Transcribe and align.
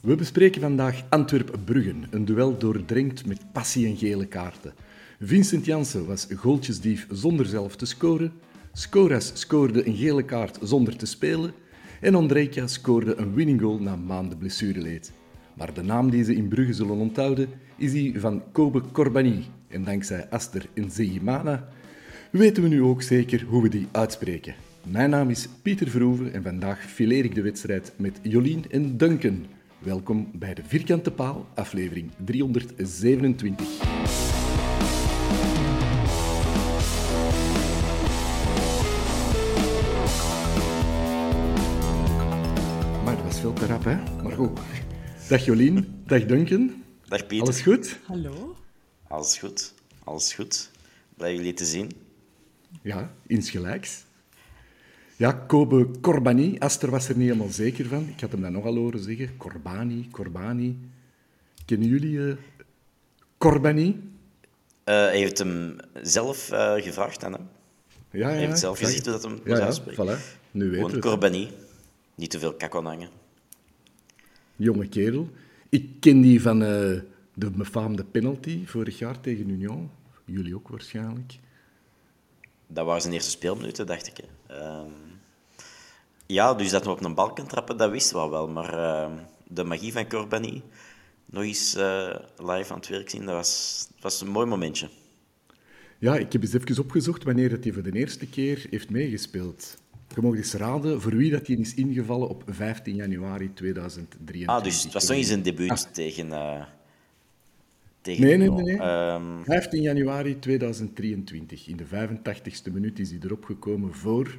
We 0.00 0.14
bespreken 0.14 0.60
vandaag 0.60 1.02
Antwerp-Bruggen, 1.08 2.04
een 2.10 2.24
duel 2.24 2.58
doordrenkt 2.58 3.26
met 3.26 3.52
passie 3.52 3.86
en 3.86 3.96
gele 3.96 4.26
kaarten. 4.26 4.74
Vincent 5.20 5.64
Janssen 5.64 6.06
was 6.06 6.26
goaltjesdief 6.34 7.06
zonder 7.10 7.46
zelf 7.46 7.76
te 7.76 7.86
scoren, 7.86 8.32
Scoras 8.72 9.30
scoorde 9.34 9.86
een 9.86 9.96
gele 9.96 10.22
kaart 10.22 10.58
zonder 10.62 10.96
te 10.96 11.06
spelen 11.06 11.52
en 12.00 12.14
Ondrejka 12.14 12.66
scoorde 12.66 13.16
een 13.16 13.34
winning 13.34 13.60
goal 13.60 13.78
na 13.78 13.96
maanden 13.96 14.38
blessureleed. 14.38 15.12
Maar 15.54 15.74
de 15.74 15.82
naam 15.82 16.10
die 16.10 16.24
ze 16.24 16.34
in 16.34 16.48
Brugge 16.48 16.72
zullen 16.72 16.96
onthouden 16.96 17.48
is 17.76 17.92
die 17.92 18.20
van 18.20 18.42
Kobe 18.52 18.82
Corbani. 18.92 19.44
En 19.68 19.84
dankzij 19.84 20.28
Aster 20.28 20.66
Nzeyimana 20.74 21.68
weten 22.30 22.62
we 22.62 22.68
nu 22.68 22.82
ook 22.82 23.02
zeker 23.02 23.44
hoe 23.48 23.62
we 23.62 23.68
die 23.68 23.88
uitspreken. 23.90 24.54
Mijn 24.82 25.10
naam 25.10 25.30
is 25.30 25.48
Pieter 25.62 25.90
Verhoeven 25.90 26.32
en 26.32 26.42
vandaag 26.42 26.80
fileer 26.80 27.24
ik 27.24 27.34
de 27.34 27.42
wedstrijd 27.42 27.92
met 27.96 28.18
Jolien 28.22 28.64
en 28.70 28.96
Duncan. 28.96 29.46
Welkom 29.80 30.30
bij 30.34 30.54
de 30.54 30.62
Vierkante 30.64 31.10
Paal, 31.10 31.46
aflevering 31.54 32.10
327. 32.24 33.66
Maar 43.04 43.16
dat 43.16 43.24
was 43.24 43.40
veel 43.40 43.52
te 43.52 43.66
rap, 43.66 43.84
hè? 43.84 44.22
Maar 44.22 44.32
goed. 44.32 44.58
Dag 45.28 45.44
Jolien, 45.44 46.02
dag 46.06 46.24
Duncan. 46.26 46.84
Dag 47.08 47.26
Pieter. 47.26 47.46
Alles 47.46 47.62
goed? 47.62 47.98
Hallo? 48.06 48.56
Alles 49.08 49.38
goed. 49.38 49.74
Alles 50.04 50.34
goed. 50.34 50.70
Blij 51.16 51.34
jullie 51.34 51.54
te 51.54 51.64
zien. 51.64 51.90
Ja, 52.82 53.14
insgelijks. 53.26 54.04
Ja, 55.20 55.32
Kobe 55.32 55.90
Corbani. 56.00 56.58
Aster 56.58 56.90
was 56.90 57.08
er 57.08 57.16
niet 57.16 57.26
helemaal 57.28 57.48
zeker 57.48 57.86
van. 57.86 58.08
Ik 58.08 58.20
had 58.20 58.30
hem 58.32 58.40
dat 58.40 58.50
nogal 58.50 58.74
horen 58.76 59.00
zeggen. 59.00 59.36
Corbani, 59.36 60.08
Corbani. 60.10 60.78
Kennen 61.64 61.88
jullie 61.88 62.28
eh, 62.28 62.36
Corbani? 63.38 64.00
Eh, 64.84 64.94
hij 64.94 65.18
heeft 65.18 65.38
hem 65.38 65.76
zelf 66.02 66.50
eh, 66.50 66.74
gevraagd 66.74 67.24
aan 67.24 67.32
hem. 67.32 67.48
Ja, 68.10 68.28
ja. 68.28 68.34
Hij 68.34 68.46
heeft 68.46 68.58
zelf 68.58 68.78
gezegd 68.78 69.04
hoe 69.04 69.12
dat 69.12 69.22
hem 69.22 69.32
Ja, 69.32 69.40
moest 69.44 69.58
ja, 69.58 69.64
uitspreken. 69.64 70.06
voilà. 70.06 70.20
Nu 70.50 70.64
weten 70.70 70.84
we 70.84 70.90
Gewoon. 70.90 71.00
Corbani. 71.00 71.48
Niet 72.14 72.30
te 72.30 72.38
veel 72.38 72.54
kak 72.54 72.76
aan 72.76 72.86
hangen. 72.86 73.08
Jonge 74.56 74.88
kerel. 74.88 75.28
Ik 75.68 75.86
ken 76.00 76.20
die 76.20 76.42
van 76.42 76.58
de 76.58 77.50
befaamde 77.56 78.04
penalty 78.04 78.66
vorig 78.66 78.98
jaar 78.98 79.20
tegen 79.20 79.48
Union. 79.50 79.90
Jullie 80.24 80.54
ook 80.54 80.68
waarschijnlijk. 80.68 81.38
Dat 82.66 82.86
waren 82.86 83.00
zijn 83.00 83.14
eerste 83.14 83.30
speelminuten, 83.30 83.86
dacht 83.86 84.06
ik. 84.06 84.16
hè. 84.16 84.24
Ja, 86.30 86.54
dus 86.54 86.70
dat 86.70 86.84
we 86.84 86.90
op 86.90 87.04
een 87.04 87.14
bal 87.14 87.32
kan 87.32 87.46
trappen, 87.46 87.76
dat 87.76 87.90
wisten 87.90 88.22
we 88.22 88.28
wel. 88.28 88.48
Maar 88.48 88.74
ehm, 88.74 89.12
de 89.46 89.64
magie 89.64 89.92
van 89.92 90.08
Corbani, 90.08 90.62
nog 91.26 91.42
eens 91.42 91.74
eh, 91.74 92.14
live 92.36 92.72
aan 92.72 92.78
het 92.78 92.88
werk 92.88 93.10
zien, 93.10 93.24
dat 93.24 93.34
was, 93.34 93.88
was 94.00 94.20
een 94.20 94.28
mooi 94.28 94.46
momentje. 94.46 94.88
Ja, 95.98 96.16
ik 96.16 96.32
heb 96.32 96.42
eens 96.42 96.52
even 96.52 96.82
opgezocht 96.82 97.24
wanneer 97.24 97.48
dat 97.48 97.64
hij 97.64 97.72
voor 97.72 97.82
de 97.82 97.92
eerste 97.92 98.26
keer 98.26 98.66
heeft 98.70 98.90
meegespeeld. 98.90 99.76
Je 100.14 100.20
mag 100.22 100.34
eens 100.34 100.52
raden 100.52 101.00
voor 101.00 101.16
wie 101.16 101.30
dat 101.30 101.46
hij 101.46 101.56
is 101.56 101.74
ingevallen 101.74 102.28
op 102.28 102.42
15 102.46 102.94
januari 102.94 103.52
2023. 103.54 104.56
Ah, 104.56 104.64
dus 104.64 104.82
het 104.82 104.92
was 104.92 105.08
nog 105.08 105.16
eens 105.16 105.28
een 105.28 105.42
debuut 105.42 105.94
tegen... 105.94 106.32
eh 106.32 106.62
tegen 108.00 108.24
Nee, 108.24 108.36
nee, 108.36 108.50
nee. 108.50 108.64
nee. 108.64 108.78
Ehm, 108.78 109.44
15 109.44 109.82
januari 109.82 110.38
2023. 110.38 111.68
In 111.68 111.76
de 111.76 111.86
85ste 111.86 112.72
minuut 112.72 112.98
is 112.98 113.10
hij 113.10 113.18
erop 113.22 113.44
gekomen 113.44 113.94
voor... 113.94 114.38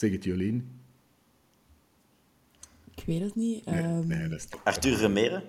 Zeg 0.00 0.10
het, 0.12 0.24
Jolien. 0.24 0.68
Ik 2.96 3.02
weet 3.06 3.20
het 3.20 3.34
niet. 3.34 3.64
Nee, 3.64 3.82
Ehm, 3.82 4.06
nee, 4.06 4.28
dat 4.28 4.38
is 4.38 4.46
toch... 4.46 4.60
Arthur 4.64 4.96
Vermeeren. 4.96 5.42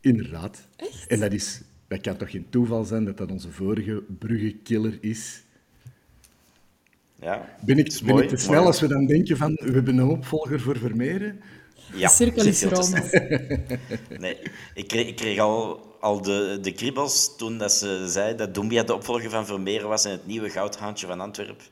Inderdaad. 0.00 0.66
En 1.08 1.20
dat, 1.20 1.32
is, 1.32 1.60
dat 1.88 2.00
kan 2.00 2.16
toch 2.16 2.30
geen 2.30 2.46
toeval 2.50 2.84
zijn 2.84 3.04
dat 3.04 3.16
dat 3.16 3.30
onze 3.30 3.50
vorige 3.50 4.02
Brugge-killer 4.18 4.98
is? 5.00 5.42
Ja, 7.20 7.56
Ben 7.60 7.78
ik, 7.78 7.86
is 7.86 8.02
ben 8.02 8.12
mooi, 8.14 8.24
ik 8.24 8.30
te 8.30 8.36
snel 8.36 8.54
mooi. 8.54 8.66
als 8.66 8.80
we 8.80 8.88
dan 8.88 9.06
denken 9.06 9.36
van 9.36 9.54
we 9.54 9.72
hebben 9.72 9.96
een 9.98 10.08
opvolger 10.08 10.60
voor 10.60 10.78
Vermeeren? 10.78 11.40
Ja, 11.94 12.08
de 12.08 12.14
cirkel 12.14 12.44
is 12.46 12.62
rond. 12.62 12.90
Nee, 14.18 14.38
ik 14.74 14.88
kreeg, 14.88 15.06
ik 15.06 15.16
kreeg 15.16 15.38
al, 15.38 15.80
al 16.00 16.22
de, 16.22 16.58
de 16.62 16.72
kriebels 16.72 17.36
toen 17.36 17.58
dat 17.58 17.72
ze 17.72 18.04
zei 18.08 18.36
dat 18.36 18.54
Doumbia 18.54 18.82
de 18.82 18.94
opvolger 18.94 19.30
van 19.30 19.46
Vermeeren 19.46 19.88
was 19.88 20.04
en 20.04 20.10
het 20.10 20.26
nieuwe 20.26 20.50
goudhaantje 20.50 21.06
van 21.06 21.20
Antwerpen. 21.20 21.64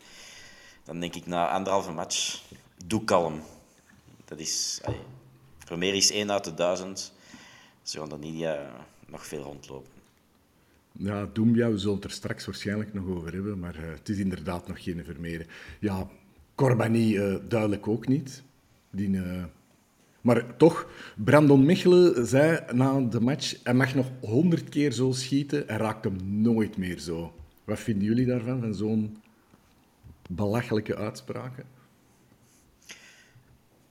Dan 0.84 1.00
denk 1.00 1.14
ik 1.14 1.26
na 1.26 1.48
anderhalve 1.48 1.92
match, 1.92 2.42
doe 2.86 3.04
kalm. 3.04 3.40
Dat 4.24 4.38
is... 4.38 4.80
Vermeer 5.58 5.94
is 5.94 6.10
één 6.10 6.30
uit 6.30 6.44
de 6.44 6.54
duizend. 6.54 7.12
Ze 7.82 7.98
gaan 7.98 8.12
er 8.12 8.18
niet 8.18 8.42
eh, 8.42 8.60
nog 9.06 9.26
veel 9.26 9.42
rondlopen. 9.42 9.90
Ja, 10.92 11.28
Doumbia, 11.32 11.70
we 11.70 11.78
zullen 11.78 11.94
het 11.94 12.04
er 12.04 12.10
straks 12.10 12.46
waarschijnlijk 12.46 12.94
nog 12.94 13.06
over 13.06 13.32
hebben, 13.32 13.58
maar 13.58 13.74
eh, 13.74 13.90
het 13.98 14.08
is 14.08 14.18
inderdaad 14.18 14.68
nog 14.68 14.82
geen 14.82 15.04
Vermeeren. 15.04 15.46
Ja, 15.80 16.08
Corbani 16.54 17.16
eh, 17.16 17.34
duidelijk 17.48 17.88
ook 17.88 18.08
niet. 18.08 18.42
Die, 18.90 19.16
eh, 19.16 19.44
Maar 20.20 20.56
toch, 20.56 20.88
Brandon 21.16 21.64
Mechelen 21.64 22.26
zei 22.26 22.60
na 22.72 23.00
de 23.00 23.20
match, 23.20 23.56
hij 23.62 23.74
mag 23.74 23.94
nog 23.94 24.06
honderd 24.20 24.68
keer 24.68 24.92
zo 24.92 25.12
schieten, 25.12 25.64
hij 25.66 25.76
raakt 25.76 26.04
hem 26.04 26.42
nooit 26.42 26.76
meer 26.76 26.98
zo. 26.98 27.34
Wat 27.64 27.80
vinden 27.80 28.04
jullie 28.04 28.26
daarvan, 28.26 28.60
van 28.60 28.74
zo'n 28.74 29.16
belachelijke 30.34 30.96
uitspraken? 30.96 31.64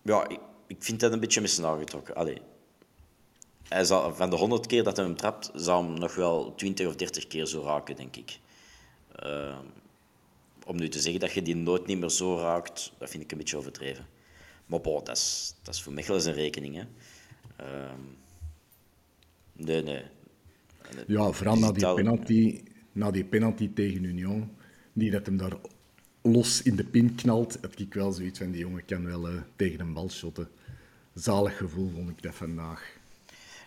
Ja, 0.02 0.28
ik, 0.28 0.40
ik 0.68 0.84
vind 0.84 1.00
dat 1.00 1.12
een 1.12 1.20
beetje 1.20 1.66
aangetrokken. 1.66 2.16
Allee. 2.16 2.42
Hij 3.68 3.84
zal, 3.84 4.16
van 4.16 4.30
de 4.30 4.36
honderd 4.36 4.68
keer 4.68 4.84
dat 4.84 4.98
hij 4.98 5.06
hem 5.06 5.16
trapt, 5.16 5.52
zou 5.54 5.86
hem 5.86 6.00
nog 6.00 6.16
wel 6.16 6.56
twintig 6.56 6.88
of 6.88 6.96
dertig 6.96 7.28
keer 7.28 7.46
zo 7.46 7.64
raken, 7.64 7.96
denk 7.96 8.16
ik. 8.16 8.40
Eh, 9.16 9.60
om 10.66 10.78
nu 10.78 10.90
te 10.90 11.00
zeggen 11.00 11.20
dat 11.20 11.32
je 11.32 11.42
die 11.42 11.56
nooit 11.56 11.86
niet 11.86 12.00
meer 12.00 12.10
zo 12.10 12.38
raakt, 12.38 12.94
dat 12.98 13.10
vind 13.10 13.24
ik 13.24 13.32
een 13.32 13.38
beetje 13.38 13.58
overdreven. 13.58 14.06
Maar 14.66 14.82
bon, 14.82 15.04
dat 15.04 15.18
is, 15.18 15.56
dat 15.62 15.74
is 15.74 15.82
voor 15.82 15.94
Mechelen 15.94 16.22
zijn 16.22 16.36
rekening. 16.36 16.76
Hè. 16.76 16.84
Ehm, 17.56 18.00
nee, 19.54 19.84
nee. 19.84 20.04
Ja, 21.08 21.32
vooral 21.32 21.56
na 21.56 21.72
die, 21.72 21.94
penalty, 21.94 22.64
na 22.92 23.12
die 23.12 23.26
penalty 23.26 23.74
tegen 23.74 24.04
Union, 24.04 24.52
die 24.94 25.12
dat 25.12 25.26
hem 25.26 25.38
daar 25.38 25.54
los 26.22 26.62
in 26.62 26.76
de 26.76 26.84
pin 26.84 27.16
knalt, 27.16 27.58
heb 27.62 27.76
ik 27.76 27.94
wel 27.94 28.12
zoiets 28.12 28.40
van 28.40 28.52
die 28.52 28.62
jongen 28.62 28.86
kan 28.86 29.06
wel 29.06 29.28
eh, 29.28 29.34
tegen 29.56 29.80
een 29.80 29.94
bal 29.94 30.10
shotten. 30.10 30.50
Zalig 31.14 31.58
gevoel 31.58 31.92
vond 31.96 32.10
ik 32.10 32.22
dat 32.22 32.36
vandaag. 32.36 33.00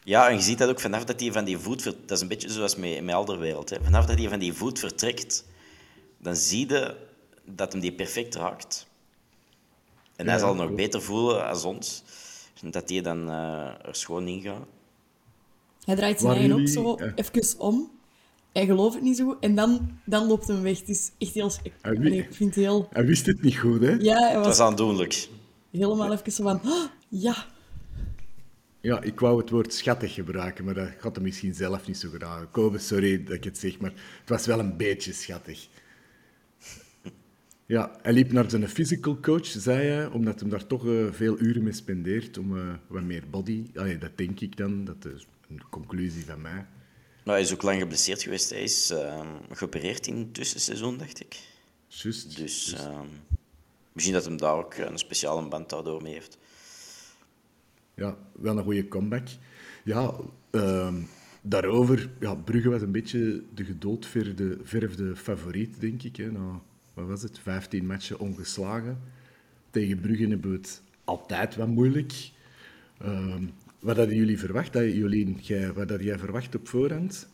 Ja, 0.05 0.29
en 0.29 0.35
je 0.35 0.43
ziet 0.43 0.59
dat 0.59 0.69
ook 0.69 0.81
vanaf 0.81 1.05
dat 1.05 1.21
hij 1.21 1.33
van 1.33 1.45
die 1.45 1.59
voet... 1.59 1.85
Dat 1.85 2.11
is 2.11 2.21
een 2.21 2.29
beetje 2.29 2.51
zoals 2.51 2.77
met, 2.77 3.03
met 3.05 3.15
Alderwereld. 3.15 3.71
Hè. 3.71 3.77
Vanaf 3.83 4.07
dat 4.07 4.19
hij 4.19 4.29
van 4.29 4.39
die 4.39 4.53
voet 4.53 4.79
vertrekt, 4.79 5.45
dan 6.19 6.37
zie 6.37 6.69
je 6.69 6.97
dat 7.45 7.73
hem 7.73 7.81
die 7.81 7.93
perfect 7.93 8.35
raakt. 8.35 8.87
En 10.17 10.25
hij 10.27 10.35
Ja, 10.35 10.41
zal 10.41 10.55
nog 10.55 10.65
klopt. 10.65 10.77
beter 10.77 11.03
voelen 11.03 11.47
als 11.47 11.65
ons. 11.65 12.03
Dat 12.63 12.89
hij 12.89 13.01
dan 13.01 13.29
eh, 13.29 13.87
er 13.87 13.95
schoon 13.95 14.29
in 14.29 14.41
gaat. 14.41 14.67
Hij 15.85 15.95
draait 15.97 16.21
zijn 16.21 16.33
eigen 16.33 16.61
ook 16.61 16.69
zo 16.69 16.97
ja. 16.99 17.13
even 17.15 17.59
om. 17.61 17.91
Hij 18.55 18.67
gelooft 18.67 18.95
het 18.95 19.03
niet 19.03 19.17
zo. 19.17 19.37
En 19.41 19.55
dan, 19.55 19.99
dan 20.05 20.27
loopt 20.27 20.47
hem 20.49 20.63
weg. 20.63 20.79
Het 20.79 20.89
is 20.89 21.11
echt 21.19 21.35
heel... 21.35 21.51
Nee, 21.83 22.19
ik 22.19 22.35
vind 22.35 22.55
het 22.55 22.65
heel... 22.65 22.89
Hij 22.93 23.05
wist 23.07 23.27
het 23.27 23.43
niet 23.43 23.57
goed, 23.59 23.81
hè? 23.81 23.91
Ja, 23.93 24.19
hij 24.19 24.35
Dat 24.35 24.45
was 24.45 24.55
is 24.55 24.61
aandoenlijk. 24.61 25.29
helemaal 25.71 26.13
even 26.13 26.33
zo 26.33 26.43
van... 26.43 26.61
"Oh, 26.65 26.85
ja, 27.09 27.47
Ja, 28.81 29.03
ik 29.03 29.21
wou 29.21 29.41
het 29.41 29.51
woord 29.51 29.75
schattig 29.75 30.15
gebruiken, 30.15 30.65
maar 30.65 30.75
dat 30.75 30.89
gaat 30.99 31.15
hem 31.15 31.25
misschien 31.25 31.55
zelf 31.55 31.87
niet 31.87 31.99
zo 31.99 32.09
graag. 32.13 32.51
Kobe, 32.51 32.79
sorry 32.79 33.25
dat 33.25 33.35
ik 33.35 33.45
het 33.45 33.59
zeg, 33.59 33.79
maar 33.79 33.93
het 34.21 34.29
was 34.29 34.47
wel 34.47 34.59
een 34.59 34.77
beetje 34.77 35.13
schattig. 35.13 35.69
Ja, 37.67 37.99
hij 38.03 38.13
liep 38.13 38.33
naar 38.33 38.51
zijn 38.51 38.69
physical 38.69 39.21
coach, 39.21 39.47
zei 39.47 39.89
hij, 39.89 40.07
omdat 40.07 40.41
hij 40.41 40.49
daar 40.49 40.67
toch 40.67 40.87
eh, 40.87 40.93
veel 41.11 41.41
uren 41.41 41.63
mee 41.63 41.73
spendeert 41.73 42.39
om 42.39 42.57
eh, 42.59 42.63
wat 42.87 43.03
meer 43.03 43.23
body. 43.31 43.65
Allee, 43.75 43.99
dat 43.99 44.11
denk 44.17 44.41
ik 44.41 44.57
dan, 44.57 44.85
dat 44.85 45.05
is 45.15 45.27
een 45.49 45.63
conclusie 45.71 46.25
van 46.25 46.41
mij. 46.41 46.67
Maar 47.25 47.35
hij 47.35 47.43
is 47.43 47.53
ook 47.53 47.63
lang 47.63 47.81
geblesseerd 47.81 48.23
geweest. 48.23 48.51
Hij 48.51 48.63
is 48.63 48.91
ehm, 48.91 49.29
geopereerd 49.51 50.07
in 50.07 50.19
het 50.19 50.35
tussenseizoen, 50.35 50.99
dacht 50.99 51.21
ik. 51.21 51.39
Juist. 51.89 52.37
Dus 52.37 52.73
ehm, 52.73 53.07
misschien 53.93 54.15
dat 54.15 54.25
hem 54.25 54.37
daar 54.37 54.57
ook 54.57 54.75
een 54.75 54.99
speciale 54.99 55.49
band 55.49 55.71
daardoor 55.71 56.03
mee 56.03 56.13
heeft. 56.13 56.39
Ja, 57.95 58.17
wel 58.33 58.59
een 58.59 58.65
goede 58.65 58.89
comeback. 58.89 59.29
Ja, 59.85 60.15
ehm, 60.51 61.03
daarover, 61.43 62.11
ja, 62.21 62.35
Brugge 62.35 62.69
was 62.69 62.83
een 62.83 62.93
beetje 62.93 63.43
de 63.55 63.65
gedoodverfde 63.65 64.59
verfde 64.63 65.17
favoriet, 65.17 65.81
denk 65.81 66.03
ik. 66.03 66.17
Hè. 66.17 66.33
Nou, 66.33 66.59
wat 66.95 67.07
was 67.07 67.23
het? 67.23 67.39
15 67.39 67.87
matchen 67.87 68.19
ongeslagen. 68.19 69.01
Tegen 69.71 70.01
Brugge 70.01 70.27
hebben 70.27 70.51
we 70.51 70.57
het 70.57 70.83
altijd 71.05 71.57
wat 71.57 71.69
moeilijk. 71.69 72.13
Wat 73.85 73.97
hadden 73.97 74.17
jullie 74.17 74.39
verwacht? 74.39 74.73
Dat, 74.73 74.93
Jolien, 74.93 75.39
jij, 75.43 75.73
wat 75.73 75.91
had 75.91 76.03
jij 76.03 76.19
verwacht 76.19 76.55
op 76.55 76.69
voorhand? 76.69 77.29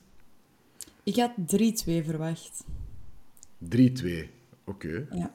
ik 1.02 1.16
had 1.16 1.32
3-2 1.38 1.44
verwacht. 1.84 2.64
3-2. 3.76 3.78
Oké. 4.64 5.06
Ja. 5.10 5.34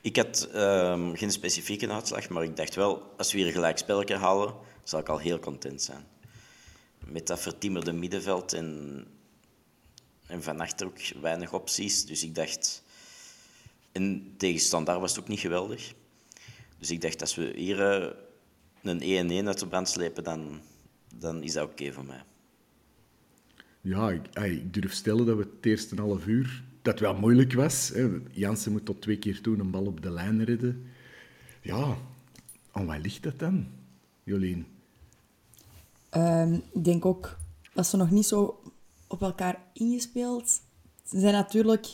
Ik 0.00 0.16
had 0.16 0.48
ehm, 0.52 1.14
geen 1.14 1.30
specifieke 1.30 1.88
uitslag, 1.88 2.28
maar 2.28 2.42
ik 2.42 2.56
dacht 2.56 2.74
wel, 2.74 3.02
als 3.16 3.32
we 3.32 3.38
hier 3.38 3.46
een 3.46 3.52
gelijk 3.52 3.78
spelletje 3.78 4.16
halen, 4.16 4.54
zal 4.82 5.00
ik 5.00 5.08
al 5.08 5.18
heel 5.18 5.38
content 5.38 5.82
zijn. 5.82 6.04
Met 7.06 7.26
dat 7.26 7.40
vertimmerde 7.40 7.92
middenveld 7.92 8.52
en, 8.52 9.04
en 10.26 10.42
van 10.42 10.60
achter 10.60 10.86
ook 10.86 10.98
weinig 11.20 11.52
opties. 11.52 12.06
Dus 12.06 12.22
ik 12.24 12.34
dacht... 12.34 12.84
En 13.92 14.34
tegen 14.36 14.60
Standaard 14.60 15.00
was 15.00 15.10
het 15.10 15.20
ook 15.20 15.28
niet 15.28 15.40
geweldig. 15.40 15.92
Dus 16.78 16.90
ik 16.90 17.00
dacht, 17.00 17.20
als 17.20 17.34
we 17.34 17.52
hier 17.56 17.90
eh, 17.90 18.25
een 18.88 19.44
1-1 19.44 19.46
uit 19.46 19.58
de 19.58 19.66
brand 19.66 19.88
slepen, 19.88 20.24
dan, 20.24 20.60
dan 21.18 21.42
is 21.42 21.52
dat 21.52 21.64
oké 21.64 21.92
voor 21.92 22.04
mij. 22.04 22.22
Ja, 23.80 24.10
ik, 24.10 24.38
ik 24.38 24.74
durf 24.74 24.92
stellen 24.92 25.26
dat 25.26 25.36
we 25.36 25.42
het 25.42 25.66
eerste 25.66 26.00
half 26.00 26.26
uur 26.26 26.64
dat 26.86 27.00
wel 27.00 27.14
moeilijk 27.14 27.52
was. 27.52 27.88
Hè. 27.88 28.08
Jansen 28.30 28.72
moet 28.72 28.84
tot 28.84 29.00
twee 29.00 29.18
keer 29.18 29.40
toe 29.40 29.58
een 29.58 29.70
bal 29.70 29.86
op 29.86 30.02
de 30.02 30.10
lijn 30.10 30.44
redden. 30.44 30.86
Ja, 31.62 31.96
aan 32.72 32.86
wat 32.86 32.98
ligt 33.02 33.22
dat 33.22 33.38
dan, 33.38 33.66
Jolien? 34.24 34.66
Ehm, 36.08 36.54
ik 36.54 36.84
denk 36.84 37.04
ook 37.04 37.36
dat 37.74 37.86
ze 37.86 37.96
nog 37.96 38.10
niet 38.10 38.26
zo 38.26 38.60
op 39.06 39.22
elkaar 39.22 39.62
ingespeeld. 39.72 40.60
Er 41.10 41.20
zijn 41.20 41.32
natuurlijk 41.32 41.86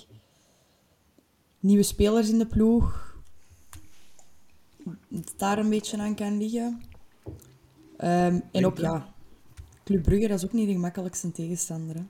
nieuwe 1.61 1.83
spelers 1.83 2.31
in 2.31 2.39
de 2.39 2.47
ploeg. 2.47 3.12
Daar 5.37 5.59
een 5.59 5.69
beetje 5.69 5.99
aan 5.99 6.15
kan 6.15 6.39
liggen. 6.39 6.83
Ehm, 7.97 8.41
en 8.53 8.67
ook, 8.67 8.79
ja, 8.79 9.15
Club 9.85 10.03
Brugge, 10.03 10.29
dat 10.29 10.39
is 10.39 10.45
ook 10.45 10.53
niet 10.53 10.67
de 10.67 10.73
gemakkelijkste 10.73 11.33
tegenstander. 11.33 11.97
Hè. 11.97 12.03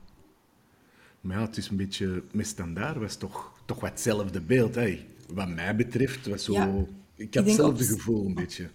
Maar 1.20 1.36
ja, 1.38 1.46
het 1.46 1.56
is 1.56 1.68
een 1.68 1.76
beetje... 1.76 2.22
Met 2.32 2.46
standaard 2.46 2.96
was 2.96 3.16
toch, 3.16 3.52
toch 3.66 3.80
wat 3.80 3.90
hetzelfde 3.90 4.40
beeld. 4.40 4.74
Hè. 4.74 5.06
Wat 5.34 5.48
mij 5.48 5.76
betreft 5.76 6.26
was 6.26 6.44
zo... 6.44 6.52
Ja, 6.52 6.84
ik 7.14 7.34
had 7.34 7.44
hetzelfde 7.44 7.84
op- 7.84 7.90
gevoel 7.90 8.26
een 8.26 8.34
beetje. 8.34 8.70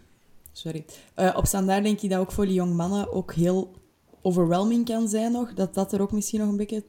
Sorry. 0.51 0.85
Eh, 1.13 1.33
op 1.38 1.45
standaard 1.45 1.83
denk 1.83 2.01
ik 2.01 2.09
dat 2.09 2.19
ook 2.19 2.31
voor 2.31 2.45
die 2.45 2.53
jonge 2.53 2.73
mannen 2.73 3.11
ook 3.13 3.33
heel 3.33 3.73
overwhelming 4.21 4.85
kan 4.85 5.07
zijn 5.07 5.31
nog. 5.31 5.53
Dat 5.53 5.73
dat 5.73 5.93
er 5.93 6.01
ook 6.01 6.11
misschien 6.11 6.39
nog 6.39 6.50
een 6.50 6.57
beetje 6.57 6.83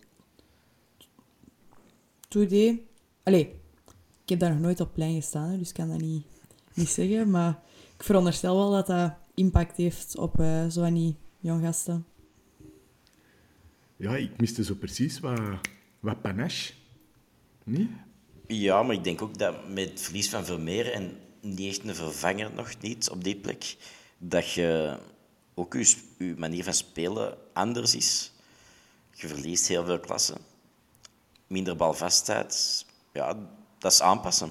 toe 2.28 2.46
deed. 2.46 2.80
Allee, 3.22 3.60
ik 4.22 4.28
heb 4.28 4.38
daar 4.38 4.50
nog 4.50 4.60
nooit 4.60 4.80
op 4.80 4.92
plein 4.94 5.14
gestaan, 5.14 5.58
dus 5.58 5.68
ik 5.68 5.74
kan 5.74 5.88
dat 5.88 6.00
niet, 6.00 6.24
niet 6.78 6.88
zeggen. 6.88 7.30
Maar 7.30 7.60
ik 7.96 8.02
veronderstel 8.02 8.56
wel 8.56 8.70
dat 8.70 8.86
dat 8.86 9.12
impact 9.34 9.76
heeft 9.76 10.16
op 10.16 10.40
eh 10.40 10.66
zo 10.66 10.80
van 10.82 10.94
die 10.94 11.16
jong 11.40 11.64
gasten. 11.64 12.06
Ja, 13.96 14.16
ik 14.16 14.40
miste 14.40 14.64
zo 14.64 14.74
precies 14.74 15.20
wat, 15.20 15.40
wat 16.00 16.22
panache. 16.22 16.72
Niet? 17.64 17.90
Ja, 18.46 18.82
maar 18.82 18.94
ik 18.94 19.04
denk 19.04 19.22
ook 19.22 19.38
dat 19.38 19.68
met 19.68 19.88
het 19.88 20.00
verlies 20.00 20.28
van 20.28 20.44
Vermeer 20.44 20.92
en 20.92 21.16
niet 21.40 21.68
echt 21.68 21.88
een 21.88 21.94
vervanger 21.94 22.50
nog 22.54 22.80
niet 22.80 23.10
op 23.10 23.24
die 23.24 23.36
plek, 23.36 23.76
dat 24.18 24.52
je 24.52 24.98
ook 25.54 25.74
je 25.74 26.34
manier 26.36 26.64
van 26.64 26.74
spelen 26.74 27.36
anders 27.52 27.94
is. 27.94 28.32
Je 29.14 29.28
verliest 29.28 29.68
heel 29.68 29.84
veel 29.84 30.00
klassen. 30.00 30.38
Minder 31.46 31.76
balvastheid. 31.76 32.86
Ja, 33.12 33.36
dat 33.78 33.92
is 33.92 34.02
aanpassen. 34.02 34.50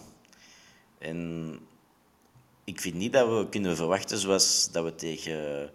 En 1.00 1.60
ik 2.68 2.80
vind 2.80 2.96
niet 2.96 3.14
dat 3.14 3.28
we 3.28 3.50
kunnen 3.50 3.76
verwachten 3.76 4.18
zoals 4.18 4.72
dat 4.72 4.84
we 4.84 4.96
tegen, 4.96 5.70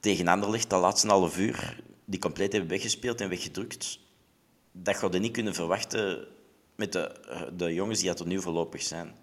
tegen 0.00 0.28
Anderlecht 0.28 0.70
de 0.70 0.76
laatste 0.76 1.08
half 1.08 1.38
uur 1.38 1.82
die 2.04 2.20
compleet 2.20 2.52
hebben 2.52 2.70
weggespeeld 2.70 3.20
en 3.20 3.28
weggedrukt 3.28 3.98
dat 4.72 4.96
ga 4.96 5.08
je 5.10 5.18
niet 5.18 5.32
kunnen 5.32 5.54
verwachten 5.54 6.26
met 6.76 6.92
de, 6.92 7.12
de 7.56 7.74
jongens 7.74 8.00
die 8.00 8.14
er 8.14 8.26
nu 8.26 8.40
voorlopig 8.40 8.82
zijn. 8.82 9.14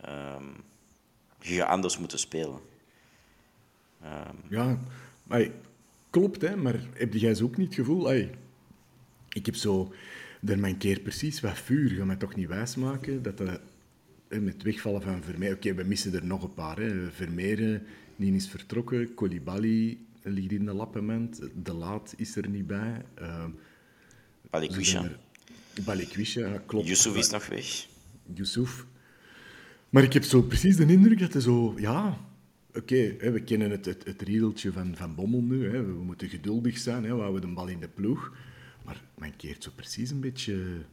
Ehm, 0.00 0.44
je 1.40 1.54
gaat 1.54 1.68
anders 1.68 1.98
moeten 1.98 2.18
spelen. 2.18 2.60
Ja, 4.48 4.78
maar 5.22 5.48
klopt, 6.10 6.42
hè, 6.42 6.56
maar 6.56 6.80
heb 6.94 7.14
jij 7.14 7.34
zo 7.34 7.44
ook 7.44 7.56
niet 7.56 7.66
het 7.66 7.74
gevoel... 7.74 8.10
Ey, 8.10 8.34
ik 9.28 9.46
heb 9.46 9.54
zo... 9.54 9.92
Er 10.46 10.58
mankeert 10.58 11.02
precies 11.02 11.40
wat 11.40 11.58
vuur. 11.58 11.90
Ga 11.90 12.04
mij 12.04 12.16
toch 12.16 12.34
niet 12.34 12.48
wijsmaken 12.48 13.22
dat 13.22 13.38
dat... 13.38 13.60
Met 14.40 14.62
wegvallen 14.62 15.02
van 15.02 15.22
Vermeer... 15.22 15.54
Oké, 15.54 15.74
we 15.74 15.84
missen 15.84 16.14
er 16.14 16.24
nog 16.24 16.42
een 16.42 16.54
paar. 16.54 16.78
Hè. 16.78 17.10
Vermeer, 17.10 17.74
eh, 17.74 17.80
die 18.16 18.34
is 18.34 18.48
vertrokken. 18.48 19.14
Koulibaly 19.14 19.98
ligt 20.22 20.52
in 20.52 20.64
de 20.64 20.72
lappement. 20.72 21.40
De 21.62 21.72
Laat 21.72 22.14
is 22.16 22.36
er 22.36 22.48
niet 22.48 22.66
bij. 22.66 23.04
Uh, 23.20 23.44
Balikwisha. 24.50 25.10
Balikwisha, 25.84 26.40
ja, 26.40 26.62
klopt. 26.66 26.86
Yusuf 26.86 27.16
is 27.16 27.30
nog 27.30 27.46
weg. 27.46 27.86
Yusuf. 28.34 28.86
Maar 29.90 30.02
ik 30.02 30.12
heb 30.12 30.22
zo 30.22 30.42
precies 30.42 30.76
de 30.76 30.86
indruk 30.86 31.18
dat 31.18 31.32
hij 31.32 31.42
zo... 31.42 31.74
Ja, 31.78 32.18
oké, 32.74 33.16
we 33.30 33.42
kennen 33.44 33.70
het, 33.70 33.84
het, 33.84 34.04
het 34.04 34.22
riedeltje 34.22 34.72
van, 34.72 34.96
van 34.96 35.14
Bommel 35.14 35.42
nu. 35.42 35.70
Hè, 35.70 35.84
we 35.84 35.92
moeten 35.92 36.28
geduldig 36.28 36.78
zijn, 36.78 37.04
hè, 37.04 37.14
we 37.14 37.20
houden 37.20 37.40
de 37.40 37.54
bal 37.54 37.68
in 37.68 37.80
de 37.80 37.88
ploeg. 37.88 38.36
Maar 38.84 39.02
men 39.18 39.36
keert 39.36 39.62
zo 39.62 39.70
precies 39.74 40.10
een 40.10 40.20
beetje... 40.20 40.84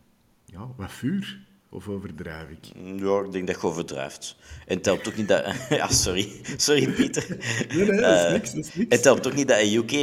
Ja, 0.45 0.67
wat 0.77 0.91
vuur. 0.91 1.47
Of 1.71 1.87
overdrijf 1.87 2.49
ik? 2.49 2.65
Ja, 2.99 3.19
ik 3.21 3.31
denk 3.31 3.47
dat 3.47 3.61
je 3.61 3.67
overdrijft. 3.67 4.35
En 4.67 4.77
het 4.77 4.85
helpt 4.85 5.07
ook 5.07 5.15
niet 5.15 5.27
dat... 5.27 5.45
ja, 5.69 5.87
sorry. 5.87 6.41
Sorry, 6.57 6.91
Pieter. 6.91 7.25
Nee, 7.69 7.85
nee, 7.85 8.01
dat 8.01 8.15
is 8.15 8.23
Eh, 8.23 8.31
niks, 8.31 8.53
dat 8.53 8.65
is 8.65 8.73
niks. 8.75 8.95
Het 8.95 9.03
helpt 9.03 9.27
ook 9.27 9.33
niet 9.33 9.47
dat 9.47 9.59
UK 9.61 9.93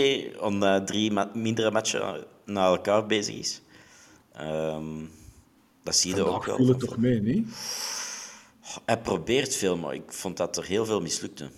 om 0.43 0.63
eh, 0.63 0.77
drie 0.77 1.11
ma- 1.13 1.31
mindere 1.35 1.71
matchen 1.71 2.25
na 2.45 2.67
elkaar 2.67 3.07
bezig 3.07 3.35
is. 3.35 3.63
Ehm, 4.33 5.05
dat 5.83 5.97
zie 5.97 6.15
je 6.15 6.21
ook 6.21 6.27
Vandaag 6.29 6.47
wel. 6.47 6.57
viel 6.57 6.69
het 6.69 6.79
toch 6.79 6.97
mee, 6.97 7.21
niet? 7.21 7.49
Hij 8.85 9.01
probeert 9.01 9.57
veel, 9.57 9.77
maar 9.77 9.95
ik 9.95 10.13
vond 10.13 10.37
dat 10.37 10.57
er 10.57 10.65
heel 10.65 10.85
veel 10.85 11.01
mislukte. 11.01 11.51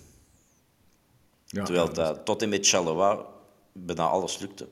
Ja, 1.45 1.63
Terwijl 1.63 1.93
dat 1.93 2.25
tot 2.25 2.41
en 2.41 2.49
met 2.49 2.67
Charleroi 2.67 3.19
bijna 3.73 4.03
alles 4.07 4.37
lukte. 4.39 4.67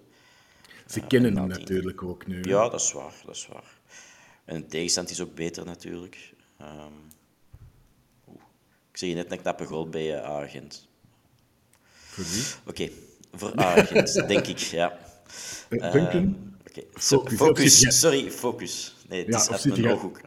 Ze 0.87 0.99
kennen 1.01 1.35
hem 1.35 1.47
nadien. 1.47 1.61
natuurlijk 1.63 2.03
ook 2.03 2.27
nu. 2.27 2.43
Ja, 2.43 2.69
dat 2.69 2.81
is 2.81 2.91
waar. 2.91 3.13
Dat 3.25 3.35
is 3.35 3.47
waar. 3.51 3.76
En 4.47 4.61
de 4.61 4.65
tegenstand 4.67 5.09
is 5.09 5.21
ook 5.21 5.35
beter 5.35 5.65
natuurlijk. 5.65 6.33
Ehm, 6.57 6.91
ik 8.91 8.97
zie 8.97 9.09
je 9.09 9.15
net 9.15 9.31
een 9.31 9.41
knappe 9.41 9.65
goal 9.65 9.89
bij 9.89 10.15
uh, 10.15 10.23
Agent. 10.23 10.87
Voor 11.95 12.23
wie? 12.23 12.43
Oké, 12.65 12.89
voor 13.33 13.55
Agent, 13.55 14.13
denk 14.27 14.47
ik, 14.47 14.57
ja. 14.57 14.97
Eh, 15.69 15.91
Duncan? 15.91 16.55
So- 16.93 17.25
Focus, 17.27 17.99
Sorry, 17.99 18.31
focus. 18.31 18.95
Nee, 19.09 19.19
het 19.25 19.33
Ja, 19.33 19.39
is 19.41 19.49
uit 19.49 19.65
mijn 19.65 19.81
jij- 19.81 19.91
ooghoek. 19.93 20.19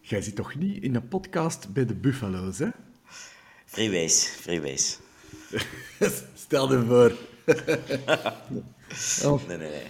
Jij 0.00 0.22
zit 0.22 0.34
toch 0.36 0.54
niet 0.54 0.82
in 0.82 0.94
een 0.94 1.08
podcast 1.08 1.72
bij 1.72 1.86
de 1.86 1.94
Buffalo's, 1.94 2.58
hè? 2.58 2.68
Freeways, 3.64 4.26
freeways. 4.26 4.98
Stel 6.34 6.72
je 6.72 6.84
voor. 6.84 7.12
Nee, 9.48 9.56
nee, 9.56 9.68
nee. 9.68 9.82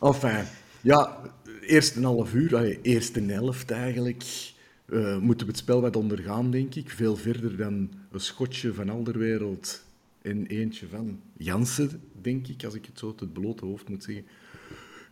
Enfin, 0.00 0.44
ja, 0.80 1.20
eerst 1.60 1.96
een 1.96 2.04
half 2.04 2.34
uur, 2.34 2.56
allee, 2.56 2.78
eerste 2.82 3.20
helft 3.20 3.70
eigenlijk, 3.70 4.52
eh, 4.84 5.18
moeten 5.18 5.46
we 5.46 5.52
het 5.52 5.60
spel 5.60 5.80
wat 5.80 5.96
ondergaan, 5.96 6.50
denk 6.50 6.74
ik. 6.74 6.90
Veel 6.90 7.16
verder 7.16 7.56
dan 7.56 7.90
een 8.10 8.20
schotje 8.20 8.74
van 8.74 8.88
Alderwereld 8.88 9.84
en 10.22 10.46
eentje 10.46 10.88
van 10.88 11.20
Jansen, 11.36 12.02
denk 12.22 12.46
ik, 12.46 12.64
als 12.64 12.74
ik 12.74 12.86
het 12.86 12.98
zo 12.98 13.06
uit 13.06 13.20
het 13.20 13.32
blote 13.32 13.64
hoofd 13.64 13.88
moet 13.88 14.04
zeggen. 14.04 14.24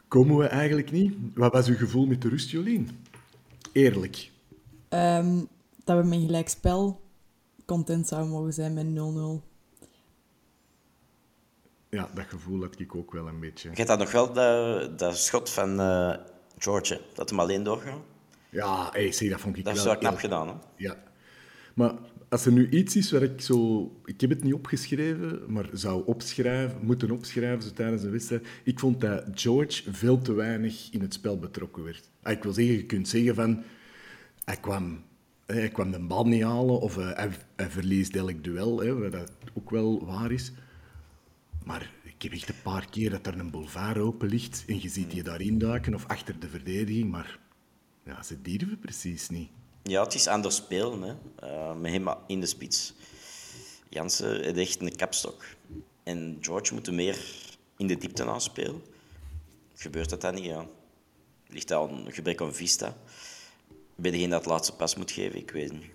Komen 0.09 0.37
we 0.37 0.47
eigenlijk 0.47 0.91
niet? 0.91 1.15
Wat 1.35 1.53
was 1.53 1.69
uw 1.69 1.77
gevoel 1.77 2.07
met 2.07 2.23
de 2.23 2.29
rust, 2.29 2.51
Jolien? 2.51 2.89
Eerlijk. 3.73 4.31
Ehm, 4.89 5.45
dat 5.85 6.03
we 6.03 6.09
met 6.09 6.21
gelijk 6.21 6.49
spel 6.49 7.01
content 7.65 8.07
zouden 8.09 8.31
mogen 8.31 8.53
zijn 8.53 8.75
met 8.75 8.87
0-0. 8.87 9.43
Ja, 11.91 12.11
dat 12.15 12.25
gevoel 12.29 12.61
had 12.61 12.79
ik 12.79 12.95
ook 12.95 13.13
wel 13.13 13.29
een 13.29 13.41
beetje. 13.41 13.69
Je 13.69 13.77
hebt 13.77 13.89
dat 13.89 13.99
nog 13.99 14.11
wel, 14.11 14.33
dat, 14.33 14.99
dat 14.99 15.19
schot 15.19 15.51
van 15.51 15.81
eh, 15.81 16.15
George, 16.59 17.01
dat 17.15 17.31
hem 17.31 17.41
alleen 17.41 17.63
doorgaan. 17.63 18.03
Ja, 18.51 18.89
hey, 18.93 19.13
zie, 19.13 19.31
dat 19.31 19.41
vond 19.41 19.57
ik 19.57 19.65
Dat 19.65 19.77
is 19.77 19.85
wel 19.85 19.99
knap 19.99 20.19
gedaan, 20.19 20.49
hè? 20.49 20.55
Ja. 20.77 20.97
Maar 21.75 21.95
als 22.29 22.47
er 22.47 22.53
nu 22.53 22.69
iets 22.69 22.97
is 22.97 23.11
waar 23.13 23.23
ik 23.23 23.41
zo... 23.41 23.91
Ik 24.05 24.21
heb 24.21 24.31
het 24.31 24.43
niet 24.45 24.55
opgeschreven, 24.55 25.43
maar 25.47 25.69
zou 25.73 26.03
opschrijven, 26.07 26.79
moeten 26.83 27.11
opschrijven 27.11 27.63
zo 27.63 27.71
tijdens 27.71 28.03
de 28.03 28.09
wedstrijd. 28.11 28.47
Ik 28.65 28.79
vond 28.79 29.01
dat 29.01 29.25
George 29.35 29.93
veel 29.93 30.21
te 30.21 30.33
weinig 30.33 30.89
in 30.91 31.01
het 31.01 31.15
spel 31.15 31.39
betrokken 31.39 31.85
werd. 31.85 32.11
Ah, 32.23 32.33
Ik 32.33 32.43
wil 32.43 32.53
zeggen, 32.53 32.75
je 32.75 32.85
kunt 32.87 33.09
zeggen 33.09 33.35
van... 33.35 33.63
Hij 34.45 34.57
kwam, 34.57 35.03
hij 35.47 35.69
kwam 35.69 35.91
de 35.91 35.99
bal 35.99 36.27
niet 36.27 36.43
halen 36.43 36.81
of 36.81 36.99
eh, 36.99 37.11
hij, 37.15 37.31
hij 37.57 37.71
verliest 37.71 38.17
elk 38.17 38.45
duel, 38.45 38.81
hè, 38.81 38.99
wat 38.99 39.13
dat 39.13 39.33
ook 39.55 39.71
wel 39.71 40.07
waar 40.07 40.33
is. 40.33 40.53
Maar 41.65 41.91
ik 42.19 42.25
heb 42.25 42.33
echt 42.33 42.49
een 42.49 42.63
paar 42.63 42.91
keer 42.91 43.11
dat 43.11 43.27
er 43.27 43.39
een 43.39 43.51
boulevard 43.51 43.99
open 43.99 44.29
ligt 44.29 44.65
en 44.67 44.81
je 44.81 44.89
ziet 44.89 45.11
die 45.11 45.23
daarin 45.23 45.59
duiken 45.59 45.95
of 45.95 46.07
achter 46.07 46.41
de 46.41 46.49
verdediging, 46.49 47.11
maar 47.11 47.39
ja, 48.05 48.23
ze 48.23 48.43
durven 48.43 48.79
precies 48.79 49.29
niet. 49.29 49.49
Ja, 49.83 50.03
het 50.03 50.15
is 50.15 50.27
anders 50.27 50.57
spelen, 50.57 51.03
hè. 51.03 51.15
Eh, 51.47 51.75
met 51.77 51.93
hem 51.93 52.09
in 52.27 52.41
de 52.41 52.47
spits. 52.47 52.95
Jansen 53.89 54.43
heeft 54.43 54.57
echt 54.57 54.81
een 54.81 54.97
kapstok. 54.97 55.45
En 56.03 56.39
George 56.41 56.75
moet 56.75 56.87
er 56.87 56.95
meer 56.95 57.19
in 57.77 57.87
de 57.87 57.97
diepte 57.97 58.25
aan 58.25 58.41
spelen. 58.41 58.83
Gebeurt 59.75 60.11
dat 60.11 60.21
dan 60.21 60.35
niet, 60.35 60.45
ja. 60.45 60.67
Ligt 61.47 61.69
dat 61.69 61.91
aan 61.91 62.07
een 62.07 62.13
gebrek 62.13 62.41
aan 62.41 62.55
vista? 62.55 62.97
Ben 63.95 64.13
degene 64.13 64.31
dat 64.31 64.47
laatste 64.47 64.75
pas 64.75 64.97
moet 64.97 65.11
geven? 65.11 65.39
Ik 65.39 65.51
weet 65.51 65.71
het 65.71 65.81
niet. 65.81 65.93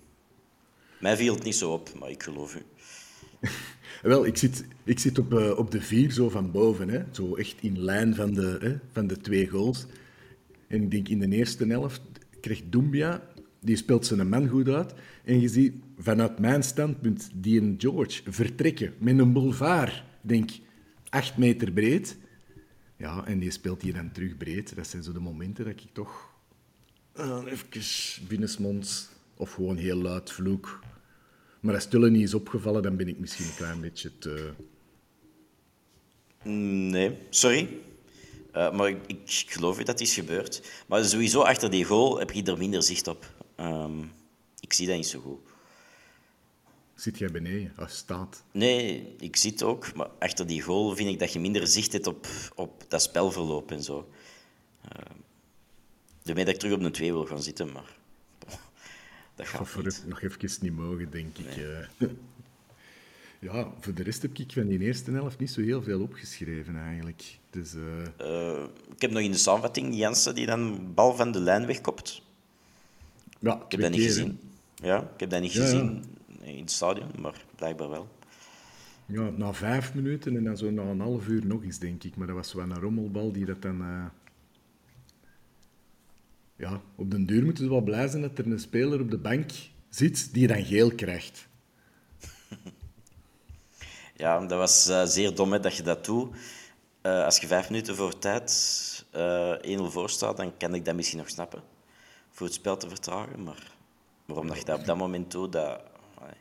Mij 1.00 1.16
viel 1.16 1.34
het 1.34 1.42
niet 1.42 1.56
zo 1.56 1.72
op, 1.72 1.94
maar 1.94 2.10
ik 2.10 2.22
geloof 2.22 2.54
u. 2.54 2.62
Wel, 4.02 4.26
ik 4.26 4.36
zit, 4.36 4.64
ik 4.84 4.98
zit 4.98 5.18
op, 5.18 5.34
eh, 5.34 5.58
op 5.58 5.70
de 5.70 5.80
vier 5.80 6.10
zo 6.10 6.28
van 6.30 6.50
boven, 6.50 6.88
hè. 6.88 7.02
zo 7.10 7.34
echt 7.34 7.56
in 7.60 7.78
lijn 7.78 8.14
van 8.14 8.34
de, 8.34 8.56
hè, 8.60 8.76
van 8.92 9.06
de 9.06 9.16
twee 9.16 9.48
goals. 9.48 9.86
En 10.66 10.82
ik 10.82 10.90
denk 10.90 11.08
in 11.08 11.18
de 11.18 11.36
eerste 11.36 11.66
helft 11.66 12.02
krijgt 12.40 12.62
Doumbia, 12.72 13.22
die 13.60 13.76
speelt 13.76 14.06
zijn 14.06 14.28
man 14.28 14.48
goed 14.48 14.68
uit. 14.68 14.94
En 15.24 15.40
je 15.40 15.48
ziet 15.48 15.74
vanuit 15.98 16.38
mijn 16.38 16.62
standpunt 16.62 17.30
die 17.34 17.60
een 17.60 17.74
George 17.78 18.22
vertrekken 18.26 18.92
met 18.98 19.18
een 19.18 19.32
boulevard, 19.32 20.02
denk 20.20 20.50
acht 21.08 21.36
meter 21.36 21.72
breed. 21.72 22.16
Ja, 22.96 23.26
en 23.26 23.38
die 23.38 23.50
speelt 23.50 23.82
hier 23.82 23.94
dan 23.94 24.12
terug 24.12 24.36
breed. 24.36 24.76
Dat 24.76 24.86
zijn 24.86 25.02
zo 25.02 25.12
de 25.12 25.20
momenten 25.20 25.64
dat 25.64 25.72
ik 25.72 25.86
toch 25.92 26.32
uh, 27.18 27.42
even 27.46 28.28
binnensmonds 28.28 29.08
of 29.36 29.52
gewoon 29.52 29.76
heel 29.76 29.96
luid 29.96 30.32
vloek. 30.32 30.80
Maar 31.64 31.74
als 31.74 31.86
Tulle 31.86 32.10
niet 32.10 32.22
is 32.22 32.34
opgevallen, 32.34 32.82
dan 32.82 32.96
ben 32.96 33.08
ik 33.08 33.18
misschien 33.18 33.46
een 33.46 33.54
klein 33.54 33.80
beetje 33.80 34.18
te... 34.18 34.52
Nee, 36.42 37.18
sorry. 37.30 37.68
Eh, 38.52 38.72
maar 38.72 38.88
ik, 38.88 38.98
ik 39.06 39.44
geloof 39.46 39.80
u 39.80 39.82
dat 39.82 40.00
is 40.00 40.14
gebeurd. 40.14 40.62
Maar 40.86 41.04
sowieso 41.04 41.40
achter 41.40 41.70
die 41.70 41.84
goal 41.84 42.18
heb 42.18 42.30
je 42.30 42.42
er 42.42 42.58
minder 42.58 42.82
zicht 42.82 43.06
op. 43.06 43.30
Ehm, 43.56 44.02
ik 44.60 44.72
zie 44.72 44.86
dat 44.86 44.96
niet 44.96 45.06
zo 45.06 45.20
goed. 45.20 45.38
Zit 46.94 47.18
jij 47.18 47.30
beneden, 47.30 47.72
als 47.76 47.96
staat? 47.96 48.42
Nee, 48.52 49.14
ik 49.18 49.36
zit 49.36 49.62
ook, 49.62 49.94
maar 49.94 50.08
achter 50.18 50.46
die 50.46 50.62
goal 50.62 50.96
vind 50.96 51.10
ik 51.10 51.18
dat 51.18 51.32
je 51.32 51.40
minder 51.40 51.66
zicht 51.66 51.92
hebt 51.92 52.06
op, 52.06 52.26
op 52.54 52.84
dat 52.88 53.02
spelverloop 53.02 53.70
en 53.70 53.82
zo. 53.82 54.08
Uh, 54.84 55.16
daarmee 56.22 56.44
dat 56.44 56.54
ik 56.54 56.60
terug 56.60 56.74
op 56.74 56.82
een 56.82 56.92
2 56.92 57.12
wil 57.12 57.26
gaan 57.26 57.42
zitten, 57.42 57.72
maar 57.72 57.93
dat 59.34 59.46
gaat 59.46 59.68
voor 59.68 59.82
niet. 59.82 60.04
nog 60.08 60.22
even 60.22 60.58
niet 60.60 60.76
mogen, 60.76 61.10
denk 61.10 61.38
ik. 61.38 61.56
eh. 61.56 62.08
Ja, 63.38 63.72
voor 63.80 63.94
de 63.94 64.02
rest 64.02 64.22
heb 64.22 64.38
ik 64.38 64.52
van 64.52 64.66
die 64.66 64.78
eerste 64.78 65.10
helft 65.10 65.38
niet 65.38 65.50
zo 65.50 65.60
heel 65.60 65.82
veel 65.82 66.00
opgeschreven, 66.00 66.76
eigenlijk. 66.76 67.38
Dus, 67.50 67.74
eh, 67.74 68.26
Uh, 68.26 68.64
ik 68.94 69.00
heb 69.00 69.10
nog 69.10 69.22
in 69.22 69.30
de 69.30 69.36
samenvatting 69.36 69.96
Jansen 69.96 70.34
die 70.34 70.46
dan 70.46 70.94
bal 70.94 71.14
van 71.14 71.32
de 71.32 71.40
lijn 71.40 71.66
wegkopt. 71.66 72.22
ja, 73.38 73.54
Ik 73.64 73.70
heb 73.70 73.80
dat 73.80 73.90
niet 73.90 74.02
gezien. 74.02 74.38
Ja, 74.74 75.00
ik 75.14 75.20
heb 75.20 75.30
dat 75.30 75.40
niet 75.40 75.52
Ja, 75.52 75.60
ja. 75.62 75.66
gezien 75.66 76.04
in 76.42 76.58
het 76.60 76.70
stadion, 76.70 77.08
maar 77.20 77.44
blijkbaar 77.56 77.88
wel. 77.88 78.08
Ja, 79.06 79.30
na 79.30 79.52
vijf 79.52 79.94
minuten 79.94 80.36
en 80.36 80.44
dan 80.44 80.56
zo 80.56 80.70
na 80.70 80.82
een 80.82 81.00
half 81.00 81.26
uur 81.26 81.46
nog 81.46 81.62
eens, 81.64 81.78
denk 81.78 82.04
ik. 82.04 82.16
Maar 82.16 82.26
dat 82.26 82.36
was 82.36 82.52
wel 82.52 82.64
een 82.64 82.80
rommelbal 82.80 83.32
die 83.32 83.44
dat 83.44 83.62
dan... 83.62 83.80
eh, 83.82 84.04
Ja, 86.56 86.80
op 86.94 87.10
den 87.10 87.26
duur 87.26 87.44
moeten 87.44 87.64
ze 87.64 87.70
wel 87.70 87.80
blij 87.80 88.08
zijn 88.08 88.22
dat 88.22 88.38
er 88.38 88.46
een 88.46 88.58
speler 88.60 89.00
op 89.00 89.10
de 89.10 89.18
bank 89.18 89.50
zit 89.88 90.34
die 90.34 90.46
dan 90.46 90.64
geel 90.64 90.94
krijgt. 90.94 91.48
Ja, 94.16 94.40
dat 94.46 94.58
was 94.58 94.88
eh, 94.88 95.04
zeer 95.04 95.34
dom 95.34 95.52
hè, 95.52 95.60
dat 95.60 95.76
je 95.76 95.82
dat 95.82 96.04
doet. 96.04 96.36
Eh, 97.00 97.24
als 97.24 97.38
je 97.38 97.46
vijf 97.46 97.70
minuten 97.70 97.96
voor 97.96 98.18
tijd 98.18 99.06
eh 99.10 99.78
1-0 99.78 99.82
voor 99.82 100.10
staat, 100.10 100.36
dan 100.36 100.56
kan 100.56 100.74
ik 100.74 100.84
dat 100.84 100.94
misschien 100.94 101.18
nog 101.18 101.28
snappen. 101.28 101.62
Voor 102.30 102.46
het 102.46 102.54
spel 102.54 102.76
te 102.76 102.88
vertragen, 102.88 103.42
maar 103.42 103.72
waarom 104.24 104.46
dat 104.46 104.58
je 104.58 104.64
dat 104.64 104.78
op 104.78 104.84
dat 104.84 104.96
moment 104.96 105.30
doet, 105.30 105.52
dat, 105.52 105.82
allee, 106.14 106.34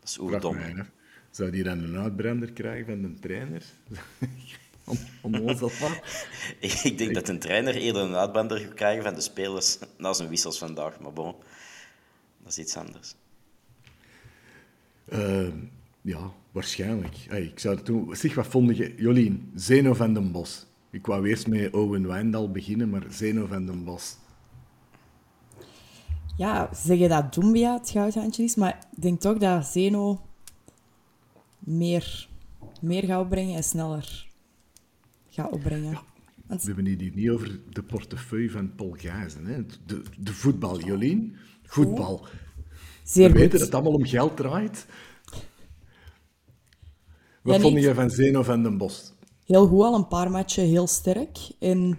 dat 0.00 0.08
is 0.08 0.18
oerdom. 0.18 0.56
Zou 1.30 1.50
die 1.50 1.62
dan 1.62 1.78
een 1.78 1.98
uitbrander 1.98 2.52
krijgen 2.52 2.86
van 2.86 3.02
de 3.02 3.18
trainer? 3.20 3.62
om, 4.86 4.98
om 5.22 5.34
ons 5.34 5.60
Ik, 6.60 6.72
ik 6.72 6.98
denk 6.98 7.14
dat 7.14 7.28
een 7.28 7.38
trainer 7.38 7.74
eerder 7.74 8.02
een 8.02 8.16
uitbrander 8.16 8.58
gaat 8.58 8.74
krijgen 8.74 9.02
van 9.02 9.14
de 9.14 9.20
spelers 9.20 9.78
na 9.98 10.12
zijn 10.12 10.28
wissels 10.28 10.58
vandaag. 10.58 11.00
Maar 11.00 11.12
bon, 11.12 11.34
dat 12.42 12.52
is 12.52 12.58
iets 12.58 12.76
anders. 12.76 13.14
Eh, 15.04 15.48
ja, 16.00 16.32
waarschijnlijk. 16.50 17.16
Hey, 17.28 17.42
ik 17.42 17.58
zou 17.58 17.76
het 17.76 17.86
doen. 17.86 18.16
Zeg, 18.16 18.34
wat 18.34 18.46
vond 18.46 18.76
je? 18.76 18.94
Jolien, 18.96 19.52
Zeno 19.54 19.94
van 19.94 20.14
den 20.14 20.32
Bos. 20.32 20.66
Ik 20.90 21.06
wou 21.06 21.28
eerst 21.28 21.46
met 21.46 21.72
Owen 21.72 22.06
Wijndal 22.06 22.50
beginnen, 22.50 22.90
maar 22.90 23.06
Zeno 23.10 23.46
van 23.46 23.66
den 23.66 23.84
Bos. 23.84 24.16
Ja, 26.36 26.74
ze 26.74 26.86
zeggen 26.86 27.08
dat 27.08 27.34
Doumbia 27.34 27.74
het 27.74 27.90
goudhandje 27.90 28.42
is, 28.42 28.54
maar 28.54 28.86
ik 28.96 29.02
denk 29.02 29.20
toch 29.20 29.38
dat 29.38 29.66
Zeno 29.66 30.20
meer, 31.58 32.28
meer 32.80 33.04
gaat 33.04 33.20
opbrengen 33.20 33.56
en 33.56 33.64
sneller 33.64 34.26
gaat 35.36 35.52
opbrengen. 35.52 35.98
Want 36.46 36.62
We 36.62 36.66
hebben 36.66 36.86
het 36.86 37.00
hier 37.00 37.14
niet 37.14 37.30
over 37.30 37.60
de 37.70 37.82
portefeuille 37.82 38.50
van 38.50 38.74
Paul 38.74 38.94
Gijzen. 38.98 39.46
Hè? 39.46 39.66
De, 39.86 40.02
de 40.18 40.32
voetbal, 40.32 40.80
Jolien. 40.80 41.36
Voetbal. 41.62 42.26
zeer 43.04 43.32
We 43.32 43.38
weten 43.38 43.50
dat 43.50 43.60
het 43.60 43.74
allemaal 43.74 43.92
om 43.92 44.04
geld 44.04 44.36
draait. 44.36 44.86
Wat 47.42 47.54
Ja, 47.54 47.60
vond 47.60 47.82
je 47.82 47.94
van 47.94 48.10
Zeno 48.10 48.42
van 48.42 48.62
den 48.62 48.78
Bos? 48.78 49.12
Heel 49.44 49.66
goed, 49.66 49.82
al 49.82 49.94
een 49.94 50.08
paar 50.08 50.30
matchen 50.30 50.64
heel 50.64 50.86
sterk 50.86 51.38
en 51.58 51.98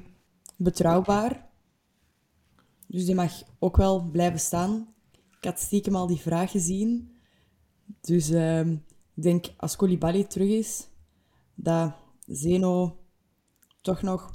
betrouwbaar. 0.56 1.50
Dus 2.88 3.06
die 3.06 3.16
mag 3.16 3.44
ook 3.60 3.78
wel 3.78 4.10
blijven 4.12 4.40
staan. 4.40 4.94
Ik 5.40 5.44
had 5.44 5.60
stiekem 5.60 5.96
al 5.96 6.08
die 6.08 6.20
vraag 6.20 6.52
gezien. 6.52 7.16
Dus 8.02 8.30
ehm, 8.30 8.72
ik 9.16 9.24
denk 9.24 9.46
als 9.58 9.76
Koulibaly 9.76 10.24
terug 10.24 10.50
is, 10.50 10.88
dat 11.56 11.96
Zeno 12.26 13.00
toch 13.88 14.02
nog 14.02 14.30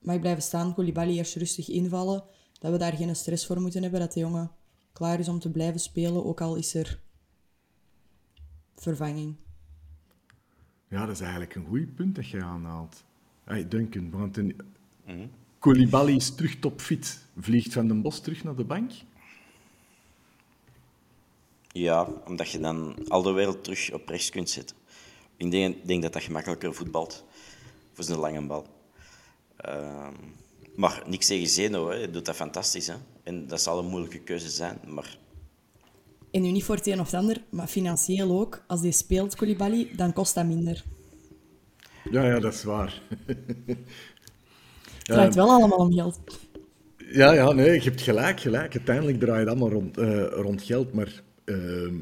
mag 0.00 0.20
blijven 0.20 0.42
staan. 0.42 0.74
Koulibaly 0.74 1.16
eerst 1.16 1.36
rustig 1.36 1.68
invallen. 1.68 2.24
Dat 2.58 2.72
we 2.72 2.78
daar 2.78 2.92
geen 2.92 3.16
stress 3.16 3.46
voor 3.46 3.60
moeten 3.60 3.82
hebben. 3.82 4.00
Dat 4.00 4.12
de 4.12 4.20
jongen 4.20 4.50
klaar 4.92 5.18
is 5.18 5.28
om 5.28 5.38
te 5.38 5.50
blijven 5.50 5.80
spelen, 5.80 6.24
ook 6.24 6.40
al 6.40 6.56
is 6.56 6.74
er 6.74 7.00
vervanging. 8.76 9.36
Ja, 10.88 11.06
dat 11.06 11.14
is 11.14 11.20
eigenlijk 11.20 11.54
een 11.54 11.66
goed 11.66 11.94
punt 11.94 12.14
dat 12.14 12.28
je 12.28 12.42
aanhaalt. 12.42 13.04
Hey, 13.44 13.68
Duncan, 13.68 14.10
want 14.10 14.36
een... 14.36 14.60
Koulibaly 15.58 16.14
is 16.14 16.34
terug 16.34 16.58
topfit. 16.58 17.26
Vliegt 17.36 17.72
Van 17.72 17.88
den 17.88 18.02
Bos 18.02 18.20
terug 18.20 18.44
naar 18.44 18.56
de 18.56 18.64
bank? 18.64 18.92
Ja, 21.68 22.08
omdat 22.26 22.50
je 22.50 22.58
dan 22.60 23.08
al 23.08 23.22
de 23.22 23.32
wereld 23.32 23.64
terug 23.64 23.92
op 23.92 24.08
rechts 24.08 24.30
kunt 24.30 24.50
zetten. 24.50 24.76
Ik 25.36 25.50
denk, 25.50 25.86
denk 25.86 26.02
dat 26.02 26.12
dat 26.12 26.22
gemakkelijker 26.22 26.74
voetbalt. 26.74 27.24
Voor 27.92 28.04
zijn 28.04 28.18
lange 28.18 28.46
bal. 28.46 28.66
Ehm, 29.56 30.14
maar 30.76 31.02
niks 31.06 31.26
tegen 31.26 31.48
Zeno, 31.48 31.90
hè. 31.90 31.96
hij 31.96 32.10
doet 32.10 32.26
dat 32.26 32.36
fantastisch. 32.36 32.86
Hè. 32.86 32.94
En 33.22 33.46
dat 33.46 33.60
zal 33.60 33.78
een 33.78 33.86
moeilijke 33.86 34.20
keuze 34.20 34.48
zijn, 34.48 34.78
maar 34.86 35.18
En 36.30 36.42
nu 36.42 36.50
niet 36.50 36.64
voor 36.64 36.74
het 36.74 36.86
een 36.86 37.00
of 37.00 37.10
het 37.10 37.20
ander, 37.20 37.42
maar 37.50 37.66
financieel 37.66 38.40
ook. 38.40 38.62
Als 38.66 38.80
die 38.80 38.92
speelt, 38.92 39.34
Koulibaly, 39.34 39.90
dan 39.96 40.12
kost 40.12 40.34
dat 40.34 40.46
minder. 40.46 40.84
Ja, 42.10 42.26
ja, 42.26 42.40
dat 42.40 42.54
is 42.54 42.64
waar. 42.64 43.02
Het 45.02 45.10
draait 45.10 45.34
wel 45.34 45.50
allemaal 45.50 45.78
om 45.78 45.92
geld. 45.92 46.20
Ja, 46.96 47.32
ja, 47.32 47.52
nee, 47.52 47.72
je 47.72 47.80
hebt 47.80 48.00
gelijk, 48.00 48.40
gelijk. 48.40 48.76
Uiteindelijk 48.76 49.20
draait 49.20 49.40
het 49.40 49.48
allemaal 49.48 49.70
rond, 49.70 49.98
eh, 49.98 50.26
rond 50.30 50.62
geld, 50.62 50.92
maar 50.92 51.22
ehm, 51.44 51.94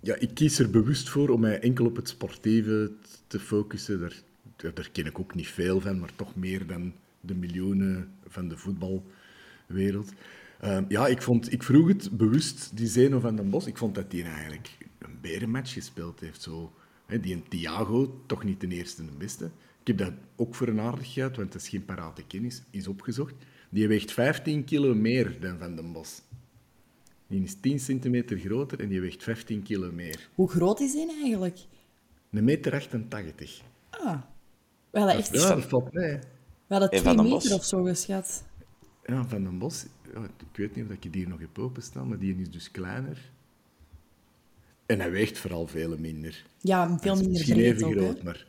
ja, 0.00 0.14
ik 0.14 0.34
kies 0.34 0.58
er 0.58 0.70
bewust 0.70 1.08
voor 1.08 1.28
om 1.28 1.40
mij 1.40 1.60
enkel 1.60 1.86
op 1.86 1.96
het 1.96 2.08
sportieve 2.08 2.92
te 3.26 3.40
focussen. 3.40 4.00
Daar, 4.00 4.22
daar, 4.56 4.90
ken 4.92 5.06
ik 5.06 5.18
ook 5.18 5.34
niet 5.34 5.48
veel 5.48 5.80
van, 5.80 5.98
maar 5.98 6.14
toch 6.16 6.36
meer 6.36 6.66
dan 6.66 6.92
de 7.20 7.34
miljoenen 7.34 8.12
van 8.26 8.48
de 8.48 8.56
voetbalwereld. 8.56 10.12
Ehm, 10.60 10.84
ja, 10.88 11.06
ik, 11.06 11.22
vond, 11.22 11.52
ik 11.52 11.62
vroeg 11.62 11.88
het 11.88 12.16
bewust, 12.16 12.76
die 12.76 12.86
Zeno 12.86 13.20
van 13.20 13.36
den 13.36 13.50
Bos. 13.50 13.66
Ik 13.66 13.76
vond 13.76 13.94
dat 13.94 14.12
hij 14.12 14.22
eigenlijk 14.22 14.70
een 14.98 15.18
berenmatch 15.20 15.72
gespeeld 15.72 16.20
heeft. 16.20 16.42
Zo. 16.42 16.72
Hè, 17.06 17.20
die 17.20 17.34
een 17.34 17.48
Thiago, 17.48 18.22
toch 18.26 18.44
niet 18.44 18.60
de 18.60 18.68
eerste 18.68 19.02
en 19.02 19.06
de 19.08 19.16
beste. 19.18 19.44
Ik 19.80 19.86
heb 19.86 19.98
dat 19.98 20.12
ook 20.36 20.54
voor 20.54 20.68
een 20.68 20.80
aardigheid, 20.80 21.36
want 21.36 21.52
dat 21.52 21.62
is 21.62 21.68
geen 21.68 21.84
parate 21.84 22.26
kennis, 22.26 22.62
is 22.70 22.88
opgezocht. 22.88 23.34
Die 23.68 23.88
weegt 23.88 24.12
15 24.12 24.64
kilo 24.64 24.94
meer 24.94 25.40
dan 25.40 25.58
Van 25.58 25.76
den 25.76 25.92
Bos. 25.92 26.22
Die 27.26 27.42
is 27.42 27.54
10 27.60 27.80
centimeter 27.80 28.38
groter 28.38 28.80
en 28.80 28.88
die 28.88 29.00
weegt 29.00 29.22
15 29.22 29.62
kilo 29.62 29.92
meer. 29.92 30.28
Hoe 30.34 30.50
groot 30.50 30.80
is 30.80 30.92
die 30.92 31.12
eigenlijk? 31.22 31.58
Een 32.30 32.44
meter 32.44 32.74
88. 32.74 33.62
Ah, 33.90 34.22
we 34.94 35.00
hadden 35.00 35.16
echt 35.18 35.32
Ja, 35.32 35.54
dat 35.54 35.64
valt 35.64 35.92
mee. 35.92 36.18
we 36.66 36.74
hadden 36.74 36.90
En 36.90 37.00
twee 37.00 37.14
meter 37.14 37.28
Bos? 37.30 37.52
of 37.52 37.64
zo 37.64 37.82
geschat. 37.82 38.44
Ja, 39.06 39.24
Van 39.28 39.42
den 39.44 39.58
Bos, 39.58 39.84
ik 40.38 40.56
weet 40.56 40.76
niet 40.76 40.84
of 40.84 40.90
ik 40.90 41.02
die 41.02 41.10
hier 41.12 41.28
nog 41.28 41.40
heb 41.40 41.58
openstaan, 41.58 42.08
maar 42.08 42.18
die 42.18 42.36
is 42.36 42.50
dus 42.50 42.70
kleiner. 42.70 43.18
En 44.86 45.00
hij 45.00 45.10
weegt 45.10 45.38
vooral 45.38 45.66
veel 45.66 45.98
minder. 45.98 46.44
Ja, 46.60 46.98
veel 46.98 47.14
minder 47.14 47.30
Misschien 47.32 47.58
even 47.60 47.92
groot, 47.92 48.16
hè. 48.18 48.24
maar 48.24 48.46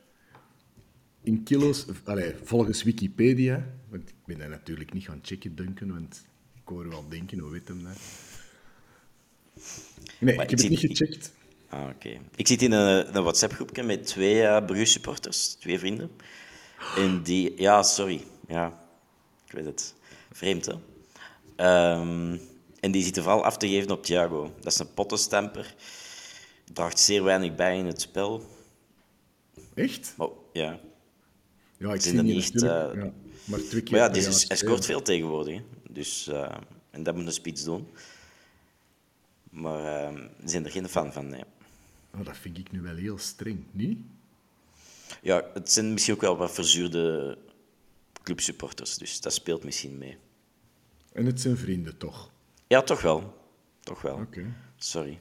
in 1.24 1.44
kilo's, 1.44 1.86
allee, 2.04 2.34
volgens 2.44 2.84
Wikipedia, 2.84 3.66
want 3.90 4.10
ik 4.10 4.16
ben 4.26 4.38
dat 4.38 4.50
natuurlijk 4.50 4.94
niet 4.94 5.04
gaan 5.04 5.20
checken, 5.22 5.56
Duncan, 5.56 5.92
want 5.92 6.26
ik 6.54 6.62
hoor 6.68 6.90
wel 6.90 7.10
denken, 7.10 7.40
hoe 7.40 7.52
weet 7.52 7.68
hem 7.68 7.84
dat? 7.84 7.98
Nee, 10.20 10.36
Maar 10.36 10.44
ik 10.44 10.50
heb 10.50 10.60
het 10.60 10.70
niet 10.70 10.80
gecheckt. 10.80 11.34
Ah, 11.76 11.90
oké. 11.90 12.20
Ik 12.36 12.48
zit 12.48 12.62
in 12.62 12.72
een, 12.72 13.16
een 13.16 13.24
WhatsApp-groepje 13.24 13.84
met 13.84 14.06
twee 14.08 14.42
uh, 14.42 14.66
Brugge-supporters, 14.66 15.54
twee 15.54 15.80
vrienden. 15.80 16.12
En 16.98 17.24
die... 17.24 17.62
Ja, 17.62 17.84
sorry. 17.84 18.22
Ja, 18.48 18.80
ik 19.46 19.52
weet 19.52 19.66
het. 19.66 19.96
Vreemd, 20.32 20.66
hè? 20.66 20.74
Ehm, 21.56 22.38
en 22.80 22.92
die 22.92 23.04
zitten 23.04 23.24
vooral 23.24 23.44
af 23.44 23.58
te 23.58 23.68
geven 23.68 23.92
op 23.92 24.04
Thiago. 24.04 24.52
Dat 24.62 24.74
is 24.74 24.80
een 24.80 24.94
pottenstamper. 24.94 25.76
Draagt 26.74 27.00
zeer 27.00 27.24
weinig 27.24 27.56
bij 27.56 27.78
in 27.78 27.86
het 27.86 28.02
spel. 28.02 28.44
Echt? 29.74 30.14
Maar, 30.18 30.30
ja. 30.54 30.80
Ja, 31.78 31.94
ik 31.94 32.02
zie 32.02 32.12
die 32.12 32.22
niet, 32.22 32.52
ja. 32.54 32.94
Maar 33.46 33.60
twee 33.60 33.82
keer 33.82 33.92
Maar 33.98 34.10
ja, 34.10 34.16
jaar 34.16 34.28
is, 34.28 34.48
hij 34.48 34.58
scoort 34.58 34.86
veel 34.86 35.02
tegenwoordig. 35.02 35.56
hè. 35.56 35.64
Dus, 35.90 36.28
eh, 36.28 36.56
en 36.92 37.04
dat 37.04 37.16
moet 37.16 37.26
een 37.26 37.32
spits 37.32 37.64
doen. 37.64 37.88
Maar 39.50 40.08
eh, 40.08 40.16
ze 40.16 40.50
zijn 40.50 40.66
er 40.66 40.72
geen 40.72 40.90
fan 40.90 41.14
van, 41.14 41.28
nee. 41.28 41.44
Oh, 42.20 42.26
dat 42.26 42.38
vind 42.38 42.58
ik 42.58 42.72
nu 42.72 42.82
wel 42.82 42.96
heel 42.96 43.18
streng, 43.18 43.64
niet? 43.72 43.98
Ja, 45.22 45.44
het 45.54 45.72
zijn 45.72 45.94
misschien 45.94 46.14
ook 46.14 46.22
wel 46.22 46.38
wat 46.38 46.54
verzuurde 46.54 47.38
clubsupporters, 48.24 48.98
dus 48.98 49.22
dat 49.22 49.34
speelt 49.34 49.64
misschien 49.64 49.98
mee. 49.98 50.18
En 51.14 51.26
het 51.26 51.42
zijn 51.42 51.58
vrienden, 51.58 51.98
toch? 51.98 52.32
Ja, 52.68 52.82
toch 52.82 53.02
wel. 53.02 53.38
Toch 53.80 54.02
wel. 54.02 54.16
Oké. 54.16 54.46
Sorry. 54.78 55.20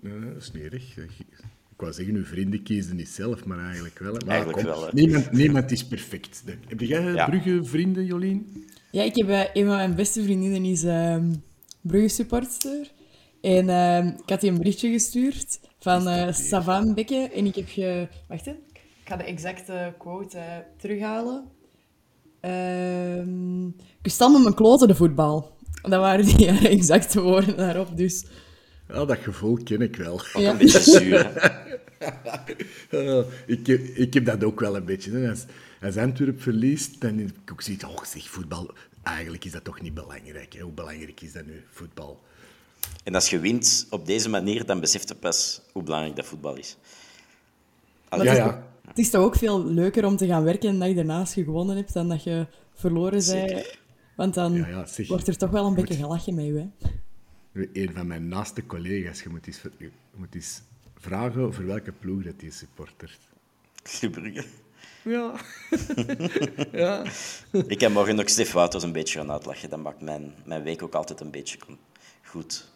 Nee, 0.00 0.20
dat 0.32 0.42
is 0.42 0.52
niet 0.52 0.72
erg. 0.72 0.96
Ik 0.98 1.78
wou 1.88 1.92
zeggen, 1.92 2.14
uw 2.14 2.24
vrienden 2.24 2.62
kiezen 2.62 2.96
niet 2.96 3.08
zelf, 3.08 3.44
maar 3.44 3.64
eigenlijk 3.64 3.98
wel. 3.98 4.12
Maar 4.12 4.26
Eigenlijk 4.26 4.58
kom, 4.58 4.66
wel. 4.66 4.88
Niemand, 4.92 5.32
niemand 5.32 5.70
is 5.70 5.86
perfect. 5.86 6.42
Heb 6.68 6.80
jij 6.80 7.02
Ja. 7.02 7.28
Brugge 7.28 7.64
vrienden, 7.64 8.04
Jolien? 8.04 8.66
Ja, 8.90 9.02
ik 9.02 9.16
heb 9.16 9.28
eh, 9.28 9.40
een 9.52 9.66
van 9.66 9.76
mijn 9.76 9.94
beste 9.94 10.22
vriendinnen 10.22 10.64
is 10.64 10.84
ehm 10.84 11.32
Brugge 11.80 12.08
supporter. 12.08 12.90
En 13.42 13.68
ehm, 13.68 14.06
ik 14.06 14.28
had 14.28 14.40
die 14.40 14.50
een 14.50 14.58
berichtje 14.58 14.90
gestuurd 14.90 15.60
van 15.78 16.08
eh 16.08 16.32
Savan 16.32 16.94
Bekke. 16.94 17.30
En 17.34 17.46
ik 17.46 17.54
heb 17.54 17.68
ge... 17.68 18.08
Wacht, 18.28 18.44
hè. 18.44 18.50
ik 18.50 19.04
ga 19.04 19.16
de 19.16 19.24
exacte 19.24 19.94
quote 19.98 20.38
eh, 20.38 20.56
terughalen. 20.76 21.44
Ehm 22.40 23.66
ik 24.02 24.18
met 24.18 24.42
mijn 24.42 24.54
kloten 24.54 24.88
de 24.88 24.94
voetbal. 24.94 25.56
Dat 25.82 26.00
waren 26.00 26.24
die 26.24 26.46
exacte 26.78 27.20
woorden 27.20 27.56
daarop, 27.56 27.96
dus... 27.96 28.24
Ja, 28.88 29.04
dat 29.04 29.18
gevoel 29.18 29.58
ken 29.64 29.80
ik 29.80 29.96
wel. 29.96 30.20
Ja. 30.32 30.50
Een 30.50 30.56
beetje 30.56 30.80
zuur. 30.80 31.32
hè. 31.34 31.60
Eh, 32.90 33.26
ik, 33.46 33.66
heb, 33.66 33.80
ik 33.80 34.14
heb 34.14 34.24
dat 34.24 34.44
ook 34.44 34.60
wel 34.60 34.76
een 34.76 34.84
beetje. 34.84 35.10
Hè. 35.10 35.30
Als, 35.30 35.44
als 35.82 35.96
Antwerp 35.96 36.42
verliest, 36.42 37.00
dan 37.00 37.18
heb 37.18 37.28
ik 37.28 37.52
ook 37.52 37.62
zoiets 37.62 37.84
oh 37.84 38.04
zeg, 38.04 38.28
voetbal, 38.28 38.70
eigenlijk 39.02 39.44
is 39.44 39.52
dat 39.52 39.64
toch 39.64 39.80
niet 39.80 39.94
belangrijk. 39.94 40.52
Hè. 40.52 40.60
Hoe 40.60 40.72
belangrijk 40.72 41.20
is 41.20 41.32
dat 41.32 41.46
nu, 41.46 41.64
voetbal? 41.70 42.20
En 43.04 43.14
als 43.14 43.30
je 43.30 43.38
wint 43.38 43.86
op 43.90 44.06
deze 44.06 44.28
manier, 44.28 44.66
dan 44.66 44.80
beseft 44.80 45.08
je 45.08 45.14
pas 45.14 45.60
hoe 45.72 45.82
belangrijk 45.82 46.16
dat 46.16 46.26
voetbal 46.26 46.56
is. 46.56 46.76
Allee, 48.08 48.26
Ja, 48.26 48.34
ja. 48.34 48.70
Het 48.86 48.98
is 48.98 49.10
toch 49.10 49.24
ook 49.24 49.36
veel 49.36 49.64
leuker 49.64 50.04
om 50.04 50.16
te 50.16 50.26
gaan 50.26 50.44
werken 50.44 50.78
daarna 50.94 51.18
als 51.18 51.34
je 51.34 51.44
gewonnen 51.44 51.76
hebt, 51.76 51.92
dan 51.92 52.08
dat 52.08 52.22
je 52.22 52.46
verloren 52.74 53.24
bent. 53.26 53.78
Want 54.16 54.34
dan 54.34 54.52
Ja, 54.52 54.68
ja, 54.68 54.86
zeg. 54.86 55.08
wordt 55.08 55.28
er 55.28 55.36
toch 55.36 55.50
wel 55.50 55.66
een 55.66 55.74
beetje 55.74 55.94
gelachen 55.94 56.34
met 56.34 56.44
je. 56.44 56.68
Hè? 57.52 57.68
Een 57.72 57.92
van 57.94 58.06
mijn 58.06 58.28
naaste 58.28 58.66
collega's, 58.66 59.22
je 59.22 59.28
moet 59.28 59.46
eens, 59.46 59.60
je 59.78 59.90
moet 60.16 60.34
eens 60.34 60.62
vragen 60.98 61.54
voor 61.54 61.66
welke 61.66 61.92
ploeg 61.92 62.22
dat 62.22 62.34
supportert. 62.48 63.18
Club 63.82 64.12
Brugge. 64.12 64.44
Ja. 65.04 65.34
ja. 66.82 67.04
Ik 67.66 67.80
heb 67.80 67.92
morgen 67.92 68.14
nog 68.16 68.28
Stef 68.28 68.52
Wouters 68.52 68.82
een 68.82 68.92
beetje 68.92 69.18
gaan 69.18 69.30
uitlachen. 69.30 69.70
Dat 69.70 69.82
maakt 69.82 70.00
mijn, 70.00 70.34
mijn 70.44 70.62
week 70.62 70.82
ook 70.82 70.94
altijd 70.94 71.20
een 71.20 71.30
beetje 71.30 71.58
goed. 72.22 72.71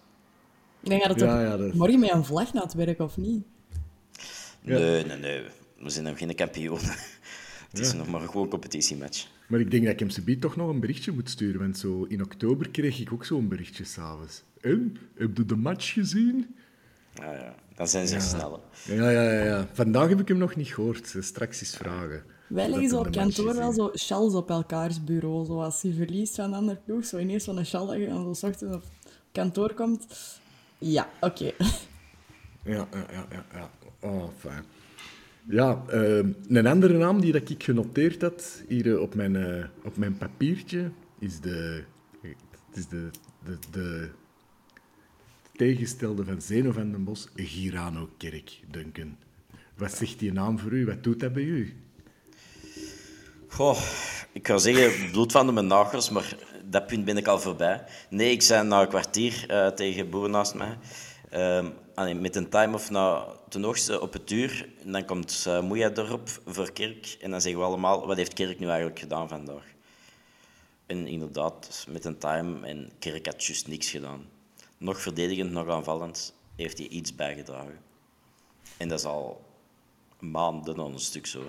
Ik 0.87 0.93
denk 0.93 1.03
dat 1.03 1.11
het 1.11 1.21
Ja, 1.21 1.41
ja, 1.43 1.57
dat- 1.57 1.75
morgen 1.75 1.99
met 1.99 2.11
een 2.13 2.25
vlag 2.25 2.53
naar 2.53 2.63
het 2.63 2.75
werk, 2.75 3.01
of 3.01 3.17
niet? 3.17 3.45
Nee, 4.63 5.05
nee, 5.05 5.17
nee. 5.17 5.43
We 5.79 5.91
zijn 5.91 6.05
nog 6.05 6.19
geen 6.19 6.35
kampioen. 6.35 6.79
Het 7.71 7.79
is 7.85 7.93
nog 7.93 8.09
maar 8.09 8.23
een 8.23 8.29
gewoon 8.31 8.49
competitiematch. 8.49 9.27
Maar 9.49 9.61
ik 9.61 9.71
denk 9.71 9.83
dat 9.85 9.93
ik 9.93 9.99
hem 9.99 10.11
subiet 10.11 10.41
toch 10.41 10.57
nog 10.57 10.69
een 10.69 10.81
berichtje 10.81 11.13
moet 11.13 11.31
sturen, 11.31 11.61
want 11.61 11.79
zo 11.79 12.05
in 12.09 12.23
oktober 12.23 12.69
kreeg 12.71 13.01
ik 13.01 13.13
ook 13.13 13.25
zo'n 13.25 13.49
berichtje 13.49 13.85
s'avonds. 13.85 14.43
En, 14.61 14.97
heb 15.15 15.37
je 15.37 15.45
de 15.47 15.57
match 15.57 15.93
gezien? 15.93 16.55
Ja, 17.15 17.33
ja. 17.33 17.55
Dan 17.75 17.89
zijn 17.89 18.07
ze 18.09 18.21
snel. 18.21 18.63
hè. 18.85 18.95
Ja, 18.95 19.11
ja, 19.11 19.33
ja, 19.33 19.45
ja. 19.45 19.69
Vandaag 19.73 20.09
heb 20.09 20.21
ik 20.21 20.29
hem 20.29 20.39
nog 20.39 20.57
niet 20.57 20.75
gehoord. 20.75 21.15
Straks 21.21 21.61
eens 21.61 21.77
vragen. 21.77 22.25
Wij 22.49 22.69
leggen 22.69 22.89
zo 22.89 22.99
hij 22.99 23.07
op 23.07 23.13
kantoor 23.13 23.55
wel 23.55 23.73
zo 23.73 23.91
shells 23.97 24.35
op 24.35 24.51
elkaars 24.51 25.05
bureau. 25.05 25.47
Zo 25.47 25.61
als 25.63 25.83
je 25.83 25.95
verliest 25.95 26.35
van 26.35 26.45
een 26.45 26.55
ander 26.55 26.77
ploeg, 26.85 27.05
zo 27.05 27.19
ineens 27.19 27.45
van 27.45 27.59
een 27.59 27.67
shell 27.67 27.87
dat 27.87 27.97
je 27.97 28.07
dan 28.07 28.35
zo 28.35 28.47
ochtends 28.47 28.75
op 28.75 28.83
kantoor 29.33 29.75
komt. 29.75 30.07
Ja, 30.79 31.11
oké. 31.21 31.53
Ja, 32.65 32.89
ja, 32.93 33.07
ja, 33.13 33.27
ja. 33.31 33.45
ja. 33.53 33.71
Oh, 34.01 34.29
fijn. 34.39 34.65
Ja, 35.49 35.83
ehm, 35.89 36.33
een 36.49 36.67
andere 36.67 36.99
naam 36.99 37.21
die 37.21 37.33
dat 37.33 37.49
ik 37.51 37.63
genoteerd 37.63 38.23
had 38.23 38.63
hier 38.69 38.95
eh, 38.95 39.01
op 39.01 39.15
mijn, 39.15 39.37
eh, 39.37 39.65
op 39.85 39.97
mijn 39.97 40.17
papiertje 40.17 40.91
is 41.19 41.41
de, 41.41 41.85
het 42.21 42.77
is 42.77 42.89
de, 42.89 43.11
de, 43.45 43.59
de 43.71 44.09
tegengestelde 45.53 46.25
van 46.25 46.43
Zeno 46.43 46.73
van 46.73 46.91
den 46.91 47.05
Bos, 47.05 47.29
Girano 47.35 48.09
Kerk, 48.17 48.61
Duncan. 48.71 49.17
Wat 49.77 49.97
zegt 49.97 50.19
die 50.19 50.33
naam 50.33 50.59
voor 50.59 50.73
u? 50.73 50.87
Wat 50.87 51.03
doet 51.03 51.21
dat 51.21 51.33
bij 51.33 51.43
u? 51.43 51.77
Goh, 53.49 53.81
ik 54.33 54.47
ga 54.47 54.59
zeggen 54.59 55.11
bloed 55.11 55.33
van 55.33 55.47
de 55.47 55.53
mijn 55.53 55.67
nagels, 55.67 56.11
maar 56.11 56.37
dat 56.71 56.87
punt 56.87 57.05
ben 57.05 57.17
ik 57.17 57.27
al 57.27 57.41
voorbij. 57.41 57.85
Nee, 58.09 58.31
ik 58.31 58.43
zei 58.43 58.67
na 58.67 58.81
een 58.81 58.89
kwartier 58.89 59.45
eh, 59.49 59.67
tegen 59.67 60.11
boeren 60.11 60.31
naast 60.31 60.55
mij. 60.55 60.79
ehm, 61.31 62.21
met 62.21 62.37
een 62.37 62.49
time-off 62.49 62.91
na 62.91 63.27
ten 63.49 63.63
hoogste 63.63 64.01
op 64.01 64.13
het 64.13 64.31
uur. 64.31 64.69
En 64.85 64.93
dan 64.93 65.05
komt 65.05 65.45
uh, 65.49 65.61
Moeja 65.61 65.91
erop 65.95 66.29
voor 66.47 66.73
Kerk. 66.73 67.17
En 67.21 67.31
dan 67.31 67.41
zeggen 67.41 67.61
we 67.61 67.67
allemaal, 67.67 68.07
wat 68.07 68.17
heeft 68.17 68.33
Kerk 68.33 68.59
nu 68.59 68.67
eigenlijk 68.67 68.99
gedaan 68.99 69.29
vandaag? 69.29 69.65
En 70.87 71.07
inderdaad, 71.07 71.87
met 71.89 72.05
een 72.05 72.19
time. 72.19 72.67
En 72.67 72.91
Kerk 72.99 73.27
had 73.27 73.45
juist 73.45 73.69
niks 73.69 73.91
gedaan. 73.91 74.25
Nog 74.79 75.01
verdedigend, 75.01 75.51
nog 75.51 75.69
aanvallend 75.69 76.35
heeft 76.57 76.79
hij 76.79 76.89
iets 76.89 77.15
bijgedragen. 77.15 77.79
En 78.77 78.89
dat 78.89 78.99
is 78.99 79.05
al 79.05 79.45
maanden 80.19 80.81
aan 80.81 80.93
een 80.93 80.99
stuk 80.99 81.27
zo. 81.27 81.43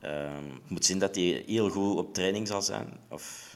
Ehm, 0.00 0.44
moet 0.68 0.84
zien 0.84 0.98
dat 0.98 1.14
hij 1.14 1.42
heel 1.46 1.70
goed 1.70 1.96
op 1.96 2.14
training 2.14 2.48
zal 2.48 2.62
zijn. 2.62 3.00
Of 3.08 3.55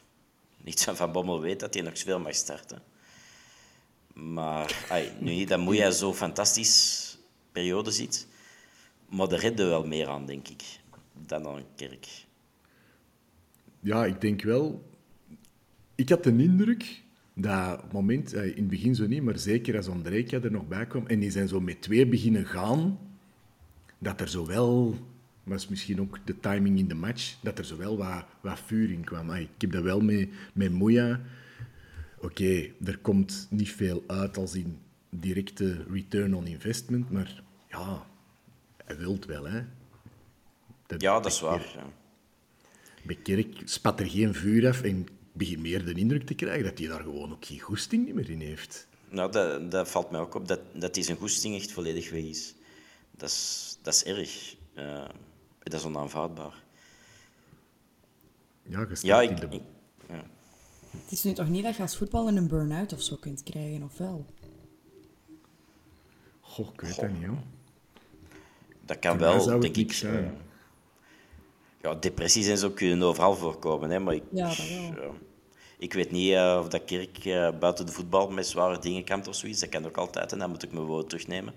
niet 0.64 0.82
van 0.82 0.96
Van 0.96 1.12
Bommel 1.12 1.40
weet 1.40 1.60
dat 1.60 1.74
hij 1.74 1.82
nog 1.82 1.98
veel 1.98 2.20
mag 2.20 2.34
starten. 2.34 2.82
Maar 4.12 4.88
nu 5.20 5.30
niet, 5.30 5.56
moet 5.56 5.76
je 5.76 5.92
zo 5.92 6.14
fantastisch 6.14 7.18
periode 7.52 7.90
ziet. 7.90 8.26
Maar 9.08 9.32
er 9.32 9.38
redde 9.38 9.64
wel 9.64 9.86
meer 9.86 10.08
aan, 10.08 10.26
denk 10.26 10.48
ik. 10.48 10.62
dan 11.26 11.42
dan 11.42 11.64
Kerk. 11.76 12.06
Ja, 13.80 14.04
ik 14.04 14.20
denk 14.20 14.42
wel. 14.42 14.88
Ik 15.94 16.08
had 16.08 16.24
de 16.24 16.36
indruk 16.36 17.02
dat 17.34 17.92
moment, 17.92 18.32
eh, 18.32 18.44
in 18.44 18.56
het 18.56 18.68
begin 18.68 18.94
zo 18.94 19.06
niet, 19.06 19.22
maar 19.22 19.38
zeker 19.38 19.76
als 19.76 19.88
Andrejka 19.88 20.40
er 20.40 20.50
nog 20.50 20.68
bij 20.68 20.86
kwam 20.86 21.06
en 21.06 21.18
die 21.18 21.30
zijn 21.30 21.48
zo 21.48 21.60
met 21.60 21.82
twee 21.82 22.06
beginnen 22.06 22.46
gaan, 22.46 22.98
dat 23.98 24.20
er 24.20 24.28
zo 24.28 24.46
wel, 24.46 24.96
was 25.42 25.68
misschien 25.68 26.00
ook 26.00 26.18
de 26.24 26.40
timing 26.40 26.78
in 26.78 26.88
de 26.88 26.94
match, 26.94 27.34
dat 27.42 27.58
er 27.58 27.64
zo 27.64 27.76
wel 27.76 27.96
wat, 27.96 28.24
wat 28.40 28.60
vuur 28.60 28.90
in 28.90 29.04
kwam. 29.04 29.30
Ah, 29.30 29.40
ik 29.40 29.48
heb 29.58 29.72
dat 29.72 29.82
wel 29.82 30.00
met, 30.00 30.28
met 30.52 30.72
Moeja. 30.72 31.20
Oké, 32.18 32.70
er 32.84 32.98
komt 32.98 33.46
niet 33.50 33.70
veel 33.70 34.04
uit 34.06 34.36
als 34.36 34.54
in 34.54 34.78
directe 35.10 35.84
return 35.90 36.34
on 36.34 36.46
investment, 36.46 37.10
maar 37.10 37.42
ja, 37.68 38.06
hij 38.84 38.96
wilt 38.96 39.24
wel, 39.24 39.44
hè. 39.44 39.62
Ja, 40.98 41.20
dat 41.20 41.32
is 41.32 41.40
waar. 41.40 41.72
Ja. 41.74 41.92
Bij 43.02 43.16
Kerk 43.16 43.62
spat 43.64 44.00
er 44.00 44.10
geen 44.10 44.34
vuur 44.34 44.68
af 44.68 44.82
en 44.82 44.98
ik 45.00 45.10
begin 45.32 45.60
meer 45.60 45.84
de 45.84 45.92
indruk 45.92 46.26
te 46.26 46.34
krijgen 46.34 46.64
dat 46.64 46.78
hij 46.78 46.88
daar 46.88 47.02
gewoon 47.02 47.32
ook 47.32 47.44
geen 47.44 47.60
goesting 47.60 48.14
meer 48.14 48.30
in 48.30 48.40
heeft. 48.40 48.88
Nou, 49.08 49.32
dat, 49.32 49.70
dat 49.70 49.90
valt 49.90 50.10
mij 50.10 50.20
ook 50.20 50.34
op, 50.34 50.48
dat, 50.48 50.60
dat 50.74 50.94
hij 50.94 51.04
zijn 51.04 51.16
goesting 51.16 51.54
echt 51.54 51.72
volledig 51.72 52.10
weg 52.10 52.22
is. 52.22 52.54
Dat 53.10 53.28
is, 53.28 53.78
dat 53.82 53.94
is 53.94 54.04
erg. 54.04 54.56
Uh, 54.78 55.08
dat 55.62 55.72
is 55.80 55.84
onaanvaardbaar. 55.86 56.62
Ja, 58.62 58.80
je 58.80 58.96
Ja, 59.00 59.20
in 59.22 59.30
ik, 59.30 59.40
de... 59.40 59.56
ik- 59.56 59.62
ja. 60.08 60.24
Het 60.90 61.10
is 61.12 61.22
nu 61.24 61.32
toch 61.32 61.48
niet 61.48 61.64
dat 61.64 61.76
je 61.76 61.82
als 61.82 61.96
voetballer 61.96 62.36
een 62.36 62.48
burn-out 62.48 62.92
of 62.92 63.02
zo 63.02 63.16
kunt 63.16 63.42
krijgen, 63.42 63.82
of 63.82 63.98
wel? 63.98 64.24
Goh, 66.40 66.68
ik 66.72 66.80
weet 66.80 67.00
dat 67.00 67.10
niet, 67.10 67.26
hoor. 67.26 67.38
Dat 68.84 68.98
kan 68.98 69.18
wel, 69.18 69.44
denk 69.60 69.76
ik. 69.76 69.92
ja, 71.82 71.94
depressies 71.94 72.46
en 72.48 72.58
zo 72.58 72.70
kunnen 72.70 73.02
overal 73.02 73.36
voorkomen. 73.36 73.90
Hè, 73.90 73.98
maar 73.98 74.14
ik, 74.14 74.22
Ja, 74.32 74.48
dat 74.48 74.56
wel. 74.68 74.82
ja, 74.82 75.10
ik 75.78 75.92
weet 75.92 76.10
niet 76.10 76.32
eh, 76.32 76.56
of 76.60 76.68
dat 76.68 76.84
Kerk 76.84 77.18
eh, 77.24 77.58
buiten 77.58 77.86
de 77.86 77.92
voetbal 77.92 78.30
met 78.30 78.46
zware 78.46 78.78
dingen 78.78 79.04
kampt 79.04 79.28
of 79.28 79.34
zoiets. 79.34 79.60
Dat 79.60 79.68
kan 79.68 79.86
ook 79.86 79.96
altijd 79.96 80.32
en 80.32 80.38
dan 80.38 80.50
moet 80.50 80.62
ik 80.62 80.72
mijn 80.72 80.84
woord 80.84 81.08
terugnemen. 81.08 81.54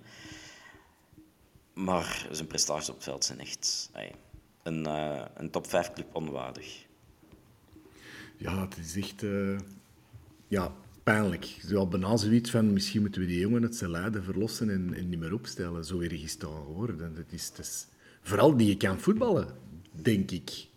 Maar 1.74 2.28
zijn 2.32 2.48
prestaties 2.48 2.90
op 2.90 2.96
het 2.96 3.04
veld 3.04 3.26
zijn 3.26 3.40
echt 3.40 3.90
een, 4.64 4.86
eh, 4.86 5.22
een 5.36 5.50
top 5.50 5.68
5 5.68 5.94
club 5.94 6.16
onwaardig. 6.16 6.86
Ja, 8.38 8.62
het 8.62 8.78
is 8.78 8.96
echt... 8.96 9.24
eh, 9.24 9.58
ja, 10.48 10.72
pijnlijk. 11.04 11.46
Zo 11.68 11.88
bijna 11.88 12.18
zoiets 12.18 12.52
van, 12.52 12.74
misschien 12.74 13.02
moeten 13.02 13.22
we 13.22 13.28
die 13.28 13.40
jongen 13.40 13.64
uit 13.64 13.76
zijn 13.76 13.92
lijden 13.92 14.24
verlossen 14.24 14.70
en, 14.70 14.94
en 14.94 15.10
niet 15.10 15.20
meer 15.20 15.34
opstellen. 15.34 15.86
Zo 15.86 16.00
erg 16.00 16.24
is 16.24 16.34
het 16.34 16.44
al 16.44 16.64
geworden. 16.66 17.16
Dat 17.16 17.26
is, 17.30 17.50
dat 17.50 17.66
is... 17.66 17.88
Vooral 18.22 18.58
die 18.58 18.68
je 18.68 18.78
kan 18.78 19.00
voetballen, 19.00 19.48
denk 19.92 20.32
ik. 20.32 20.68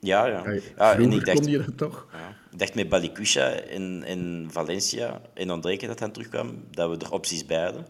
Ja, 0.00 0.26
ja. 0.26 0.42
Hey, 0.42 0.62
ja 0.76 0.94
en 0.94 1.12
ik 1.12 1.24
dacht, 1.24 1.40
kon 1.40 1.50
je 1.50 1.58
dat 1.58 1.76
toch? 1.76 2.08
Ja. 2.12 2.28
Ik 2.50 2.58
dacht 2.58 2.74
met 2.74 2.88
Balikwisha 2.88 3.48
in, 3.48 4.04
in 4.04 4.48
Valencia 4.50 5.20
en 5.34 5.50
Andreke 5.50 5.86
dat 5.86 5.98
hij 5.98 6.08
terugkwam, 6.08 6.64
dat 6.70 6.90
we 6.90 7.04
er 7.04 7.12
opties 7.12 7.46
bij 7.46 7.62
hadden. 7.62 7.86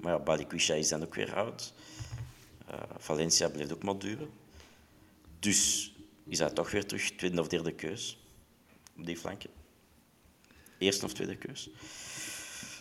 Maar 0.00 0.12
ja, 0.12 0.18
Balikwisha 0.18 0.74
is 0.74 0.88
dan 0.88 1.02
ook 1.02 1.14
weer 1.14 1.34
oud. 1.34 1.74
Eh, 2.66 2.80
Valencia 2.98 3.48
bleef 3.48 3.72
ook 3.72 3.82
maar 3.82 3.98
duren. 3.98 4.28
Dus 5.38 5.92
is 6.26 6.38
hij 6.38 6.50
toch 6.50 6.70
weer 6.70 6.86
terug 6.86 7.10
tweede 7.10 7.40
of 7.40 7.48
derde 7.48 7.72
keus 7.74 8.18
op 8.96 9.06
die 9.06 9.16
flanken. 9.16 9.50
Eerste 10.78 11.04
of 11.04 11.12
tweede 11.14 11.36
keus. 11.36 11.70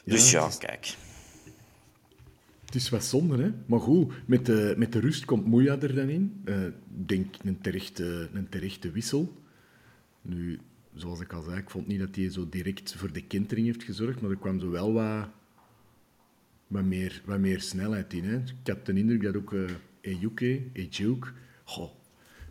Dus 0.05 0.31
Ja, 0.31 0.47
is- 0.47 0.57
kijk. 0.57 0.95
Het 2.65 2.75
is 2.75 2.89
wat 2.89 3.03
zonde, 3.05 3.43
hè? 3.43 3.51
Maar 3.65 3.79
goed, 3.79 4.13
met 4.27 4.45
de, 4.45 4.73
met 4.77 4.91
de 4.91 4.99
rust 4.99 5.25
komt 5.25 5.45
Moeja 5.45 5.79
er 5.79 5.95
dan 5.95 6.09
in. 6.09 6.41
Ik 6.45 7.07
denk 7.07 7.35
een 7.43 7.61
terechte, 7.61 8.29
een 8.33 8.49
terechte 8.49 8.91
wissel. 8.91 9.41
Nu, 10.21 10.59
zoals 10.95 11.19
ik 11.19 11.33
al 11.33 11.41
zei, 11.41 11.57
ik 11.57 11.69
vond 11.69 11.87
niet 11.87 11.99
dat 11.99 12.15
hij 12.15 12.31
zo 12.31 12.49
direct 12.49 12.93
voor 12.95 13.11
de 13.11 13.21
kentering 13.23 13.67
heeft 13.67 13.83
gezorgd, 13.83 14.21
maar 14.21 14.31
er 14.31 14.37
kwam 14.37 14.59
zo 14.59 14.69
wel 14.69 14.93
wat, 14.93 15.27
wat, 16.67 16.83
meer, 16.83 17.21
wat 17.25 17.39
meer 17.39 17.61
snelheid 17.61 18.13
in. 18.13 18.23
Hè? 18.23 18.35
Ik 18.37 18.67
had 18.67 18.85
de 18.85 18.93
indruk 18.93 19.21
dat 19.21 19.35
ook 19.35 19.53
eh 19.53 19.59
Ejuke, 20.01 20.61
Ejuk, 20.73 21.33
goh, 21.63 21.91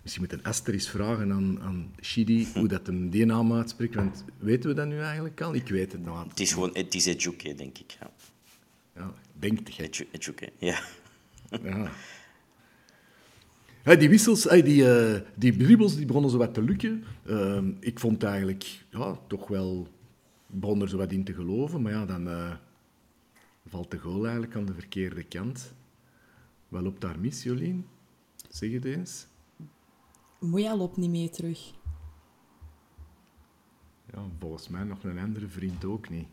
misschien 0.03 0.23
moet 0.25 0.33
een 0.33 0.45
Aster 0.45 0.73
eens 0.75 0.89
vragen 0.91 1.33
aan, 1.33 1.61
aan 1.61 1.95
Shidi 2.03 2.47
hoe 2.55 2.69
dat 2.69 2.87
hem 2.87 3.11
die 3.11 3.25
naam 3.25 3.53
uitspreekt, 3.53 3.95
want 3.95 4.25
weten 4.39 4.69
we 4.71 4.77
dat 4.77 4.87
nu 4.87 4.99
eigenlijk 5.01 5.41
al? 5.41 5.55
Ik 5.55 5.69
weet 5.69 5.93
het 5.93 6.05
nou. 6.05 6.29
Het 6.29 6.41
is 6.41 6.53
gewoon 6.53 6.71
het 6.73 6.95
is 6.95 7.07
Ejuke, 7.07 7.55
denk 7.55 7.79
ik. 7.79 7.97
Ja. 8.01 8.11
Ja, 8.97 9.15
denk. 9.39 9.69
Eju- 9.69 10.07
Ejuke, 10.13 10.53
ja. 10.59 10.81
Ja. 11.63 11.91
Die 13.95 14.09
wissels, 14.09 14.47
eh, 14.47 14.65
die, 14.65 14.89
eh, 14.91 15.21
die 15.35 15.57
die 15.57 16.07
begonnen 16.07 16.31
zo 16.31 16.39
wat 16.39 16.55
te 16.55 16.63
lukken. 16.63 17.05
Ehm, 17.27 17.71
ik 17.81 17.99
vond 17.99 18.23
eigenlijk 18.23 18.85
ja, 18.91 19.19
toch 19.29 19.49
wel... 19.49 19.89
Begon 20.47 20.83
er 20.83 20.89
zo 20.89 20.97
wat 20.97 21.13
in 21.13 21.25
te 21.25 21.35
geloven, 21.35 21.83
maar 21.83 21.93
ja, 21.93 22.07
dan 22.07 22.29
eh, 22.29 22.53
valt 23.77 23.91
de 23.91 23.99
goal 23.99 24.23
eigenlijk 24.25 24.57
aan 24.57 24.65
de 24.67 24.75
verkeerde 24.75 25.23
kant. 25.23 25.73
Wat 26.69 26.83
loopt 26.83 27.01
daar 27.01 27.19
mis, 27.19 27.43
Jolien? 27.43 27.87
Zeg 28.51 28.73
het 28.73 28.85
eens. 28.85 29.27
Moeja 30.41 30.77
loopt 30.77 30.97
niet 30.97 31.11
mee 31.11 31.31
terug. 31.31 31.61
Ja, 34.13 34.19
volgens 34.41 34.69
mij 34.69 34.83
nog 34.83 35.03
een 35.05 35.19
andere 35.19 35.49
vriend 35.49 35.85
ook 35.85 36.09
niet. 36.09 36.27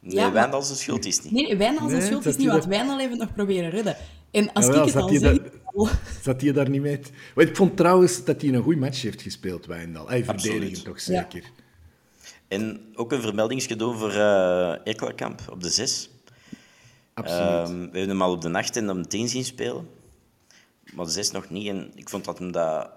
Nee, 0.00 0.14
Ja, 0.14 0.32
Wijndal 0.32 0.62
zijn 0.62 0.78
schuld 0.78 1.04
is 1.04 1.22
niet. 1.22 1.32
Nee, 1.32 1.56
zijn 1.88 1.98
Nee, 1.98 2.06
schuld 2.06 2.26
is 2.26 2.36
niet, 2.36 2.46
want 2.48 2.62
dat- 2.62 2.70
heeft 2.98 3.10
het 3.10 3.18
nog 3.20 3.32
proberen 3.34 3.70
redden. 3.70 3.96
En 4.30 4.52
als 4.52 4.64
Jawel, 4.66 4.80
ik 4.86 4.92
het 4.92 4.92
zat 5.02 5.02
al 5.02 5.16
zeg... 5.18 5.38
daar- 5.38 6.00
Zat 6.22 6.40
hij 6.40 6.52
daar 6.52 6.68
niet 6.70 6.80
mee? 6.82 7.00
ik 7.36 7.56
vond 7.56 7.76
trouwens 7.76 8.24
dat 8.24 8.40
hij 8.42 8.54
een 8.54 8.62
goede 8.62 8.80
match 8.80 9.02
heeft 9.02 9.22
gespeeld, 9.22 9.66
Wijndal. 9.66 10.08
Hij 10.08 10.26
Absoluut. 10.26 10.84
toch 10.84 11.00
zeker. 11.00 11.50
En 12.48 12.80
ook 12.94 13.12
een 13.12 13.20
vermeldingsje 13.20 13.76
doen 13.76 13.96
voor 13.98 14.10
eh 14.10 14.86
Ekkelkamp 14.86 15.40
op 15.50 15.62
de 15.62 15.68
6. 15.68 16.10
Absoluut. 17.16 17.68
Ehm, 17.68 17.74
we 17.78 17.98
hebben 17.98 18.08
hem 18.08 18.22
al 18.22 18.32
op 18.32 18.40
de 18.40 18.52
8 18.52 18.76
en 18.76 18.86
de 18.86 19.06
10 19.06 19.28
zien 19.28 19.44
spelen. 19.44 19.88
Maar 20.94 21.08
6 21.08 21.30
nog 21.30 21.50
niet. 21.50 21.68
En 21.68 21.92
ik 21.94 22.08
vond 22.08 22.24
dat 22.24 22.38
hem 22.38 22.52
dat 22.52 22.90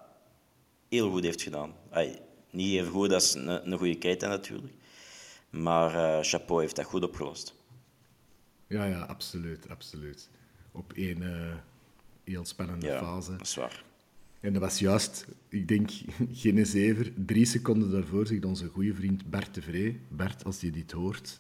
heel 0.89 1.11
goed 1.11 1.23
heeft 1.23 1.41
gedaan. 1.41 1.73
Ay, 1.89 2.19
niet 2.51 2.73
even 2.73 2.91
goed 2.91 3.13
als 3.13 3.33
een, 3.35 3.71
een 3.71 3.77
goede 3.77 3.95
Keita 3.97 4.27
natuurlijk. 4.27 4.73
Maar 5.49 5.95
eh, 5.95 6.23
Chapeau 6.23 6.61
heeft 6.61 6.75
dat 6.75 6.85
goed 6.85 7.03
opgelost. 7.03 7.53
Ja, 8.67 8.85
ja, 8.85 8.99
absoluut, 9.01 9.69
absoluut. 9.69 10.29
Op 10.71 10.93
één 10.93 11.23
eh, 11.23 11.55
heel 12.23 12.45
spannende 12.45 12.85
Ja, 12.85 12.99
fase. 12.99 13.31
dat 13.31 13.41
is 13.41 13.55
waar. 13.55 13.83
En 14.39 14.53
dat 14.53 14.61
was 14.61 14.79
juist, 14.79 15.25
ik 15.49 15.67
denk, 15.67 15.89
geen 16.31 16.65
zever. 16.65 17.11
Drie 17.25 17.45
seconden 17.45 17.91
daarvoor 17.91 18.27
zegt 18.27 18.45
onze 18.45 18.67
goede 18.67 18.93
vriend 18.93 19.29
Bart 19.29 19.53
de 19.53 19.61
Vree. 19.61 19.99
Bart, 20.07 20.43
als 20.43 20.61
je 20.61 20.71
dit 20.71 20.91
hoort, 20.91 21.39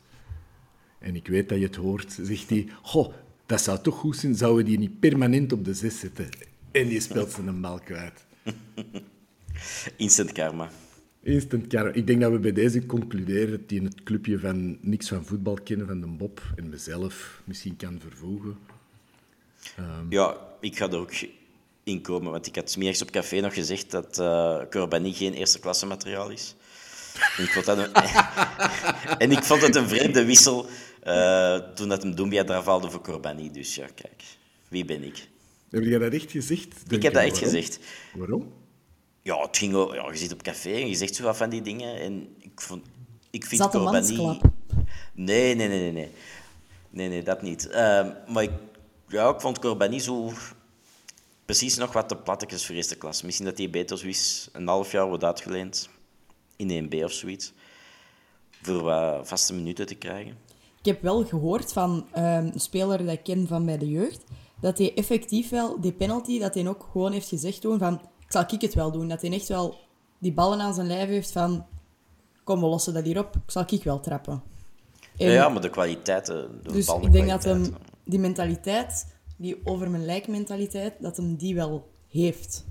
en 0.99 1.15
ik 1.15 1.27
weet 1.27 1.49
dat 1.49 1.57
je 1.57 1.65
het 1.65 1.75
hoort, 1.75 2.17
zegt 2.21 2.49
hij... 2.49 2.67
Goh, 2.81 3.13
dat 3.45 3.61
zou 3.61 3.81
toch 3.81 3.95
goed 3.95 4.15
zijn, 4.15 4.35
zouden 4.35 4.65
die 4.65 4.77
niet 4.77 4.99
permanent 4.99 5.53
op 5.53 5.65
de 5.65 5.73
zes 5.73 5.99
zetten? 5.99 6.29
En 6.71 6.87
die 6.87 6.99
speelt 6.99 7.31
zijn 7.31 7.61
bal 7.61 7.79
kwijt. 7.79 8.25
Instant 9.97 10.31
karma. 10.31 10.69
Instant 11.23 11.67
karma. 11.67 11.91
Ik 11.91 12.07
denk 12.07 12.21
dat 12.21 12.31
we 12.31 12.39
bij 12.39 12.51
deze 12.51 12.85
concluderen 12.85 13.51
dat 13.51 13.69
hij 13.69 13.77
in 13.77 13.85
het 13.85 14.03
clubje 14.03 14.39
van 14.39 14.77
niks 14.81 15.07
van 15.07 15.25
voetbal 15.25 15.57
kennen, 15.63 15.87
van 15.87 15.99
de 15.99 16.07
Bob, 16.07 16.41
en 16.55 16.69
mezelf 16.69 17.41
misschien 17.43 17.75
kan 17.75 17.99
vervoegen. 17.99 18.57
Ja, 20.09 20.37
ik 20.59 20.77
ga 20.77 20.89
er 20.89 20.97
ook 20.97 21.13
in 21.83 22.01
komen. 22.01 22.31
Want 22.31 22.47
ik 22.47 22.55
had 22.55 22.71
smiddags 22.71 23.01
op 23.01 23.11
café 23.11 23.39
nog 23.39 23.53
gezegd 23.53 23.91
dat 23.91 24.19
eh 24.19 24.61
Corbani 24.69 25.13
geen 25.13 25.33
eerste 25.33 25.59
klasse 25.59 25.85
materiaal 25.85 26.29
is. 26.29 26.55
En 27.37 27.43
ik 27.43 27.49
vond 27.49 27.65
dat 27.65 27.77
een, 27.77 27.93
en 29.23 29.31
ik 29.31 29.43
vond 29.43 29.61
het 29.61 29.75
een 29.75 29.87
vreemde 29.87 30.25
wissel 30.25 30.65
eh, 31.09 31.55
toen 31.73 31.89
dat 31.89 32.03
hem 32.03 32.15
Doumbia 32.15 32.43
eraf 32.43 32.65
haalde 32.65 32.91
voor 32.91 33.01
Corbani. 33.01 33.51
Dus 33.51 33.75
ja, 33.75 33.87
kijk. 33.95 34.23
Wie 34.67 34.85
ben 34.85 35.03
ik? 35.03 35.27
Heb 35.69 35.83
jij 35.83 35.99
dat 35.99 36.13
echt 36.13 36.31
gezegd? 36.31 36.73
Ik 36.87 37.03
heb 37.03 37.13
dat 37.13 37.23
echt 37.23 37.39
waarom? 37.39 37.51
gezegd. 37.51 37.79
Waarom? 38.13 38.53
Ja, 39.21 39.41
het 39.41 39.57
ging 39.57 39.93
ja, 39.93 40.11
je 40.11 40.17
zit 40.17 40.33
op 40.33 40.41
café 40.41 40.71
en 40.71 40.87
je 40.87 40.95
zegt 40.95 41.15
zo 41.15 41.23
wat 41.23 41.37
van 41.37 41.49
die 41.49 41.61
dingen. 41.61 41.99
En 41.99 42.35
ik, 42.39 42.61
vond, 42.61 42.85
ik 43.29 43.45
vind 43.45 43.61
Zat 43.61 43.73
een 43.73 43.81
Corbani... 43.81 44.15
mansklap. 44.15 44.51
Nee, 45.13 45.55
nee, 45.55 45.67
nee, 45.67 45.79
nee, 45.79 45.91
nee. 45.91 46.11
Nee, 46.89 47.09
nee, 47.09 47.23
dat 47.23 47.41
niet. 47.41 47.67
Ehm, 47.67 48.11
maar 48.27 48.43
ik, 48.43 48.51
ja, 49.07 49.29
ik 49.29 49.41
vond 49.41 49.59
Corbani 49.59 49.99
zo 49.99 50.33
precies 51.45 51.77
nog 51.77 51.93
wat 51.93 52.09
te 52.09 52.15
plattekjes 52.15 52.65
voor 52.65 52.75
eerste 52.75 52.95
klas. 52.95 53.21
Misschien 53.21 53.45
dat 53.45 53.57
hij 53.57 53.69
beter 53.69 53.97
wist 53.97 54.49
een 54.53 54.67
half 54.67 54.91
jaar 54.91 55.07
wordt 55.07 55.23
uitgeleend 55.23 55.89
in 56.55 56.89
1B 56.89 57.03
of 57.03 57.11
zoiets. 57.11 57.53
Voor 58.61 58.81
wat 58.81 59.27
vaste 59.27 59.53
minuten 59.53 59.85
te 59.85 59.95
krijgen. 59.95 60.37
Ik 60.79 60.85
heb 60.85 61.01
wel 61.01 61.25
gehoord 61.25 61.73
van 61.73 62.07
ehm, 62.11 62.49
een 62.53 62.59
speler 62.59 62.97
dat 62.97 63.13
ik 63.13 63.23
ken 63.23 63.47
van 63.47 63.65
bij 63.65 63.77
de 63.77 63.89
jeugd, 63.89 64.23
dat 64.61 64.77
hij 64.77 64.93
effectief 64.95 65.49
wel, 65.49 65.81
die 65.81 65.91
penalty, 65.91 66.39
dat 66.39 66.53
hij 66.53 66.67
ook 66.67 66.87
gewoon 66.91 67.11
heeft 67.11 67.27
gezegd 67.27 67.61
toen 67.61 67.79
van, 67.79 67.93
ik 67.93 68.31
zal 68.31 68.43
ik 68.47 68.61
het 68.61 68.73
wel 68.73 68.91
doen. 68.91 69.07
Dat 69.07 69.21
hij 69.21 69.31
echt 69.31 69.47
wel 69.47 69.75
die 70.19 70.33
ballen 70.33 70.59
aan 70.59 70.73
zijn 70.73 70.87
lijf 70.87 71.07
heeft 71.07 71.31
van, 71.31 71.65
kom, 72.43 72.59
we 72.59 72.65
lossen 72.65 72.93
dat 72.93 73.05
hier 73.05 73.19
op, 73.19 73.35
ik 73.35 73.51
zal 73.51 73.63
ik 73.67 73.83
wel 73.83 73.99
trappen. 73.99 74.43
En 75.17 75.31
Ja, 75.31 75.49
maar 75.49 75.61
de 75.61 75.69
kwaliteiten... 75.69 76.59
De 76.63 76.71
dus 76.71 76.87
ik 76.87 77.11
denk 77.11 77.29
dat 77.29 77.43
hem 77.43 77.75
die 78.03 78.19
mentaliteit, 78.19 79.15
die 79.37 79.61
over 79.63 79.89
mijn 79.89 80.05
lijk 80.05 80.27
mentaliteit, 80.27 80.93
dat 80.99 81.17
hem 81.17 81.35
die 81.35 81.55
wel 81.55 81.89
heeft. 82.07 82.65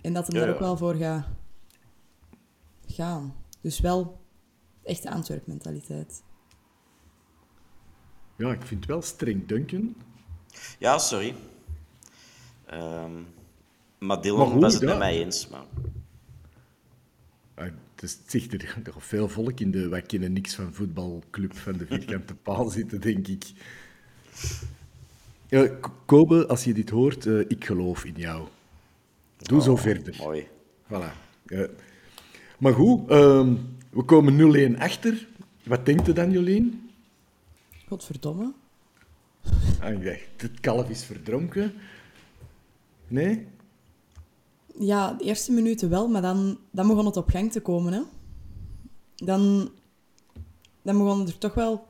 En 0.00 0.12
dat 0.12 0.26
hem 0.26 0.36
Ja, 0.36 0.44
daar 0.44 0.54
ook 0.54 0.60
wel 0.60 0.76
voor 0.76 0.94
gaat 0.94 1.24
gaan. 2.86 3.34
Dus 3.60 3.80
wel 3.80 4.20
echt 4.82 5.02
de 5.02 5.10
Antwerp-mentaliteit. 5.10 6.22
Ja, 8.42 8.52
ik 8.52 8.62
vind 8.62 8.80
het 8.80 8.88
wel 8.88 9.02
streng 9.02 9.46
Duncan. 9.46 9.94
Ja, 10.78 10.98
sorry. 10.98 11.34
Ehm, 12.66 13.10
maar 13.98 14.20
Dylan 14.22 14.48
Maar 14.48 14.58
was 14.58 14.72
het 14.72 14.82
ja. 14.82 14.88
met 14.88 14.98
mij 14.98 15.22
eens. 15.24 15.48
Maar... 15.48 15.64
Ah, 17.54 17.64
Het 17.94 18.02
is- 18.02 18.18
zegt 18.26 18.52
er 18.52 18.82
toch 18.82 19.04
veel 19.04 19.28
volk 19.28 19.60
in 19.60 19.70
de... 19.70 19.88
Wij 19.88 20.02
kennen 20.02 20.32
niks 20.32 20.54
van 20.54 20.74
voetbalclub 20.74 21.56
van 21.56 21.72
de 21.72 21.86
vierkante 21.86 22.34
paal 22.46 22.68
zitten, 22.68 23.00
denk 23.00 23.28
ik. 23.28 23.44
K- 25.48 25.90
Kobe, 26.06 26.46
als 26.46 26.64
je 26.64 26.74
dit 26.74 26.90
hoort, 26.90 27.26
eh, 27.26 27.38
ik 27.38 27.64
geloof 27.64 28.04
in 28.04 28.14
jou. 28.16 28.48
Doe 29.36 29.62
zo 29.62 29.76
verder. 29.76 30.16
Mooi. 30.18 30.46
Voilà. 30.86 31.12
Maar 32.58 32.72
goed, 32.72 33.10
ehm, 33.10 33.54
we 33.90 34.02
komen 34.02 34.36
0-1 34.76 34.78
achter. 34.78 35.26
Wat 35.64 35.86
denkt 35.86 36.08
u 36.08 36.12
dan, 36.12 36.30
Jolien? 36.30 36.81
Godverdomme. 37.92 38.52
Ah, 39.80 39.92
ik 39.92 40.04
dacht, 40.04 40.20
het 40.36 40.60
kalf 40.60 40.88
is 40.88 41.04
verdronken. 41.04 41.72
Nee? 43.08 43.46
Ja, 44.78 45.12
de 45.12 45.24
eerste 45.24 45.52
minuten 45.52 45.90
wel, 45.90 46.08
maar 46.08 46.22
dan, 46.22 46.58
dan 46.70 46.86
begon 46.88 47.06
het 47.06 47.16
op 47.16 47.28
gang 47.30 47.52
te 47.52 47.60
komen. 47.60 47.92
Hè. 47.92 48.00
Dan, 49.16 49.70
dan 50.82 50.98
begon 50.98 51.26
er 51.26 51.38
toch 51.38 51.54
wel... 51.54 51.86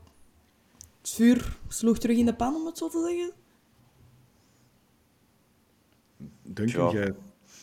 Het 1.00 1.10
vuur 1.10 1.56
sloeg 1.68 1.98
terug 1.98 2.16
in 2.16 2.26
de 2.26 2.34
pan, 2.34 2.54
om 2.54 2.66
het 2.66 2.78
zo 2.78 2.88
te 2.88 3.04
zeggen. 3.08 3.32
Duncan, 6.42 6.92
Ja. 6.94 7.00
jij, 7.00 7.14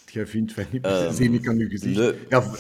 jij 0.06 0.28
vindt 0.28 0.54
van 0.54 0.66
niet. 0.72 0.88
Zie 1.18 1.32
ik 1.32 1.48
aan 1.48 1.58
uw 1.58 1.70
gezicht. 1.70 1.98
nee. 2.00 2.28
Ja, 2.30 2.52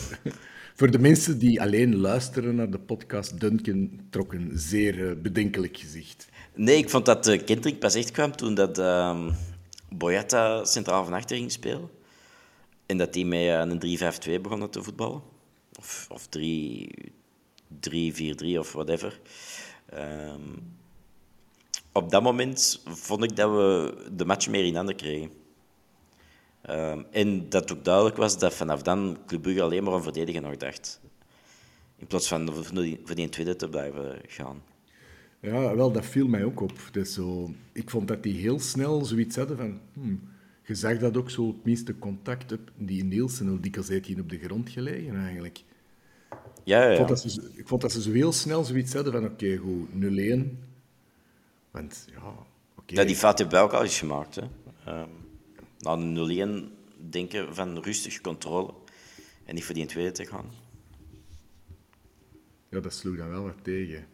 voor 0.79 0.91
de 0.91 0.99
mensen 0.99 1.39
die 1.39 1.61
alleen 1.61 1.95
luisteren 1.95 2.55
naar 2.55 2.71
de 2.71 2.79
podcast, 2.79 3.39
Duncan 3.39 3.99
trok 4.09 4.33
een 4.33 4.51
zeer 4.53 5.09
eh, 5.09 5.15
bedenkelijk 5.15 5.77
gezicht. 5.77 6.29
Nee, 6.55 6.77
ik 6.77 6.89
vond 6.89 7.05
dat 7.05 7.27
uh, 7.27 7.43
Kendrick 7.45 7.79
pas 7.79 7.95
echt 7.95 8.11
kwam 8.11 8.35
toen 8.35 8.53
dat 8.55 8.77
ehm 8.77 9.31
Boyata 9.89 10.65
centraal 10.65 11.03
van 11.03 11.13
achter 11.13 11.37
ging 11.37 11.51
spelen. 11.51 11.89
En 12.85 12.97
dat 12.97 13.13
die 13.13 13.25
met 13.25 13.39
eh, 13.39 13.59
een 13.59 14.37
3-5-2 14.37 14.41
begonnen 14.41 14.69
te 14.69 14.83
voetballen. 14.83 15.21
Of, 15.79 16.07
of 16.09 16.27
3-4-3 16.27 16.31
of 18.57 18.71
whatever. 18.73 19.19
Ehm, 19.89 20.41
op 21.91 22.11
dat 22.11 22.23
moment 22.23 22.81
vond 22.85 23.23
ik 23.23 23.35
dat 23.35 23.49
we 23.49 23.93
de 24.15 24.25
match 24.25 24.49
meer 24.49 24.65
in 24.65 24.75
handen 24.75 24.95
kregen. 24.95 25.38
Ehm, 26.61 27.01
en 27.11 27.49
dat 27.49 27.71
ook 27.73 27.83
duidelijk 27.83 28.15
was 28.17 28.39
dat 28.39 28.53
vanaf 28.53 28.81
dan 28.81 29.17
Club 29.27 29.41
Brugge 29.41 29.61
alleen 29.61 29.83
maar 29.83 29.93
aan 29.93 30.03
verdedigen 30.03 30.41
nog 30.41 30.57
dacht. 30.57 30.99
In 31.97 32.07
plaats 32.07 32.27
van 32.27 32.53
voor 32.53 32.81
die, 32.81 32.99
voor 33.03 33.15
die 33.15 33.29
tweede 33.29 33.55
te 33.55 33.69
blijven 33.69 34.21
gaan. 34.27 34.61
Ja, 35.39 35.75
wel, 35.75 35.91
dat 35.91 36.05
viel 36.05 36.27
mij 36.27 36.43
ook 36.43 36.61
op. 36.61 36.71
Is 36.93 37.13
zo, 37.13 37.51
ik 37.71 37.89
vond 37.89 38.07
dat 38.07 38.23
die 38.23 38.39
heel 38.39 38.59
snel 38.59 39.05
zoiets 39.05 39.35
hadden 39.35 39.57
van... 39.57 39.79
Hmm, 39.93 40.21
je 40.65 40.75
zag 40.75 40.97
dat 40.97 41.17
ook 41.17 41.29
zo, 41.29 41.47
het 41.47 41.65
minste 41.65 41.97
contact 41.99 42.51
op 42.51 42.59
die 42.77 43.03
Nielsen, 43.03 43.47
hoe 43.47 43.59
dikwijls 43.59 43.89
heeft 43.89 44.07
hij 44.07 44.19
op 44.19 44.29
de 44.29 44.39
grond 44.39 44.69
gelegen 44.69 45.15
eigenlijk. 45.15 45.63
Ja, 46.63 46.83
ja, 46.83 46.89
Ik, 46.89 46.97
vond 46.97 47.09
dat 47.09 47.19
ze, 47.19 47.29
zo- 47.29 47.41
ik 47.55 47.67
vond 47.67 47.81
dat 47.81 47.91
ze 47.91 48.01
zo 48.01 48.11
heel 48.11 48.31
snel 48.31 48.63
zoiets 48.63 48.93
hadden 48.93 49.13
van, 49.13 49.25
oké, 49.25 49.55
goed, 49.57 49.89
0-1. 49.89 50.57
Want, 51.71 52.05
ja, 52.11 52.35
oké. 52.77 52.93
Ja, 52.93 53.03
die 53.03 53.15
fout 53.15 53.37
hebben 53.37 53.55
wij 53.55 53.65
ook 53.65 53.73
al 53.73 53.83
eens 53.83 53.99
gemaakt. 53.99 54.35
Hè. 54.35 54.41
Ehm 54.85 55.09
na 55.79 55.91
een 55.93 56.69
0-1 56.69 57.09
denken 57.09 57.55
van 57.55 57.77
rustig 57.83 58.21
controle 58.21 58.73
en 59.45 59.55
niet 59.55 59.63
voor 59.63 59.75
die 59.75 59.85
tweede 59.85 60.11
te 60.11 60.25
gaan. 60.25 60.45
Ja, 62.69 62.79
dat 62.79 62.93
sloeg 62.93 63.17
dan 63.17 63.29
wel 63.29 63.43
wat 63.43 63.63
tegen. 63.63 64.05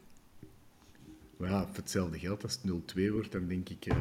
Maar 1.37 1.49
ja, 1.49 1.65
voor 1.65 1.75
hetzelfde 1.75 2.19
geld, 2.19 2.43
als 2.43 2.59
het 2.61 2.71
0-2 2.97 3.11
wordt, 3.11 3.31
dan 3.31 3.47
denk 3.47 3.69
ik... 3.69 3.85
eh, 3.85 3.95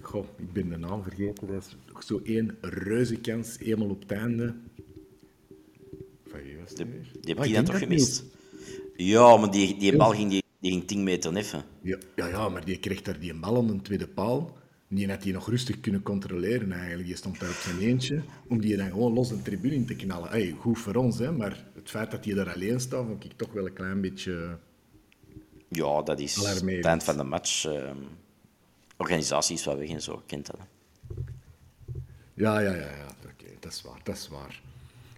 goh, 0.00 0.24
ik 0.38 0.52
ben 0.52 0.68
de 0.68 0.76
naam 0.76 1.02
vergeten. 1.02 1.46
Dat 1.46 1.64
is 1.66 1.76
nog 1.92 2.02
zo 2.02 2.20
één 2.24 2.56
reuze 2.60 3.16
kans, 3.20 3.58
eenmaal 3.58 3.88
op 3.90 4.00
het 4.00 4.10
einde. 4.12 4.54
Van 6.26 6.42
wie 6.42 6.56
was 6.56 6.68
het 6.68 6.76
Die, 6.76 6.86
nu 6.86 6.92
weer? 6.92 7.12
die 7.20 7.34
heb 7.34 7.38
Ah, 7.38 7.64
toch 7.64 7.64
dat 7.64 7.76
gemist? 7.76 8.24
Ja, 8.96 9.36
maar 9.36 9.50
die, 9.50 9.78
die 9.78 9.96
bal 9.96 10.10
ging, 10.10 10.30
die, 10.30 10.42
die 10.60 10.70
ging 10.70 10.86
10 10.86 11.02
meter 11.04 11.32
neffen. 11.32 11.64
Ja, 11.82 11.98
ja, 12.16 12.26
ja, 12.26 12.48
maar 12.48 12.64
die 12.64 12.78
kreeg 12.78 13.02
daar 13.02 13.18
die 13.20 13.34
bal 13.34 13.56
aan 13.56 13.66
de 13.66 13.82
tweede 13.82 14.08
paal. 14.08 14.56
Die 14.94 15.08
had 15.10 15.22
hij 15.22 15.32
nog 15.32 15.48
rustig 15.48 15.80
kunnen 15.80 16.02
controleren 16.02 16.72
eigenlijk. 16.72 17.06
Die 17.06 17.16
stond 17.16 17.40
daar 17.40 17.48
op 17.48 17.54
zijn 17.54 17.78
eentje, 17.78 18.22
om 18.48 18.60
die 18.60 18.76
dan 18.76 18.90
gewoon 18.90 19.12
los 19.12 19.28
de 19.28 19.42
tribune 19.42 19.74
in 19.74 19.86
te 19.86 19.96
knallen. 19.96 20.28
Hey, 20.28 20.54
goed 20.58 20.78
voor 20.78 20.94
ons, 20.94 21.18
hè, 21.18 21.32
maar 21.32 21.64
het 21.74 21.90
feit 21.90 22.10
dat 22.10 22.24
hij 22.24 22.34
daar 22.34 22.52
alleen 22.52 22.80
staat, 22.80 23.06
vond 23.06 23.24
ik 23.24 23.32
toch 23.36 23.52
wel 23.52 23.66
een 23.66 23.72
klein 23.72 24.00
beetje... 24.00 24.58
Ja, 25.68 26.02
dat 26.02 26.20
is 26.20 26.38
Alarmerend. 26.38 26.76
het 26.76 26.86
eind 26.86 27.04
van 27.04 27.16
de 27.16 27.24
match. 27.24 27.64
ehm 27.64 27.96
organisatie 29.02 29.54
is 29.54 29.64
wel 29.64 29.78
weg 29.78 29.88
en 29.88 30.02
zo, 30.02 30.22
kent 30.26 30.46
hè. 30.46 30.54
Ja, 32.34 32.58
ja, 32.58 32.74
ja, 32.74 32.90
ja. 32.90 33.06
oké, 33.24 33.46
dat 33.60 33.72
is 33.72 33.82
waar, 33.82 34.00
dat 34.02 34.16
is 34.16 34.28
waar. 34.28 34.62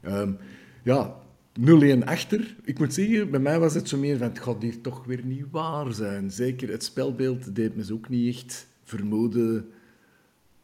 Ehm, 0.02 0.32
ja, 0.82 1.16
0-1 1.60 2.04
achter. 2.04 2.56
Ik 2.64 2.78
moet 2.78 2.94
zeggen, 2.94 3.30
bij 3.30 3.40
mij 3.40 3.58
was 3.58 3.74
het 3.74 3.88
zo 3.88 3.98
meer 3.98 4.18
van, 4.18 4.28
het 4.28 4.38
gaat 4.38 4.62
hier 4.62 4.80
toch 4.80 5.04
weer 5.04 5.24
niet 5.24 5.46
waar 5.50 5.92
zijn. 5.92 6.30
Zeker 6.30 6.68
het 6.68 6.84
spelbeeld 6.84 7.54
deed 7.54 7.76
me 7.76 7.84
zo 7.84 7.94
ook 7.94 8.08
niet 8.08 8.34
echt 8.34 8.66
vermoeden 8.84 9.70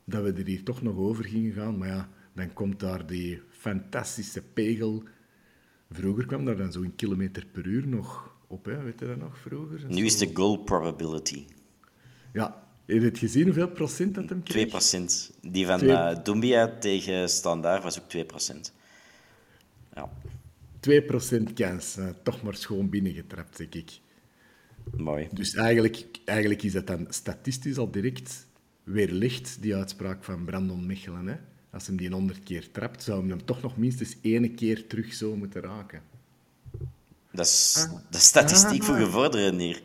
dat 0.05 0.23
we 0.23 0.33
er 0.33 0.47
hier 0.47 0.63
toch 0.63 0.83
nog 0.83 0.97
over 0.97 1.25
gingen 1.25 1.53
gaan. 1.53 1.79
Maar 1.79 1.89
ja, 1.89 2.09
dan 2.33 2.53
komt 2.53 2.81
daar 2.81 3.07
die 3.07 3.43
fantastische 3.51 4.43
pegel. 4.43 5.03
Vroeger 5.91 6.27
kwam 6.27 6.45
daar 6.45 6.57
dan 6.57 6.73
zo'n 6.73 6.93
kilometer 6.97 7.47
per 7.53 7.67
uur 7.67 7.87
nog 7.89 8.35
op, 8.47 8.65
hè? 8.65 8.83
weet 8.83 9.01
je 9.01 9.07
dat 9.07 9.17
nog 9.17 9.39
vroeger? 9.39 9.81
Nu 9.89 10.05
is 10.05 10.19
de 10.19 10.31
goal 10.35 10.57
probability 10.57 11.45
Ja, 12.33 12.67
heb 12.87 12.99
je 12.99 13.05
het 13.05 13.19
gezien 13.19 13.45
hoeveel 13.45 13.69
procent 13.69 14.15
dat 14.15 14.29
hem 14.29 14.43
kreeg? 14.43 14.95
2%. 15.33 15.41
Die 15.43 15.67
van 15.67 15.81
eh 15.81 16.17
Doumbia 16.25 16.79
tegen 16.79 17.29
Standaard 17.29 17.83
was 17.83 18.01
ook 18.01 18.09
2%. 18.09 18.73
Ja, 19.95 20.11
2% 20.81 21.53
kans. 21.55 21.97
eh, 21.97 22.09
toch 22.23 22.43
maar 22.43 22.55
schoon 22.55 22.89
binnengetrapt, 22.89 23.57
denk 23.57 23.75
ik. 23.75 24.01
Mooi. 24.97 25.29
Dus 25.33 25.55
eigenlijk, 25.55 26.07
eigenlijk 26.25 26.63
is 26.63 26.73
dat 26.73 26.87
dan 26.87 27.07
statistisch 27.09 27.79
al 27.79 27.91
direct 27.91 28.47
weerlicht, 28.85 29.59
die 29.61 29.75
uitspraak 29.77 30.25
van 30.25 30.45
Brandon 30.45 30.87
Mechelen. 30.87 31.27
Hè? 31.27 31.35
Als 31.71 31.87
hem 31.87 31.97
die 31.97 32.11
100 32.11 32.43
keer 32.43 32.71
trapt, 32.71 33.03
zou 33.03 33.21
hem 33.21 33.31
hem 33.31 33.45
toch 33.45 33.63
nog 33.63 33.77
minstens 33.77 34.17
ene 34.23 34.51
keer 34.51 34.87
terug 34.87 35.13
zo 35.15 35.37
moeten 35.37 35.63
raken. 35.63 36.03
Dat 37.33 37.47
is, 37.47 37.87
Ah. 37.89 37.93
dat 38.11 38.21
is 38.21 38.25
statistiek 38.27 38.83
voor 38.83 38.95
gevorderden 38.97 39.59
hier. 39.59 39.83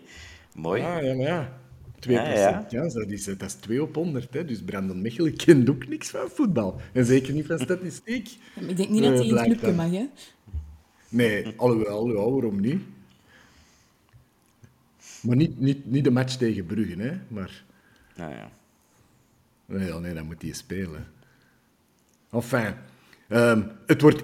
Mooi. 0.55 0.81
Ah, 0.81 1.03
ja, 1.03 1.13
maar 1.15 1.25
ja. 1.25 1.59
2% 1.99 2.05
Ja, 2.37 2.49
ja. 2.49 2.65
kans, 2.69 2.93
dat 2.93 3.09
is, 3.09 3.23
dat 3.23 3.41
is 3.41 3.53
2 3.53 3.81
op 3.81 3.95
100. 3.95 4.33
Hè? 4.33 4.45
Dus 4.45 4.61
Brandon 4.63 5.01
Mechelen 5.01 5.35
kent 5.45 5.69
ook 5.69 5.87
niks 5.87 6.09
van 6.09 6.29
voetbal. 6.29 6.79
En 6.93 7.05
zeker 7.05 7.33
niet 7.33 7.45
van 7.45 7.59
statistiek. 7.59 8.29
Ik 8.67 8.77
denk 8.77 8.89
niet 8.89 9.03
dat 9.03 9.11
Eh, 9.11 9.17
hij 9.17 9.27
in 9.27 9.35
het 9.35 9.43
clubje 9.45 9.71
mag, 9.73 9.91
hè. 9.91 10.05
Nee, 11.09 11.53
alhoewel, 11.57 12.07
ja, 12.07 12.13
waarom 12.13 12.59
niet? 12.61 12.81
Maar 15.25 15.35
niet, 15.35 15.59
niet, 15.59 15.85
niet 15.85 16.03
de 16.03 16.11
match 16.11 16.35
tegen 16.35 16.65
Brugge, 16.65 17.01
hè? 17.01 17.17
Maar 17.27 17.63
Nou 18.15 18.31
ja. 18.33 18.51
nee, 19.65 19.87
ja, 19.87 19.97
nee, 19.97 20.13
dan 20.13 20.25
moet 20.25 20.41
hij 20.41 20.53
spelen. 20.53 21.07
Enfin, 22.31 22.73
ehm, 23.27 23.61
het 23.85 24.01
wordt 24.01 24.21
1-1. 24.21 24.23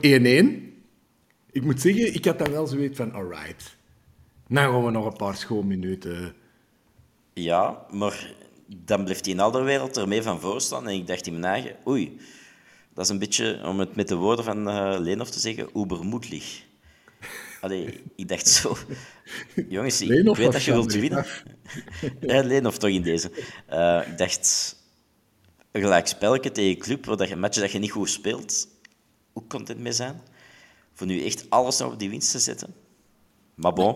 Ik 1.52 1.64
moet 1.64 1.82
zeggen, 1.82 2.14
ik 2.14 2.26
had 2.26 2.40
dan 2.40 2.52
wel 2.52 2.68
zoiets 2.68 2.98
van, 2.98 3.14
alright. 3.14 3.76
Nou 4.48 4.74
gaan 4.74 4.86
we 4.86 4.92
nog 4.92 5.06
een 5.06 5.18
paar 5.18 5.36
schoonminuten. 5.36 6.34
Ja, 7.34 7.86
maar 7.92 8.34
dan 8.68 9.04
blijft 9.04 9.24
die 9.24 9.36
in 9.36 9.52
de 9.52 9.62
wereld 9.62 9.96
er 9.96 10.08
mee 10.08 10.22
van 10.22 10.40
voor 10.40 10.62
staan. 10.62 10.88
En 10.88 10.94
ik 10.96 11.08
dacht 11.08 11.28
in 11.28 11.40
mijn 11.40 11.54
eigen, 11.54 11.76
oei, 11.88 12.20
dat 12.94 13.06
is 13.06 13.12
een 13.12 13.20
beetje, 13.20 13.62
om 13.64 13.80
het 13.80 13.96
met 13.96 14.08
de 14.08 14.16
woorden 14.16 14.46
van 14.46 14.70
eh 14.70 14.96
Leenhoff 15.00 15.32
te 15.32 15.40
zeggen, 15.40 15.70
ubermoedlich. 15.76 16.64
Allee, 17.62 18.04
ik 18.16 18.28
dacht 18.28 18.48
zo, 18.48 18.78
jongens, 19.70 20.02
ik 20.02 20.08
weet 20.10 20.28
of 20.28 20.38
dat 20.38 20.64
je 20.64 20.72
wilt 20.72 20.94
winnen. 20.94 21.26
Ja, 22.22 22.44
Leenhoff 22.44 22.78
toch 22.78 22.90
in 22.90 23.02
deze. 23.02 23.32
Eh, 23.68 24.02
ik 24.12 24.18
dacht, 24.18 24.76
een 25.72 25.82
gelijk 25.82 26.08
spelletje 26.08 26.52
tegen 26.52 26.72
een 26.72 26.78
club, 26.78 27.06
waar 27.06 27.18
dat 27.18 27.28
je 27.28 27.34
een 27.34 27.40
match 27.40 27.60
dat 27.60 27.72
je 27.72 27.80
niet 27.80 27.92
goed 27.92 28.10
speelt, 28.10 28.68
hoe 29.34 29.48
content 29.48 29.80
mee 29.80 29.92
zijn? 29.92 30.22
Voor 30.94 31.08
nu 31.08 31.26
echt 31.26 31.50
alles 31.50 31.78
nog 31.78 31.92
op 31.94 32.00
die 32.00 32.10
winst 32.10 32.32
te 32.32 32.40
zetten. 32.40 32.74
Maar 33.56 33.74
bon, 33.74 33.96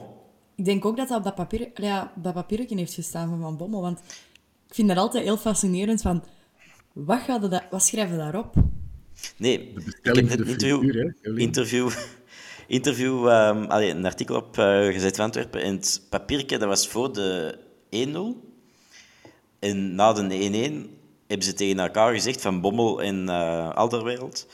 Ik 0.55 0.65
denk 0.65 0.85
ook 0.85 0.97
dat 0.97 1.07
dat 1.07 1.17
op 1.17 1.23
dat, 1.23 1.35
papier, 1.35 1.69
ja, 1.75 2.13
dat 2.15 2.33
papiertje 2.33 2.75
heeft 2.77 2.93
gestaan 2.93 3.29
van 3.29 3.39
Van 3.41 3.57
Bommel. 3.57 3.81
Want 3.81 3.99
ik 4.67 4.73
vind 4.73 4.87
dat 4.87 4.97
altijd 4.97 5.23
heel 5.23 5.37
fascinerend 5.37 6.01
van... 6.01 6.23
Wat, 6.93 7.19
gaat 7.19 7.43
er 7.43 7.49
da- 7.49 7.67
wat 7.71 7.85
schrijven 7.85 8.15
we 8.15 8.21
daarop? 8.21 8.53
Nee, 9.37 9.73
ik 9.73 9.99
heb 10.01 10.15
net 10.15 10.39
interview, 11.35 11.89
interview 12.67 13.27
ehm, 13.27 13.63
allee, 13.63 13.89
een 13.89 14.05
artikel 14.05 14.35
op 14.35 14.57
uh, 14.57 14.85
Gezet 14.85 15.15
van 15.15 15.25
Antwerpen. 15.25 15.61
En 15.61 15.75
het 15.75 16.01
papiertje 16.09 16.57
dat 16.57 16.67
was 16.67 16.87
voor 16.87 17.13
de 17.13 17.57
1-0. 17.89 18.53
En 19.59 19.95
na 19.95 20.13
de 20.13 20.87
hebben 21.27 21.47
ze 21.47 21.53
tegen 21.53 21.79
elkaar 21.79 22.13
gezegd 22.13 22.41
van 22.41 22.61
Bommel 22.61 23.01
en 23.01 23.29
eh 23.29 23.69
Alderwereld. 23.69 24.47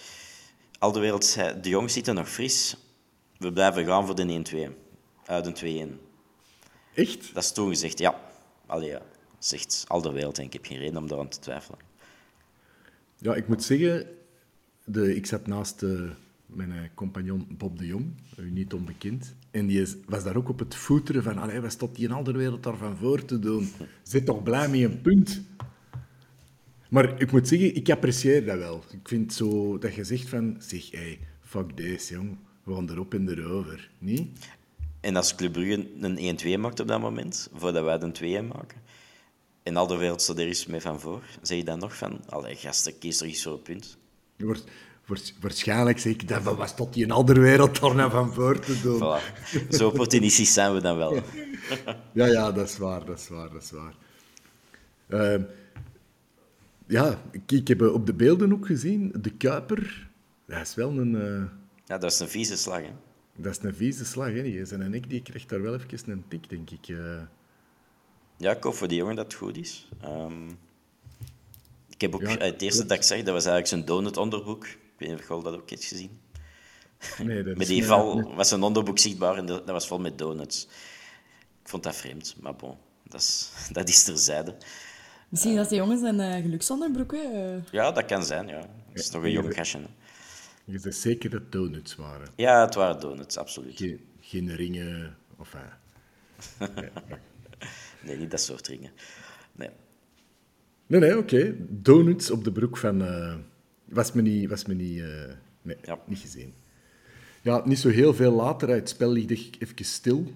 Alderwereld 0.79 1.25
zei, 1.25 1.61
de 1.61 1.69
jongens 1.69 1.93
zitten 1.93 2.15
nog 2.15 2.29
fris. 2.29 2.77
We 3.37 3.53
blijven 3.53 3.85
gaan 3.85 4.05
voor 4.05 4.15
de 4.15 4.69
1-2. 4.69 4.71
Uit 5.25 5.61
een 5.61 5.97
2-1. 5.97 5.99
Echt? 6.93 7.33
Dat 7.33 7.43
is 7.43 7.51
toen 7.51 7.69
gezegd, 7.69 7.99
ja. 7.99 8.21
Allee, 8.65 8.89
ja. 8.89 9.01
Zegt 9.39 9.85
Alderwereld 9.87 10.37
en 10.37 10.43
ik 10.43 10.53
heb 10.53 10.65
geen 10.65 10.77
reden 10.77 10.97
om 10.97 11.07
daaraan 11.07 11.29
te 11.29 11.39
twijfelen. 11.39 11.79
Ja, 13.17 13.33
ik 13.35 13.47
moet 13.47 13.63
zeggen, 13.63 14.07
de, 14.83 15.15
ik 15.15 15.25
zat 15.25 15.47
naast 15.47 15.83
eh, 15.83 16.09
mijn 16.53 16.71
eh, 16.71 16.79
compagnon 16.93 17.47
Bob 17.57 17.77
de 17.77 17.85
Jong, 17.85 18.05
u 18.37 18.51
niet 18.51 18.73
onbekend. 18.73 19.35
En 19.51 19.67
die 19.67 19.81
is, 19.81 19.95
was 20.05 20.23
daar 20.23 20.35
ook 20.35 20.49
op 20.49 20.59
het 20.59 20.75
voeteren 20.75 21.23
van, 21.23 21.37
allee, 21.37 21.59
wat 21.59 21.71
staat 21.71 21.95
die 21.95 22.05
in 22.05 22.11
andere 22.11 22.37
wereld 22.37 22.63
daarvan 22.63 22.97
voor 22.97 23.25
te 23.25 23.39
doen? 23.39 23.69
Zit 24.03 24.25
toch 24.25 24.43
blij 24.43 24.69
met 24.69 24.81
een 24.81 25.01
punt? 25.01 25.41
Maar 26.89 27.21
ik 27.21 27.31
moet 27.31 27.47
zeggen, 27.47 27.75
ik 27.75 27.89
apprecieer 27.89 28.45
dat 28.45 28.57
wel. 28.57 28.83
Ik 28.91 29.07
vind 29.07 29.33
zo 29.33 29.77
dat 29.77 29.93
je 29.93 30.03
zegt 30.03 30.29
van, 30.29 30.55
zeg, 30.59 30.91
hey, 30.91 31.19
fuck 31.41 31.77
deze, 31.77 32.13
jong. 32.13 32.37
We 32.63 32.73
gaan 32.73 32.89
erop 32.89 33.13
en 33.13 33.29
erover. 33.29 33.91
Niet? 33.99 34.49
En 34.99 35.15
als 35.15 35.35
Club 35.35 35.51
Brugge 35.51 35.87
een 35.99 36.39
1-2 36.57 36.59
maakt 36.59 36.79
op 36.79 36.87
dat 36.87 37.01
moment, 37.01 37.49
voordat 37.53 37.83
wij 37.83 37.97
de 37.97 38.41
2-1 38.43 38.47
maken, 38.47 38.77
en 39.63 39.75
Alderwereld 39.75 40.21
staat 40.21 40.37
er 40.37 40.47
eens 40.47 40.65
mee 40.65 40.81
van 40.81 40.99
voor, 40.99 41.23
zeg 41.41 41.57
je 41.57 41.63
dan 41.63 41.79
nog 41.79 41.97
van, 41.97 42.19
allee, 42.29 42.55
gasten, 42.55 42.97
kies 42.97 43.21
er 43.21 43.27
eens 43.27 43.43
voor 43.43 43.53
een 43.53 43.61
punt. 43.61 43.97
Waars- 44.37 44.59
waars- 44.59 44.71
waarschijnlijk 45.39 45.99
zeg 45.99 46.11
ik 46.13 46.27
dat, 46.27 46.43
wat 46.43 46.69
staat 46.69 46.93
die 46.93 47.03
in 47.03 47.11
andere 47.11 47.39
wereld 47.39 47.79
daar 47.81 47.95
nou 47.95 48.11
van 48.11 48.33
voor 48.33 48.59
te 48.59 48.81
doen? 48.81 48.99
Voilà. 48.99 49.69
Zo 49.69 49.87
opportunistisch 49.87 50.53
zijn 50.53 50.73
we 50.73 50.81
dan 50.81 50.97
wel. 50.97 51.19
Ja, 52.13 52.25
ja, 52.25 52.51
dat 52.51 52.69
is 52.69 52.77
waar, 52.77 53.05
dat 53.05 53.19
is 53.19 53.27
waar, 53.27 53.49
dat 53.51 53.63
is 53.63 53.71
waar. 53.71 53.93
Ehm, 55.07 55.41
ja, 56.87 57.21
ik, 57.31 57.51
ik 57.51 57.67
heb 57.67 57.81
eh, 57.81 57.93
op 57.93 58.05
de 58.05 58.13
beelden 58.13 58.53
ook 58.53 58.65
gezien, 58.65 59.13
de 59.21 59.29
Kuiper, 59.29 60.09
dat 60.47 60.61
is 60.61 60.75
wel 60.75 60.89
een, 60.97 61.15
eh, 61.15 61.43
Ja, 61.85 61.97
dat 61.97 62.11
is 62.11 62.19
een 62.19 62.27
vieze 62.29 62.57
slag, 62.57 62.81
hè. 62.81 62.91
dat 63.35 63.57
is 63.57 63.63
een 63.63 63.75
vieze 63.75 64.05
slag. 64.05 64.27
Hè? 64.27 64.41
En 64.77 64.93
ik 64.93 65.09
die 65.09 65.21
krijgt 65.21 65.49
daar 65.49 65.61
wel 65.61 65.73
even 65.73 66.11
een 66.11 66.23
tik, 66.27 66.49
denk 66.49 66.69
ik. 66.69 66.87
eh. 66.87 67.21
Ja, 68.37 68.51
ik 68.55 68.63
hoop 68.63 68.73
voor 68.73 68.87
die 68.87 68.97
jongen 68.97 69.15
dat 69.15 69.25
het 69.25 69.33
goed 69.33 69.57
is. 69.57 69.89
Ehm, 70.01 70.47
ik 71.89 72.01
heb 72.01 72.15
ook, 72.15 72.21
Ja, 72.21 72.37
het 72.37 72.61
eerste 72.61 72.85
dat 72.85 72.97
ik 72.97 73.03
zag, 73.03 73.17
dat 73.17 73.25
was 73.33 73.45
eigenlijk 73.45 73.67
zijn 73.67 73.85
donut-onderbroek. 73.85 74.65
Ik 74.65 74.77
weet 75.01 75.09
niet 75.19 75.29
of 75.29 75.37
je 75.37 75.43
dat 75.43 75.53
ook 75.61 75.69
hebt 75.69 75.83
gezien. 75.85 76.19
nee, 77.23 77.43
dat 77.43 77.57
Met 77.57 77.61
is 77.61 77.67
die 77.67 77.85
was 78.35 78.47
zijn 78.49 78.63
onderbroek 78.63 78.99
zichtbaar 78.99 79.37
en 79.37 79.45
dat 79.45 79.65
was 79.65 79.87
vol 79.87 79.99
met 79.99 80.17
donuts. 80.17 80.67
Ik 81.63 81.69
vond 81.69 81.83
dat 81.83 81.95
vreemd, 81.95 82.35
maar 82.39 82.55
bon, 82.55 82.77
dat 83.03 83.21
is, 83.21 83.51
dat 83.71 83.89
is 83.89 84.03
terzijde. 84.03 84.55
Misschien 85.29 85.55
dat 85.55 85.69
die 85.69 85.77
jongens 85.77 86.01
een 86.01 86.19
uh, 86.19 86.35
geluksonderbroek, 86.35 87.11
hè. 87.11 87.55
eh. 87.55 87.63
Ja, 87.71 87.91
dat 87.91 88.05
kan 88.05 88.23
zijn, 88.23 88.47
ja. 88.47 88.59
Dat 88.59 88.69
is 89.03 89.09
toch 89.09 89.23
een 89.23 89.31
jong 89.31 89.53
gastje. 89.53 89.79
Je 90.65 90.79
zegt 90.79 90.97
zeker 90.97 91.29
dat 91.29 91.51
donuts 91.51 91.95
waren. 91.95 92.27
Ja, 92.35 92.65
het 92.65 92.75
waren 92.75 92.99
donuts, 92.99 93.37
absoluut. 93.37 93.77
Geen, 93.77 93.99
geen 94.19 94.55
ringen, 94.55 95.17
of... 95.37 95.53
eh. 95.53 96.67
Nee, 98.03 98.17
niet 98.17 98.31
dat 98.31 98.41
soort 98.41 98.65
dingen. 98.65 98.91
Nee. 99.51 99.69
Nee, 100.87 100.99
nee, 100.99 101.17
oké. 101.17 101.55
Donuts 101.59 102.31
op 102.31 102.43
de 102.43 102.51
broek 102.51 102.77
van... 102.77 103.01
eh, 103.05 103.35
was 103.91 104.11
me 104.11 104.21
niet... 104.21 104.49
Was 104.49 104.65
me 104.65 104.73
niet 104.73 104.99
eh, 104.99 105.07
nee, 105.61 105.77
Ja. 105.83 105.99
niet 106.05 106.19
gezien. 106.19 106.53
Ja, 107.41 107.61
niet 107.65 107.79
zo 107.79 107.89
heel 107.89 108.13
veel 108.13 108.31
later. 108.31 108.69
Het 108.69 108.89
spel 108.89 109.11
ligt 109.11 109.61
even 109.61 109.85
stil. 109.85 110.31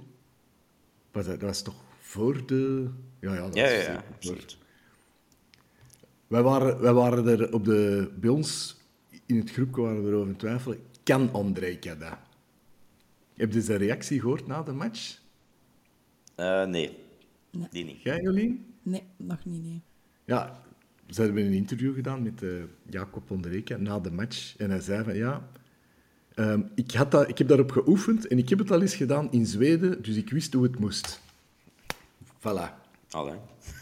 Was 1.12 1.26
dat, 1.26 1.40
dat 1.40 1.50
was 1.50 1.62
toch 1.62 1.84
voor 2.00 2.46
de... 2.46 2.90
Ja, 3.20 3.34
ja, 3.34 3.42
dat 3.42 3.56
Ja, 3.56 3.76
was 3.76 3.86
ja, 3.86 4.04
absoluut. 4.16 4.58
Wij 6.28 6.42
waren, 6.42 6.82
wij 6.82 6.94
waren 6.94 7.28
er 7.28 7.54
op 7.54 7.66
de... 7.66 8.12
Bij 8.16 8.30
ons, 8.30 8.78
in 9.26 9.38
het 9.38 9.52
groepje, 9.52 9.82
waren 9.82 10.04
we 10.04 10.10
erover 10.10 10.28
het 10.28 10.40
twijfelen. 10.40 10.80
Kan 11.04 11.32
Andrejka 11.32 11.96
dat? 11.96 12.18
Heb 13.34 13.54
je 13.54 13.62
zijn 13.62 13.78
reactie 13.78 14.20
gehoord 14.20 14.48
na 14.48 14.64
de 14.64 14.72
match? 14.72 15.20
Eh, 16.36 16.66
nee. 16.66 16.98
die 17.72 17.86
niet. 17.86 18.02
Jij, 18.02 18.22
Jolien? 18.22 18.66
Nee, 18.82 19.04
nog 19.18 19.46
niet, 19.46 19.64
nee. 19.64 19.82
Ja, 20.26 20.64
ze 21.10 21.22
hebben 21.22 21.46
een 21.46 21.54
interview 21.54 21.94
gedaan 21.94 22.24
met 22.24 22.44
eh, 22.44 22.50
Jacob 22.90 23.32
Onderreka 23.32 23.78
na 23.78 24.00
de 24.00 24.12
match. 24.12 24.58
En 24.58 24.70
hij 24.70 24.80
zei 24.80 25.04
van, 25.04 25.16
ja, 25.16 25.48
ehm, 26.34 26.62
ik, 26.76 26.92
had 26.92 27.12
dat, 27.12 27.30
ik 27.30 27.38
heb 27.38 27.48
daarop 27.48 27.72
geoefend 27.72 28.28
en 28.28 28.38
ik 28.38 28.50
heb 28.50 28.60
het 28.60 28.72
al 28.72 28.82
eens 28.82 28.96
gedaan 28.96 29.32
in 29.32 29.46
Zweden, 29.46 30.02
dus 30.02 30.16
ik 30.16 30.30
wist 30.30 30.54
hoe 30.54 30.64
het 30.64 30.80
moest. 30.80 31.22
Voilà. 32.40 32.84
Allee. 33.10 33.36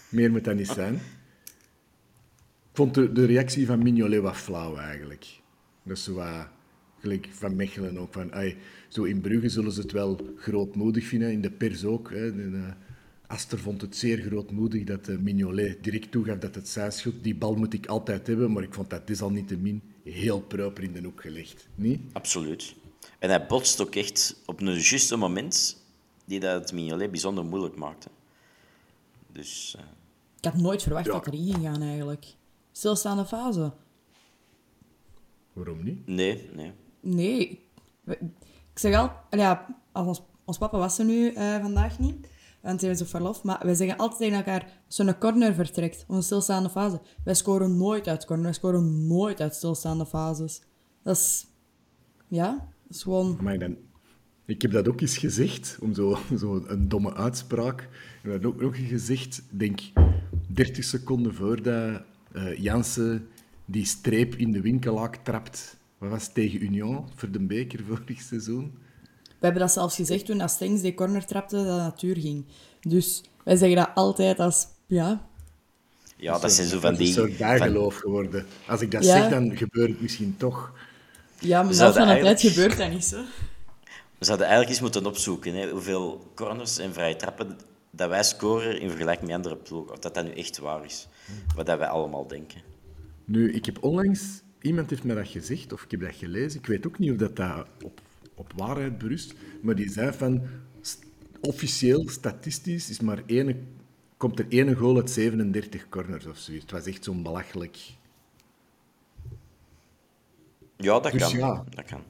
Meer 0.10 0.32
moet 0.32 0.44
dat 0.44 0.56
niet 0.56 0.68
zijn. 0.68 0.94
Ik 0.94 2.80
vond 2.80 2.94
de, 2.94 3.12
de 3.12 3.26
reactie 3.26 3.66
van 3.66 3.84
Mignolet 3.84 4.22
wat 4.22 4.38
flauw, 4.38 4.76
eigenlijk. 4.76 5.26
Dat 5.84 5.98
is 5.98 6.04
zo 6.04 6.14
wat... 6.14 6.48
Gelijk 7.00 7.28
van 7.32 7.56
Mechelen 7.56 7.98
ook. 7.98 8.14
Van, 8.14 8.32
zo 8.88 9.04
in 9.04 9.22
Brugge 9.22 9.50
zullen 9.50 9.72
ze 9.72 9.82
het 9.82 9.92
wel 9.92 10.34
grootmoedig 10.38 11.06
vinden, 11.06 11.32
in 11.32 11.42
de 11.42 11.52
pers 11.52 11.86
ook. 11.86 12.10
Hè. 12.10 12.36
De, 12.36 12.58
eh, 12.58 12.74
Aster 13.28 13.60
vond 13.60 13.82
het 13.82 13.96
zeer 13.98 14.18
grootmoedig 14.22 14.84
dat 14.84 15.08
eh, 15.08 15.18
Mignolet 15.18 15.84
direct 15.84 16.12
toegaf 16.12 16.38
dat 16.38 16.56
het 16.56 16.70
zijn. 16.70 16.92
Die 17.22 17.36
bal 17.36 17.56
moet 17.56 17.74
ik 17.74 17.86
altijd 17.86 18.28
hebben, 18.28 18.52
maar 18.52 18.64
ik 18.64 18.74
vond 18.74 18.90
dat 18.90 19.08
desalniettemin 19.08 19.82
heel 20.04 20.42
proper 20.42 20.84
in 20.84 20.94
de 20.94 21.02
hoek 21.04 21.22
gelegd. 21.22 21.68
Niet? 21.76 22.02
Absoluut. 22.14 22.76
En 23.20 23.30
hij 23.30 23.46
botst 23.46 23.82
ook 23.82 23.96
echt 23.96 24.42
op 24.46 24.62
een 24.62 24.74
juiste 24.74 25.16
moment 25.16 25.78
die 26.26 26.40
dat 26.40 26.62
het 26.62 26.74
Mignolet 26.74 27.12
bijzonder 27.12 27.46
moeilijk 27.46 27.76
maakte. 27.76 28.10
Dus 29.32 29.76
eh, 29.78 29.84
Ik 30.38 30.46
had 30.46 30.56
nooit 30.56 30.84
verwacht 30.84 31.06
Ja. 31.06 31.12
dat 31.12 31.28
erin 31.28 31.44
ging 31.54 31.64
gaan, 31.66 31.82
eigenlijk. 31.82 32.26
Stilstaande 32.72 33.26
fase. 33.26 33.72
Waarom 35.54 35.84
niet? 35.84 36.08
nee, 36.08 36.50
nee. 36.54 36.72
Nee. 37.00 37.60
Ik 38.74 38.80
zeg 38.80 38.96
al... 38.96 39.12
Ja, 39.30 39.76
als 39.92 40.08
ons, 40.08 40.22
ons 40.46 40.58
papa 40.58 40.78
was 40.78 41.00
er 41.00 41.06
nu 41.06 41.34
eh, 41.34 41.62
vandaag 41.62 42.00
niet, 42.00 42.28
hij 42.64 42.90
is 42.90 43.02
op 43.02 43.08
verlof, 43.08 43.44
maar 43.44 43.60
wij 43.64 43.74
zeggen 43.74 43.98
altijd 43.98 44.20
tegen 44.20 44.38
elkaar, 44.38 44.82
als 44.86 44.98
een 44.98 45.18
corner 45.18 45.54
vertrekt, 45.54 46.06
onze 46.08 46.22
stilstaande 46.22 46.70
fase, 46.70 47.02
wij 47.24 47.34
scoren 47.34 47.78
nooit 47.78 48.08
uit 48.08 48.26
corner, 48.26 48.46
wij 48.46 48.54
scoren 48.54 49.08
nooit 49.08 49.42
uit 49.42 49.56
stilstaande 49.56 50.06
fases. 50.06 50.62
Dat 51.04 51.16
is... 51.16 51.48
Ja, 52.28 52.52
dat 52.88 52.96
is 52.96 53.04
gewoon... 53.04 53.38
Maar 53.42 53.60
dan, 53.60 53.78
ik 54.46 54.62
heb 54.62 54.72
dat 54.72 54.88
ook 54.88 55.02
eens 55.02 55.18
gezegd, 55.18 55.78
om 55.82 55.94
zo, 55.94 56.18
zo 56.40 56.64
een 56.68 56.90
domme 56.90 57.14
uitspraak. 57.14 57.82
Ik 57.82 58.32
heb 58.32 58.42
dat 58.42 58.52
ook 58.52 58.62
nog 58.62 58.88
gezegd, 58.88 59.44
denk 59.50 59.80
30 60.48 60.84
seconden 60.84 61.34
voordat 61.34 62.02
eh 62.32 62.58
Jansen 62.58 63.28
die 63.66 63.86
streep 63.86 64.36
in 64.36 64.52
de 64.52 64.62
winkelaak 64.62 65.16
trapt. 65.16 65.78
Wat 65.98 66.10
was 66.10 66.34
tegen 66.34 66.64
Union 66.64 67.06
voor 67.16 67.32
de 67.32 67.40
beker 67.40 67.84
vorig 67.84 68.22
seizoen? 68.22 68.72
We 69.44 69.50
hebben 69.50 69.68
dat 69.68 69.76
zelfs 69.78 69.96
gezegd 69.96 70.26
toen 70.26 70.42
als 70.42 70.52
Stengs 70.54 70.82
die 70.82 70.94
corner 70.94 71.26
trapte, 71.26 71.56
dat 71.56 71.66
het 71.66 71.76
natuur 71.78 72.18
ging. 72.18 72.46
Dus 72.82 73.24
wij 73.44 73.56
zeggen 73.56 73.78
dat 73.78 73.90
altijd 73.96 74.40
als... 74.40 74.68
Ja, 74.86 75.28
Ja, 76.18 76.40
dat 76.40 76.52
zijn 76.52 76.68
zo 76.68 76.80
van 76.80 76.92
Dat 76.92 77.00
is 77.02 77.06
die... 77.08 77.08
een 77.08 77.14
soort 77.30 77.38
van- 77.38 77.48
bijgeloof 77.58 77.96
geworden. 77.96 78.46
Als 78.68 78.82
ik 78.82 78.92
dat 78.92 79.04
Ja. 79.06 79.12
zeg, 79.22 79.30
dan 79.30 79.58
gebeurt 79.58 79.90
het 79.90 80.02
misschien 80.02 80.36
toch. 80.38 80.72
ja 81.40 81.64
maar 81.64 81.74
zouden 81.74 81.98
van 82.06 82.08
de 82.16 82.22
tijd 82.22 82.26
eigenlijk- 82.26 82.56
gebeurt 82.56 82.78
dat 82.78 82.90
niet, 82.90 83.06
zo. 83.06 83.22
We 84.18 84.26
zouden 84.26 84.48
eigenlijk 84.48 84.76
eens 84.76 84.84
moeten 84.94 85.06
opzoeken 85.12 85.54
hè, 85.56 85.70
hoeveel 85.70 86.32
corners 86.36 86.78
en 86.78 86.94
vrije 86.94 87.16
trappen 87.16 87.58
dat 87.92 88.10
wij 88.10 88.24
scoren 88.24 88.80
in 88.80 88.90
vergelijking 88.90 89.28
met 89.28 89.36
andere 89.36 89.56
ploegen. 89.56 89.92
Of 89.94 90.00
dat 90.00 90.14
dat 90.14 90.24
nu 90.26 90.32
echt 90.32 90.58
waar 90.58 90.86
is. 90.86 91.08
Wat 91.56 91.66
dat 91.66 91.78
wij 91.80 91.88
allemaal 91.88 92.28
denken. 92.28 92.62
Nu, 93.26 93.54
ik 93.54 93.66
heb 93.66 93.84
onlangs... 93.84 94.22
Iemand 94.62 94.90
heeft 94.90 95.04
mij 95.04 95.16
dat 95.16 95.28
gezegd, 95.28 95.74
of 95.74 95.84
ik 95.84 95.92
heb 95.92 96.00
dat 96.02 96.16
gelezen. 96.16 96.60
Ik 96.60 96.66
weet 96.66 96.88
ook 96.88 97.00
niet 97.00 97.12
of 97.12 97.18
dat, 97.18 97.36
dat 97.36 97.66
op, 97.84 98.02
op 98.36 98.54
waarheid 98.56 98.98
berust. 98.98 99.34
Maar 99.62 99.76
die 99.76 99.90
zei 99.90 100.14
van... 100.14 100.42
Officieel, 101.42 102.10
statistisch, 102.10 102.90
is 102.90 103.00
maar 103.00 103.24
één, 103.26 103.68
komt 104.18 104.40
er 104.40 104.46
één 104.50 104.76
goal 104.76 104.96
uit 104.96 105.10
37 105.10 105.90
corners 105.90 106.26
of 106.26 106.38
zoiets. 106.38 106.64
Het 106.64 106.72
was 106.72 106.86
echt 106.86 107.04
zo'n 107.04 107.24
belachelijk... 107.24 107.78
Ja, 110.78 111.00
dat 111.00 111.12
Dus 111.12 111.22
kan. 111.22 111.38
ja. 111.38 111.64
Dat 111.70 111.86
kan. 111.86 112.02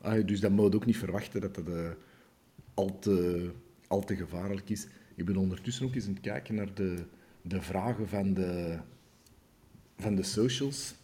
Ah, 0.00 0.26
dus 0.26 0.40
dat 0.40 0.50
moet 0.50 0.74
ook 0.74 0.86
niet 0.86 0.96
verwachten 0.96 1.40
dat 1.40 1.54
dat 1.54 1.68
eh, 1.68 1.90
al, 2.74 2.98
te, 2.98 3.50
al 3.86 4.04
te 4.04 4.16
gevaarlijk 4.16 4.70
is. 4.70 4.86
Ik 5.14 5.24
ben 5.24 5.36
ondertussen 5.36 5.86
ook 5.86 5.94
eens 5.94 6.06
aan 6.06 6.12
het 6.12 6.20
kijken 6.20 6.54
naar 6.54 6.74
de, 6.74 7.04
de 7.42 7.62
vragen 7.62 8.08
van 8.08 8.34
de, 8.34 8.78
van 9.96 10.14
de 10.14 10.22
socials. 10.22 10.94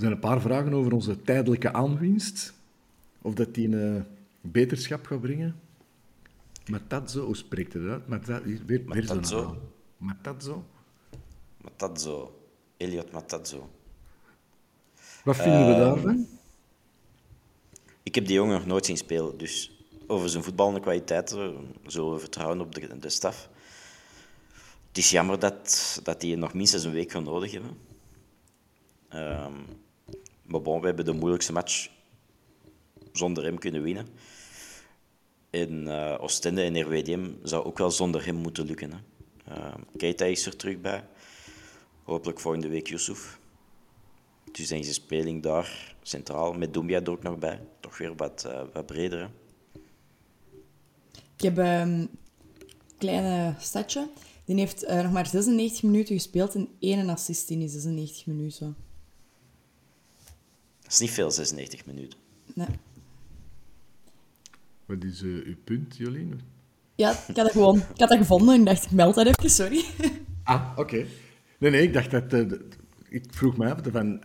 Er 0.00 0.06
zijn 0.06 0.18
een 0.18 0.28
paar 0.28 0.40
vragen 0.40 0.72
over 0.74 0.92
onze 0.92 1.22
tijdelijke 1.22 1.72
aanwinst. 1.72 2.52
Of 3.22 3.34
dat 3.34 3.54
die 3.54 3.68
een 3.68 3.96
eh, 3.96 4.02
beterschap 4.40 5.06
gaat 5.06 5.20
brengen. 5.20 5.60
Matazzo, 6.66 7.24
hoe 7.24 7.36
spreekt 7.36 7.72
het 7.72 7.88
uit? 7.88 8.08
Matazzo, 8.08 8.42
weer, 8.66 8.82
Matazzo. 8.86 9.56
Matazzo? 9.96 10.64
Matazzo. 11.62 12.40
Elliot 12.76 13.12
Matazzo. 13.12 13.70
Wat 15.24 15.36
vinden 15.36 15.66
we 15.66 15.72
Ehm, 15.72 15.80
daarvan? 15.80 16.26
Ik 18.02 18.14
heb 18.14 18.26
die 18.26 18.34
jongen 18.34 18.54
nog 18.54 18.66
nooit 18.66 18.86
zien 18.86 18.96
spelen, 18.96 19.38
dus 19.38 19.84
over 20.06 20.28
zijn 20.28 20.44
voetballende 20.44 20.80
kwaliteiten 20.80 21.56
zullen 21.86 22.12
we 22.12 22.18
vertrouwen 22.18 22.60
op 22.60 22.74
de, 22.74 22.98
de 22.98 23.08
staf. 23.08 23.48
Het 24.88 24.98
is 24.98 25.10
jammer 25.10 25.38
dat, 25.38 26.00
dat 26.02 26.20
die 26.20 26.36
nog 26.36 26.54
minstens 26.54 26.84
een 26.84 26.92
week 26.92 27.10
gaan 27.10 27.24
nodig 27.24 27.52
hebben. 27.52 27.76
Ehm, 29.08 29.54
maar 30.50 30.62
bon, 30.62 30.80
we 30.80 30.86
hebben 30.86 31.04
de 31.04 31.12
moeilijkste 31.12 31.52
match 31.52 31.88
zonder 33.12 33.44
hem 33.44 33.58
kunnen 33.58 33.82
winnen. 33.82 34.06
En 35.50 35.86
uh, 35.86 36.16
Oostende 36.20 36.62
en 36.62 36.82
RWDM 36.82 37.30
zou 37.42 37.64
ook 37.64 37.78
wel 37.78 37.90
zonder 37.90 38.26
hem 38.26 38.34
moeten 38.34 38.66
lukken. 38.66 38.90
Hè. 38.92 38.98
Uh, 39.56 39.74
Keita 39.96 40.24
is 40.24 40.46
er 40.46 40.56
terug 40.56 40.80
bij. 40.80 41.04
Hopelijk 42.02 42.40
volgende 42.40 42.68
week 42.68 42.88
Yusuf. 42.88 43.38
Dus 44.52 44.72
is 44.72 44.86
de 44.86 44.92
speling 44.92 45.42
daar 45.42 45.96
centraal. 46.02 46.52
Met 46.52 46.74
Doumbia 46.74 47.00
er 47.00 47.10
ook 47.10 47.22
nog 47.22 47.38
bij. 47.38 47.60
Toch 47.80 47.98
weer 47.98 48.16
wat, 48.16 48.44
uh, 48.46 48.62
wat 48.72 48.86
breder. 48.86 49.30
Ik 51.36 51.40
heb 51.42 51.56
een 51.56 52.10
kleine 52.98 53.54
stadje. 53.58 54.08
Die 54.44 54.56
heeft 54.56 54.86
nog 54.88 55.12
maar 55.12 55.26
96 55.26 55.82
minuten 55.82 56.14
gespeeld 56.14 56.54
en 56.54 56.68
één 56.78 57.08
assist 57.08 57.50
in 57.50 57.58
die 57.58 57.68
96 57.68 58.26
minuten. 58.26 58.76
Dat 60.90 61.00
is 61.00 61.06
niet 61.06 61.14
veel, 61.14 61.30
96 61.30 61.86
minuten. 61.86 62.18
Nee. 62.54 62.66
Wat 64.86 65.04
is 65.04 65.22
uh, 65.22 65.46
uw 65.46 65.54
punt, 65.64 65.96
Jolien? 65.96 66.40
Ja, 66.94 67.10
ik 67.10 67.16
had 67.26 67.36
dat 67.36 67.50
gewoon 67.50 67.76
ik 67.76 68.00
had 68.00 68.08
dat 68.08 68.18
gevonden 68.18 68.54
en 68.54 68.64
dacht, 68.64 68.84
ik 68.84 68.90
meld 68.90 69.14
dat 69.14 69.26
even, 69.26 69.50
sorry. 69.50 69.84
Ah, 70.42 70.62
oké. 70.76 71.06
Nee, 71.58 71.70
nee, 71.70 71.82
ik 71.82 71.92
dacht 71.92 72.10
dat... 72.10 72.32
Uh, 72.32 72.52
ik 73.08 73.24
vroeg 73.30 73.56
me 73.56 73.74
af 73.74 73.78
van... 73.92 74.22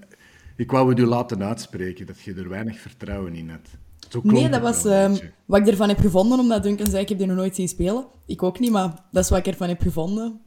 Ik 0.55 0.71
wou 0.71 0.89
het 0.89 0.99
u 0.99 1.05
laten 1.05 1.43
uitspreken, 1.43 2.05
dat 2.05 2.21
je 2.21 2.33
er 2.33 2.49
weinig 2.49 2.79
vertrouwen 2.79 3.35
in 3.35 3.49
had. 3.49 4.23
Nee, 4.23 4.49
dat 4.49 4.61
was 4.61 4.85
uh, 4.85 5.13
wat 5.45 5.59
ik 5.59 5.67
ervan 5.67 5.89
heb 5.89 5.99
gevonden, 5.99 6.39
omdat 6.39 6.63
Duncan 6.63 6.89
zei, 6.89 7.01
ik 7.01 7.09
heb 7.09 7.17
die 7.17 7.27
nog 7.27 7.35
nooit 7.35 7.55
zien 7.55 7.67
spelen. 7.67 8.05
Ik 8.25 8.43
ook 8.43 8.59
niet, 8.59 8.71
maar 8.71 9.03
dat 9.11 9.23
is 9.23 9.29
wat 9.29 9.39
ik 9.39 9.47
ervan 9.47 9.67
heb 9.67 9.81
gevonden. 9.81 10.41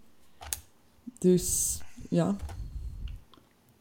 Dus, 1.18 1.78
ja. 2.08 2.36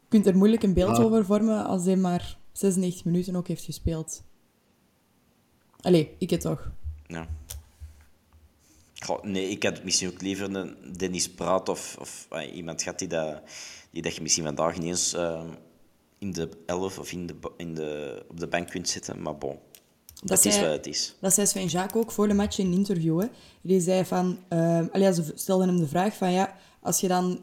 Je 0.07 0.13
kunt 0.13 0.25
er 0.25 0.37
moeilijk 0.37 0.63
een 0.63 0.73
beeld 0.73 0.97
ah. 0.97 1.05
over 1.05 1.25
vormen 1.25 1.65
als 1.65 1.85
hij 1.85 1.95
maar 1.95 2.37
96 2.51 3.05
minuten 3.05 3.35
ook 3.35 3.47
heeft 3.47 3.63
gespeeld. 3.63 4.23
Allee, 5.81 6.15
ik 6.17 6.29
het 6.29 6.41
toch. 6.41 6.71
Ja. 7.07 7.27
Goh, 8.93 9.23
nee, 9.23 9.49
ik 9.49 9.63
had 9.63 9.83
misschien 9.83 10.09
ook 10.09 10.21
liever 10.21 10.55
een 10.55 10.75
Dennis 10.97 11.29
Praat 11.29 11.69
of, 11.69 11.97
of 11.99 12.27
uh, 12.33 12.55
iemand 12.55 12.81
gehad 12.81 12.99
die 12.99 13.07
dat, 13.07 13.41
die 13.91 14.01
dat 14.01 14.15
je 14.15 14.21
misschien 14.21 14.43
vandaag 14.43 14.77
niet 14.77 14.87
eens 14.87 15.13
uh, 15.13 15.43
in 16.17 16.31
de 16.31 16.49
11 16.65 16.99
of 16.99 17.11
in 17.11 17.25
de, 17.25 17.35
in 17.57 17.73
de, 17.73 18.23
op 18.29 18.39
de 18.39 18.47
bank 18.47 18.69
kunt 18.69 18.89
zetten. 18.89 19.21
Maar 19.21 19.37
bon, 19.37 19.59
dat, 20.13 20.27
dat 20.27 20.45
is 20.45 20.59
wat 20.59 20.69
het 20.69 20.87
is. 20.87 21.15
Dat 21.21 21.33
zei 21.33 21.47
Sven 21.47 21.65
Jacques 21.65 22.03
ook 22.03 22.11
voor 22.11 22.27
de 22.27 22.33
match 22.33 22.57
in 22.57 22.65
een 22.65 22.73
interview. 22.73 23.21
Hè. 23.21 23.27
Die 23.61 23.81
zei 23.81 24.05
van... 24.05 24.39
Uh, 24.49 24.79
allee, 24.91 25.13
ze 25.13 25.31
stelden 25.35 25.67
hem 25.67 25.77
de 25.77 25.87
vraag 25.87 26.15
van... 26.15 26.31
Ja, 26.31 26.55
als 26.81 26.99
je 26.99 27.07
dan 27.07 27.39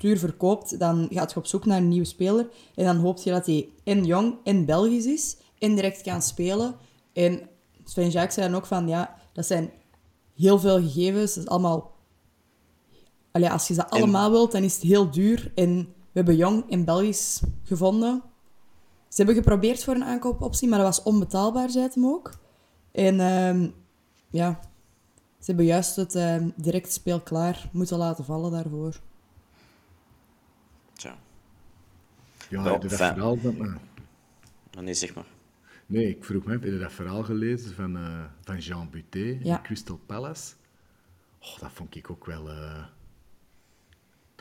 duur 0.00 0.18
verkoopt, 0.18 0.78
dan 0.78 1.06
gaat 1.10 1.32
je 1.32 1.38
op 1.38 1.46
zoek 1.46 1.64
naar 1.64 1.78
een 1.78 1.88
nieuwe 1.88 2.06
speler. 2.06 2.48
En 2.74 2.84
dan 2.84 2.96
hoop 2.96 3.18
je 3.18 3.30
dat 3.30 3.46
hij 3.46 3.68
en 3.84 4.04
jong 4.04 4.34
en 4.44 4.64
Belgisch 4.64 5.06
is. 5.06 5.36
En 5.58 5.74
direct 5.74 6.02
kan 6.02 6.22
spelen. 6.22 6.74
En 7.12 7.48
Sven 7.84 8.10
Jacques 8.10 8.34
zei 8.34 8.46
dan 8.46 8.56
ook 8.56 8.66
van... 8.66 8.88
Ja, 8.88 9.16
dat 9.32 9.46
zijn 9.46 9.70
heel 10.36 10.58
veel 10.58 10.80
gegevens. 10.80 11.34
Dat 11.34 11.44
is 11.44 11.50
allemaal... 11.50 11.92
Allee, 13.32 13.50
als 13.50 13.68
je 13.68 13.74
ze 13.74 13.88
allemaal 13.88 14.30
wilt, 14.30 14.52
dan 14.52 14.62
is 14.62 14.74
het 14.74 14.82
heel 14.82 15.10
duur. 15.10 15.52
En 15.54 15.76
we 15.84 16.12
hebben 16.12 16.36
jong 16.36 16.70
en 16.70 16.84
Belgisch 16.84 17.40
gevonden. 17.62 18.22
Ze 19.08 19.16
hebben 19.16 19.34
geprobeerd 19.34 19.84
voor 19.84 19.94
een 19.94 20.04
aankoopoptie, 20.04 20.68
maar 20.68 20.78
dat 20.78 20.96
was 20.96 21.02
onbetaalbaar, 21.02 21.70
zei 21.70 21.84
het 21.84 21.94
hem 21.94 22.06
ook. 22.06 22.38
En 22.92 23.14
uh, 23.14 23.70
ja, 24.30 24.60
ze 25.38 25.46
hebben 25.46 25.64
juist 25.64 25.96
het 25.96 26.14
uh, 26.14 26.36
direct 26.56 26.92
speel 26.92 27.20
klaar 27.20 27.68
moeten 27.72 27.98
laten 27.98 28.24
vallen 28.24 28.50
daarvoor. 28.50 29.00
Tja. 31.00 31.18
Ja, 32.48 32.62
heb 32.62 32.82
je 32.82 32.88
dat 32.88 32.98
verhaal 32.98 33.36
van... 33.36 33.54
Uh... 33.56 34.82
Nee, 34.82 34.94
zeg 34.94 35.14
maar. 35.14 35.24
Nee, 35.86 36.08
ik 36.08 36.24
vroeg 36.24 36.44
me, 36.44 36.52
heb 36.52 36.64
je 36.64 36.78
dat 36.78 36.92
verhaal 36.92 37.22
gelezen 37.22 37.74
van, 37.74 37.96
uh, 37.96 38.24
van 38.40 38.58
Jean 38.58 38.90
Buté 38.90 39.38
ja. 39.42 39.56
in 39.56 39.62
Crystal 39.62 40.00
Palace? 40.06 40.54
Oh, 41.38 41.58
dat 41.58 41.72
vond 41.72 41.94
ik 41.94 42.10
ook 42.10 42.24
wel... 42.24 42.50
Uh, 42.50 42.84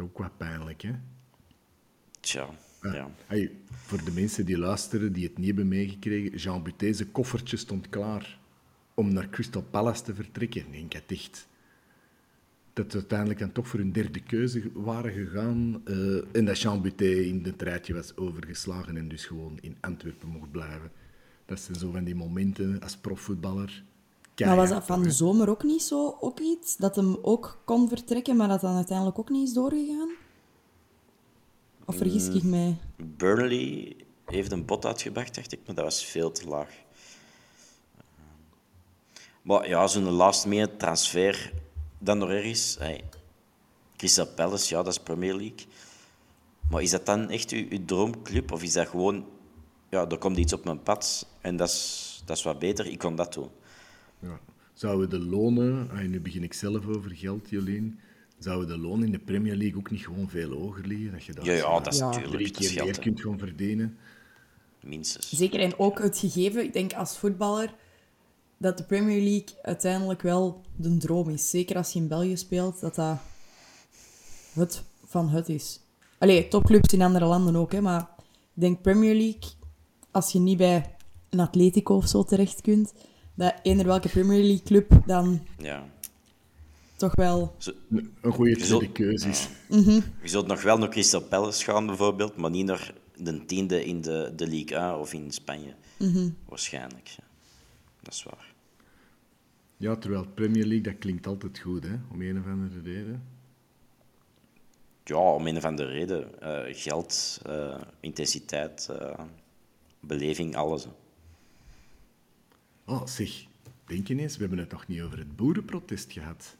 ook 0.01 0.17
wat 0.17 0.37
pijnlijk, 0.37 0.81
hè? 0.81 0.91
Tja. 2.19 2.49
Ja. 2.81 3.09
Hey, 3.25 3.51
voor 3.69 4.03
de 4.03 4.11
mensen 4.11 4.45
die 4.45 4.57
luisteren, 4.57 5.13
die 5.13 5.27
het 5.27 5.37
niet 5.37 5.47
hebben 5.47 5.67
meegekregen, 5.67 6.37
Jean 6.37 6.63
Buté's 6.63 7.11
koffertje 7.11 7.57
stond 7.57 7.89
klaar 7.89 8.39
om 8.93 9.13
naar 9.13 9.29
Crystal 9.29 9.63
Palace 9.63 10.03
te 10.03 10.15
vertrekken. 10.15 10.69
Nee, 10.69 10.83
ik 10.83 10.93
had 10.93 11.03
echt 11.07 11.47
dat 12.73 12.91
ze 12.91 12.97
uiteindelijk 12.97 13.39
dan 13.39 13.51
toch 13.51 13.67
voor 13.67 13.79
hun 13.79 13.91
derde 13.91 14.19
keuze 14.19 14.71
waren 14.73 15.11
gegaan. 15.11 15.81
Uh, 15.85 16.23
en 16.31 16.45
dat 16.45 16.59
Jean 16.59 16.81
Buté 16.81 17.05
in 17.05 17.43
het 17.43 17.61
rijtje 17.61 17.93
was 17.93 18.17
overgeslagen 18.17 18.97
en 18.97 19.07
dus 19.07 19.25
gewoon 19.25 19.57
in 19.61 19.77
Antwerpen 19.79 20.29
mocht 20.29 20.51
blijven. 20.51 20.91
Dat 21.45 21.59
zijn 21.59 21.77
zo 21.77 21.91
van 21.91 22.03
die 22.03 22.15
momenten 22.15 22.79
als 22.81 22.97
profvoetballer. 22.97 23.83
Maar 24.45 24.55
was 24.55 24.69
dat 24.69 24.85
van 24.85 25.03
de 25.03 25.11
zomer 25.11 25.49
ook 25.49 25.63
niet 25.63 25.81
zo 25.81 26.17
ook 26.19 26.39
iets? 26.39 26.77
Dat 26.77 26.95
hem 26.95 27.17
ook 27.21 27.61
kon 27.65 27.87
vertrekken, 27.89 28.35
maar 28.35 28.47
dat 28.47 28.61
dan 28.61 28.75
uiteindelijk 28.75 29.19
ook 29.19 29.29
niet 29.29 29.47
is 29.47 29.53
doorgegaan? 29.53 30.09
Of 31.85 31.97
vergis 31.97 32.27
ik 32.27 32.43
mij? 32.43 32.77
Burnley 32.95 33.95
heeft 34.25 34.51
een 34.51 34.65
bot 34.65 34.85
uitgebracht, 34.85 35.35
dacht 35.35 35.51
ik, 35.51 35.59
maar 35.65 35.75
dat 35.75 35.83
was 35.83 36.05
veel 36.05 36.31
te 36.31 36.47
laag. 36.47 36.69
Maar 39.41 39.69
ja, 39.69 39.87
zo'n 39.87 40.09
last 40.09 40.45
minute 40.45 40.77
transfer 40.77 41.53
dan 41.99 42.17
nog 42.17 42.29
ergens. 42.29 42.75
Hey, 42.79 43.03
Crystal 43.95 44.27
Palace, 44.27 44.75
ja, 44.75 44.83
dat 44.83 44.93
is 44.93 44.99
Premier 44.99 45.35
League. 45.35 45.65
Maar 46.69 46.81
is 46.81 46.91
dat 46.91 47.05
dan 47.05 47.29
echt 47.29 47.51
uw, 47.51 47.65
uw 47.69 47.85
droomclub? 47.85 48.51
Of 48.51 48.63
is 48.63 48.73
dat 48.73 48.87
gewoon, 48.87 49.25
ja, 49.89 50.07
er 50.07 50.17
komt 50.17 50.37
iets 50.37 50.53
op 50.53 50.63
mijn 50.63 50.83
pad 50.83 51.27
en 51.41 51.55
dat 51.55 51.69
is, 51.69 52.21
dat 52.25 52.37
is 52.37 52.43
wat 52.43 52.59
beter, 52.59 52.85
ik 52.85 52.97
kon 52.97 53.15
dat 53.15 53.33
doen. 53.33 53.49
Ja. 54.19 54.39
Zouden 54.73 55.09
de 55.09 55.19
lonen, 55.19 55.89
en 55.91 56.09
nu 56.09 56.19
begin 56.21 56.43
ik 56.43 56.53
zelf 56.53 56.87
over 56.87 57.15
geld, 57.15 57.49
Jolien, 57.49 57.99
zouden 58.37 58.67
de 58.67 58.77
lonen 58.77 59.05
in 59.05 59.11
de 59.11 59.19
Premier 59.19 59.55
League 59.55 59.77
ook 59.77 59.91
niet 59.91 60.05
gewoon 60.05 60.29
veel 60.29 60.51
hoger 60.51 60.87
liggen? 60.87 61.11
Dat 61.11 61.23
je 61.23 61.33
dat 61.33 61.45
ja, 61.45 61.53
ja, 61.53 61.79
dat 61.79 61.93
is 61.93 61.99
ja. 61.99 62.05
natuurlijk 62.05 62.33
drie 62.33 62.51
keer 62.51 62.83
meer 62.83 62.99
kunt 62.99 63.21
gaan 63.21 63.39
verdienen. 63.39 63.97
Minstens. 64.81 65.29
Zeker, 65.29 65.59
en 65.59 65.79
ook 65.79 65.99
het 65.99 66.17
gegeven, 66.17 66.63
ik 66.63 66.73
denk 66.73 66.93
als 66.93 67.17
voetballer, 67.17 67.73
dat 68.59 68.77
de 68.77 68.83
Premier 68.83 69.21
League 69.21 69.55
uiteindelijk 69.61 70.21
wel 70.21 70.61
de 70.75 70.97
droom 70.97 71.29
is. 71.29 71.49
Zeker 71.49 71.75
als 71.75 71.93
je 71.93 71.99
in 71.99 72.07
België 72.07 72.37
speelt, 72.37 72.79
dat 72.79 72.95
dat 72.95 73.17
het 74.53 74.83
van 75.05 75.29
het 75.29 75.49
is. 75.49 75.79
Allee, 76.17 76.47
topclubs 76.47 76.93
in 76.93 77.01
andere 77.01 77.25
landen 77.25 77.55
ook, 77.55 77.71
hè, 77.71 77.81
maar 77.81 78.09
ik 78.55 78.61
denk 78.61 78.81
Premier 78.81 79.15
League, 79.15 79.51
als 80.11 80.31
je 80.31 80.39
niet 80.39 80.57
bij 80.57 80.95
een 81.29 81.39
Atletico 81.39 81.95
of 81.95 82.07
zo 82.07 82.23
terecht 82.23 82.61
kunt, 82.61 82.93
dat 83.33 83.53
eender 83.63 83.85
welke 83.85 84.09
Premier 84.09 84.43
League 84.43 84.63
club 84.63 85.01
dan 85.05 85.41
ja. 85.57 85.85
toch 86.95 87.15
wel... 87.15 87.55
Een 88.21 88.33
goede 88.33 88.55
tweede 88.55 88.91
keuze 88.91 89.29
is. 89.29 89.47
Ja. 89.69 89.77
Mm 89.77 89.83
-hmm. 89.83 90.03
Je 90.21 90.27
zult 90.27 90.47
nog 90.47 90.61
wel 90.61 90.77
naar 90.77 90.89
Crystal 90.89 91.21
Palace 91.21 91.63
gaan, 91.63 91.85
bijvoorbeeld, 91.85 92.35
maar 92.35 92.49
niet 92.49 92.65
naar 92.65 92.93
de 93.15 93.45
tiende 93.45 93.85
in 93.85 94.01
de, 94.01 94.33
de 94.35 94.47
Ligue 94.47 94.77
A 94.77 94.97
of 94.99 95.13
in 95.13 95.31
Spanje. 95.31 95.73
Mm 95.97 96.13
-hmm. 96.13 96.35
Waarschijnlijk. 96.47 97.07
Ja. 97.07 97.28
Dat 98.09 98.17
is 98.17 98.23
waar. 98.23 98.53
Ja, 99.77 99.95
terwijl 99.95 100.25
Premier 100.27 100.65
League, 100.65 100.81
dat 100.81 100.97
klinkt 100.99 101.27
altijd 101.27 101.59
goed, 101.59 101.83
hè? 101.83 101.95
om 102.11 102.21
een 102.21 102.39
of 102.39 102.45
andere 102.45 102.81
reden. 102.81 103.23
Ja, 105.03 105.15
om 105.15 105.47
een 105.47 105.57
of 105.57 105.65
andere 105.65 105.89
reden. 105.91 106.29
Uh, 106.43 106.75
geld, 106.75 107.41
uh, 107.47 107.81
intensiteit, 107.99 108.87
uh, 108.91 109.19
beleving, 109.99 110.55
alles. 110.55 110.83
Hè. 110.83 110.89
Oh, 112.85 113.05
zeg, 113.05 113.45
denk 113.85 114.07
je 114.07 114.15
eens, 114.15 114.33
we 114.33 114.41
hebben 114.41 114.59
het 114.59 114.71
nog 114.71 114.87
niet 114.87 115.01
over 115.01 115.17
het 115.17 115.35
boerenprotest 115.35 116.11
gehad. 116.11 116.55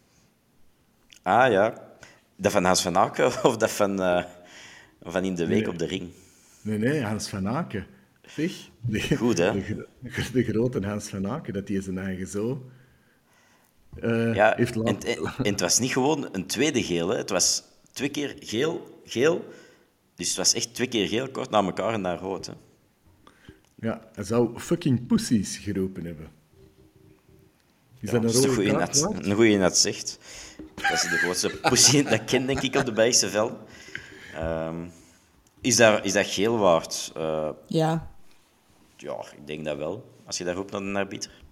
Ah 1.22 1.52
ja, 1.52 1.90
dat 2.36 2.52
van 2.52 2.64
Hans 2.64 2.82
van 2.82 2.98
Aken 2.98 3.26
of 3.50 3.58
dat 3.58 3.72
van, 3.72 3.98
van 5.02 5.24
in 5.24 5.36
de 5.36 5.48
week 5.48 5.62
nee. 5.62 5.70
op 5.70 5.78
de 5.78 5.86
ring? 5.86 6.12
Nee, 6.62 6.78
nee, 6.78 7.04
Hans 7.04 7.30
van 7.30 7.48
Aken. 7.48 7.88
Zeg, 8.36 8.70
de, 8.82 9.16
Goed, 9.18 9.38
hè? 9.38 9.52
De, 9.54 9.88
de, 10.34 10.44
grote 10.44 10.86
Hans 10.86 11.08
van 11.08 11.28
Aken, 11.28 11.54
dat 11.54 11.68
hij 11.68 11.82
zijn 11.82 11.98
eigen 11.98 12.28
zo 12.28 12.70
uh, 14.04 14.36
ja, 14.36 14.54
heeft 14.56 14.76
en, 14.76 14.86
en, 14.86 15.18
en, 15.38 15.52
het 15.52 15.60
was 15.60 15.80
niet 15.80 15.92
gewoon 15.92 16.30
een 16.32 16.46
tweede 16.46 16.84
geel. 16.84 17.08
Hè. 17.08 17.18
Het 17.18 17.30
was 17.30 17.64
twee 17.92 18.10
keer 18.10 18.36
geel, 18.40 19.02
geel. 19.06 19.46
Dus 20.16 20.28
het 20.28 20.38
was 20.38 20.54
echt 20.54 20.74
twee 20.74 20.88
keer 20.88 21.08
geel 21.08 21.30
kort 21.30 21.50
na 21.50 21.64
elkaar 21.64 21.94
en 21.94 22.02
naar 22.02 22.20
rood. 22.20 22.46
Hè. 22.46 22.54
Ja, 23.76 24.10
hij 24.14 24.24
zou 24.24 24.60
fucking 24.60 25.08
pussies 25.08 25.58
geroepen 25.58 26.06
hebben. 26.06 26.28
Is 28.00 28.12
ja, 28.12 28.20
dat 28.20 28.36
een 28.36 28.46
rode 28.46 28.72
kaart? 28.72 29.00
waard? 29.00 29.26
Een 29.26 29.36
goeie 29.36 29.58
net 29.58 29.78
zegt. 29.78 30.20
Dat 30.76 30.92
is 30.92 31.02
de 31.02 31.18
grootste 31.18 31.50
pussy 31.70 32.04
dat 32.04 32.14
ik 32.14 32.26
ken, 32.26 32.46
denk 32.46 32.62
ik, 32.62 32.76
op 32.76 32.86
de 32.86 32.92
Belgische 32.92 33.30
veld. 33.30 33.54
Um, 34.42 34.92
is, 35.62 35.76
dat, 35.76 36.06
is 36.06 36.14
dat 36.14 36.26
geel 36.26 36.58
waard? 36.58 37.12
Uh, 37.18 37.50
Ja. 37.68 38.12
Ja, 39.02 39.26
ik 39.38 39.48
denk 39.48 39.66
dat 39.66 39.78
wel. 39.78 40.18
Als 40.26 40.38
je 40.38 40.44
daar 40.44 40.56
roept 40.56 40.72
naar 40.72 40.82
een 40.82 40.96
arbiter. 40.96 41.44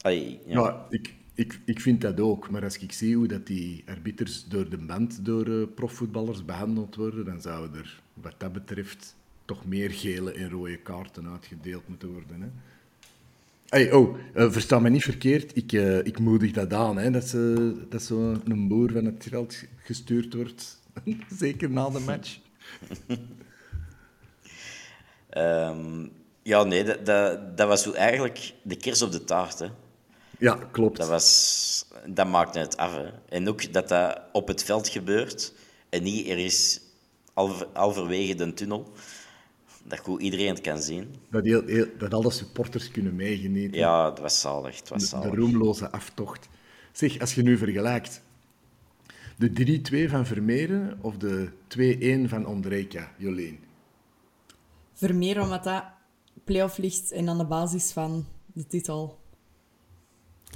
Allee, 0.00 0.40
ja. 0.46 0.60
Ja, 0.60 0.86
ik, 0.90 1.14
Ik, 1.34 1.60
ik 1.64 1.80
vind 1.80 2.00
dat 2.00 2.20
ook, 2.20 2.50
maar 2.50 2.62
als 2.62 2.78
ik 2.78 2.92
zie 2.92 3.16
hoe 3.16 3.26
dat 3.26 3.46
die 3.46 3.84
arbiters 3.86 4.44
door 4.44 4.68
de 4.68 4.78
band 4.78 5.24
door 5.24 5.46
uh, 5.46 5.66
profvoetballers 5.74 6.44
behandeld 6.44 6.94
worden, 6.96 7.24
dan 7.24 7.40
zouden 7.40 7.80
er 7.80 8.00
wat 8.14 8.34
dat 8.38 8.52
betreft 8.52 9.16
toch 9.44 9.66
meer 9.66 9.90
gele 9.90 10.32
en 10.32 10.50
rode 10.50 10.76
kaarten 10.76 11.28
uitgedeeld 11.28 11.88
moeten 11.88 12.12
worden. 12.12 12.40
Hè? 12.40 12.48
Hey, 13.68 13.92
oh, 13.92 14.18
uh, 14.36 14.50
versta 14.50 14.78
me 14.78 14.88
niet 14.88 15.02
verkeerd. 15.02 15.56
Ik, 15.56 15.72
uh, 15.72 15.98
ik 15.98 16.18
moedig 16.18 16.52
dat 16.52 16.72
aan, 16.72 16.98
hè, 16.98 17.10
dat, 17.10 17.28
ze, 17.28 17.74
dat 17.88 18.02
zo'n 18.02 18.68
boer 18.68 18.92
van 18.92 19.04
het 19.04 19.26
veld 19.28 19.64
gestuurd 19.76 20.34
wordt. 20.34 20.80
Zeker 21.38 21.70
na 21.70 21.90
de 21.90 22.00
match. 22.00 22.38
um, 25.36 26.12
ja, 26.42 26.64
nee, 26.64 26.84
dat, 26.84 27.06
dat, 27.06 27.56
dat 27.56 27.68
was 27.68 27.92
eigenlijk 27.92 28.52
de 28.62 28.76
kers 28.76 29.02
op 29.02 29.12
de 29.12 29.24
taart. 29.24 29.58
Hè. 29.58 29.66
Ja, 30.38 30.58
klopt. 30.72 30.96
Dat, 30.96 31.08
was, 31.08 31.86
dat 32.06 32.26
maakte 32.26 32.58
het 32.58 32.76
af. 32.76 32.94
Hè. 32.94 33.08
En 33.28 33.48
ook 33.48 33.72
dat 33.72 33.88
dat 33.88 34.20
op 34.32 34.48
het 34.48 34.64
veld 34.64 34.88
gebeurt 34.88 35.52
en 35.88 36.02
niet 36.02 36.28
er 36.28 36.38
is 36.38 36.80
halverwege 37.72 38.34
de 38.34 38.54
tunnel. 38.54 38.92
Dat 39.84 39.98
goed 39.98 40.22
iedereen 40.22 40.48
het 40.48 40.60
kan 40.60 40.82
zien. 40.82 41.14
Dat, 41.30 41.44
heel, 41.44 41.66
heel, 41.66 41.86
dat 41.98 42.14
alle 42.14 42.30
supporters 42.30 42.90
kunnen 42.90 43.14
meegenieten. 43.14 43.78
Ja, 43.78 44.10
het 44.10 44.18
was 44.18 44.40
zalig. 44.40 44.76
Het 44.76 44.88
was 44.88 45.08
zalig. 45.08 45.30
De, 45.30 45.36
de 45.36 45.42
roemloze 45.42 45.90
aftocht. 45.90 46.48
Zeg, 46.92 47.20
als 47.20 47.34
je 47.34 47.42
nu 47.42 47.58
vergelijkt 47.58 48.22
de 49.36 49.80
3-2 50.06 50.10
van 50.10 50.26
Vermeeren 50.26 50.98
of 51.00 51.16
de 51.16 51.48
2-1 52.26 52.28
van 52.28 52.46
Ondrejka, 52.46 53.12
Jolien? 53.16 53.58
Vermeeren, 55.00 55.42
omdat 55.42 55.64
dat 55.64 55.84
play-off 56.44 56.78
ligt 56.78 57.12
en 57.12 57.28
aan 57.28 57.38
de 57.38 57.44
basis 57.44 57.92
van 57.92 58.26
de 58.46 58.66
titel. 58.66 59.18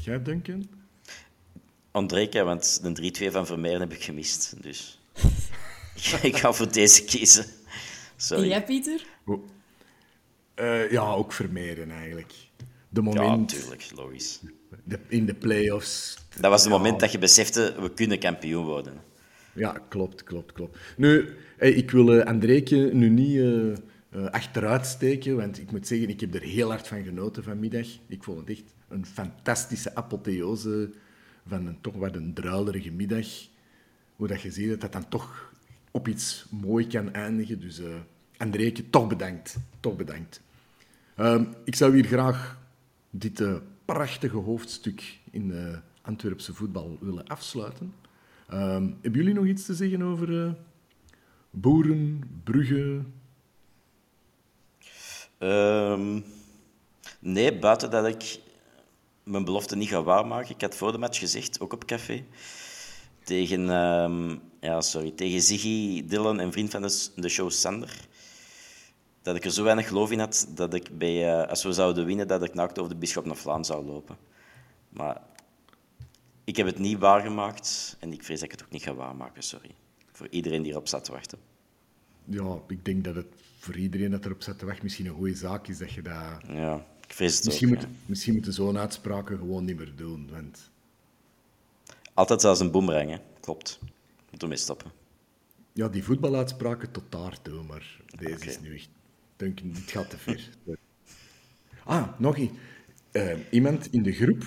Jij, 0.03 0.22
Duncan? 0.22 0.68
Ondrejka, 1.92 2.45
want 2.45 2.82
de 2.82 3.28
3-2 3.28 3.32
van 3.32 3.47
Vermeeren 3.47 3.80
heb 3.80 3.92
ik 3.92 4.03
gemist. 4.03 4.62
Dus 4.62 4.99
ik 6.22 6.36
ga 6.36 6.53
voor 6.53 6.72
deze 6.72 7.05
kiezen. 7.05 7.45
Sorry. 8.16 8.42
En 8.42 8.49
jij, 8.49 8.64
Pieter? 8.64 9.07
Uh, 10.57 10.90
ja, 10.90 11.12
ook 11.12 11.32
Vermeeren 11.32 11.90
eigenlijk. 11.90 12.32
De 12.88 13.03
moment... 13.03 13.24
Ja, 13.24 13.36
natuurlijk, 13.36 13.90
logisch. 13.95 14.40
De, 14.84 14.99
in 15.09 15.26
de 15.26 15.34
play-offs. 15.34 16.18
Dat 16.40 16.51
was 16.51 16.62
het 16.62 16.72
ja. 16.72 16.76
moment 16.78 17.01
dat 17.01 17.12
je 17.12 17.18
besefte, 17.18 17.74
we 17.80 17.92
kunnen 17.95 18.18
kampioen 18.18 18.64
worden. 18.64 19.01
Ja, 19.53 19.78
klopt, 19.88 20.24
klopt, 20.24 20.53
klopt. 20.53 20.78
Nu, 20.97 21.36
ik 21.59 21.90
wil 21.90 22.16
uh, 22.16 22.24
Andreeke 22.24 22.76
nu 22.76 23.09
niet 23.09 23.34
uh, 23.34 23.76
uh, 24.17 24.25
achteruit 24.27 24.87
steken, 24.87 25.37
want 25.37 25.61
ik 25.61 25.71
moet 25.71 25.87
zeggen, 25.87 26.09
ik 26.09 26.21
heb 26.21 26.35
er 26.35 26.43
heel 26.43 26.69
hard 26.69 26.89
van 26.89 27.03
genoten 27.03 27.43
vanmiddag. 27.43 27.87
Ik 28.07 28.25
vond 28.25 28.39
het 28.39 28.49
echt 28.49 28.75
een 28.89 29.07
fantastische 29.07 29.95
apotheose 29.95 30.91
van 31.47 31.67
een 31.67 31.81
toch 31.81 31.95
wat 31.95 32.17
een 32.17 32.35
druilerige 32.35 32.91
middag. 32.91 33.27
Hoe 34.17 34.27
dat 34.27 34.41
je 34.41 34.51
ziet 34.51 34.69
dat 34.69 34.81
dat 34.81 34.93
dan 34.93 35.09
toch 35.09 35.53
op 35.91 36.09
iets 36.09 36.47
mooi 36.51 36.87
kan 36.87 37.12
eindigen. 37.12 37.61
Dus 37.61 37.81
uh, 37.81 38.81
toch 38.91 39.07
bedankt. 39.07 39.57
Toch 39.81 39.97
bedankt. 39.97 40.43
Uh, 41.21 41.43
ik 41.65 41.75
zou 41.75 41.95
hier 41.95 42.05
graag 42.05 42.61
dit 43.11 43.41
uh, 43.41 43.57
prachtige 43.85 44.37
hoofdstuk 44.37 45.19
in 45.31 45.49
de 45.49 45.79
Antwerpse 46.03 46.55
voetbal 46.55 46.99
willen 47.01 47.27
afsluiten. 47.27 47.95
Ehm, 48.49 48.83
hebben 49.01 49.21
jullie 49.21 49.35
nog 49.35 49.47
iets 49.47 49.65
te 49.65 49.75
zeggen 49.75 50.03
over 50.03 50.57
Boeren, 51.51 52.23
Brugge? 52.45 53.03
Um, 55.45 56.24
nee, 57.18 57.59
buiten 57.59 57.90
dat 57.90 58.07
ik 58.07 58.40
mijn 59.22 59.45
belofte 59.45 59.76
niet 59.76 59.88
ga 59.88 60.03
waarmaken. 60.03 60.55
Ik 60.55 60.61
had 60.61 60.76
voor 60.76 60.92
de 60.92 60.99
match 60.99 61.18
gezegd, 61.18 61.61
ook 61.61 61.72
op 61.72 61.84
café, 61.84 62.24
tegen, 63.24 63.68
um, 63.68 64.40
ja, 64.61 64.80
sorry, 64.80 65.11
tegen 65.11 65.40
Ziggy, 65.40 66.07
Dylan 66.07 66.40
en 66.40 66.53
vriend 66.53 66.70
van 66.70 66.82
de, 66.82 67.09
de 67.16 67.28
show 67.28 67.51
Sander, 67.51 68.07
dat 69.22 69.36
ik 69.36 69.45
er 69.45 69.51
zo 69.51 69.62
weinig 69.62 69.88
geloof 69.88 70.11
in 70.11 70.18
had 70.18 70.47
dat 70.49 70.74
ik 70.74 70.99
bij, 70.99 71.42
uh, 71.42 71.49
als 71.49 71.62
we 71.62 71.72
zouden 71.72 72.05
winnen, 72.05 72.28
dat 72.28 72.42
ik 72.42 72.55
naakt 72.55 72.78
over 72.78 72.92
de 72.92 72.99
Bisschop 72.99 73.24
naar 73.24 73.36
Vlaanderen 73.36 73.76
zou 73.76 73.86
lopen. 73.86 74.16
Maar 74.88 75.22
ik 76.45 76.57
heb 76.57 76.66
het 76.66 76.78
niet 76.78 76.99
waargemaakt 76.99 77.97
en 78.01 78.12
ik 78.12 78.24
vrees 78.24 78.40
dat 78.40 78.53
ik 78.53 78.59
het 78.59 78.64
ook 78.64 78.72
niet 78.72 78.82
ga 78.82 78.95
waarmaken, 78.95 79.42
sorry. 79.42 79.70
Voor 80.12 80.28
iedereen 80.30 80.62
die 80.62 80.72
erop 80.72 80.88
zat 80.88 81.05
te 81.05 81.12
wachten. 81.12 81.54
Ja, 82.25 82.59
ik 82.68 82.85
denk 82.85 83.05
dat 83.05 83.14
het 83.14 83.27
voor 83.59 83.77
iedereen 83.77 84.11
dat 84.11 84.25
erop 84.25 84.43
zat 84.43 84.59
te 84.59 84.64
wachten 84.64 84.85
misschien 84.85 85.07
een 85.07 85.14
goede 85.14 85.35
zaak 85.35 85.68
is 85.68 85.79
dat 85.79 85.93
je 85.93 86.03
dat... 86.03 86.43
Ja, 86.47 86.87
ik 87.07 87.12
vrees 87.12 87.37
het 87.37 87.45
misschien 87.45 87.68
ook, 87.68 87.77
moet, 87.77 87.87
Misschien 88.07 88.35
moeten 88.35 88.53
zo'n 88.53 88.79
uitspraken 88.79 89.39
gewoon 89.39 89.64
niet 89.64 89.77
meer 89.77 89.93
doen, 89.97 90.29
want... 90.31 90.70
Altijd 92.14 92.41
zelfs 92.41 92.61
een 92.61 92.70
boemerang, 92.70 93.11
hè. 93.11 93.16
Klopt. 93.41 93.79
Moet 94.31 94.43
ermee 94.43 94.57
stoppen. 94.57 94.91
Ja, 95.72 95.89
die 95.89 96.05
voetbaluitspraken 96.05 96.91
tot 96.91 97.05
daar 97.09 97.43
toe, 97.43 97.62
maar 97.62 98.01
deze 98.16 98.35
okay. 98.35 98.49
is 98.49 98.61
nu 98.61 98.75
echt... 98.75 98.89
Denk, 99.37 99.62
dit 99.62 99.91
gaat 99.91 100.11
te 100.11 100.18
ver. 100.18 100.51
ah, 101.85 102.18
nog 102.18 102.37
iets. 102.37 102.53
Uh, 103.12 103.33
iemand 103.51 103.93
in 103.93 104.03
de 104.03 104.12
groep, 104.12 104.45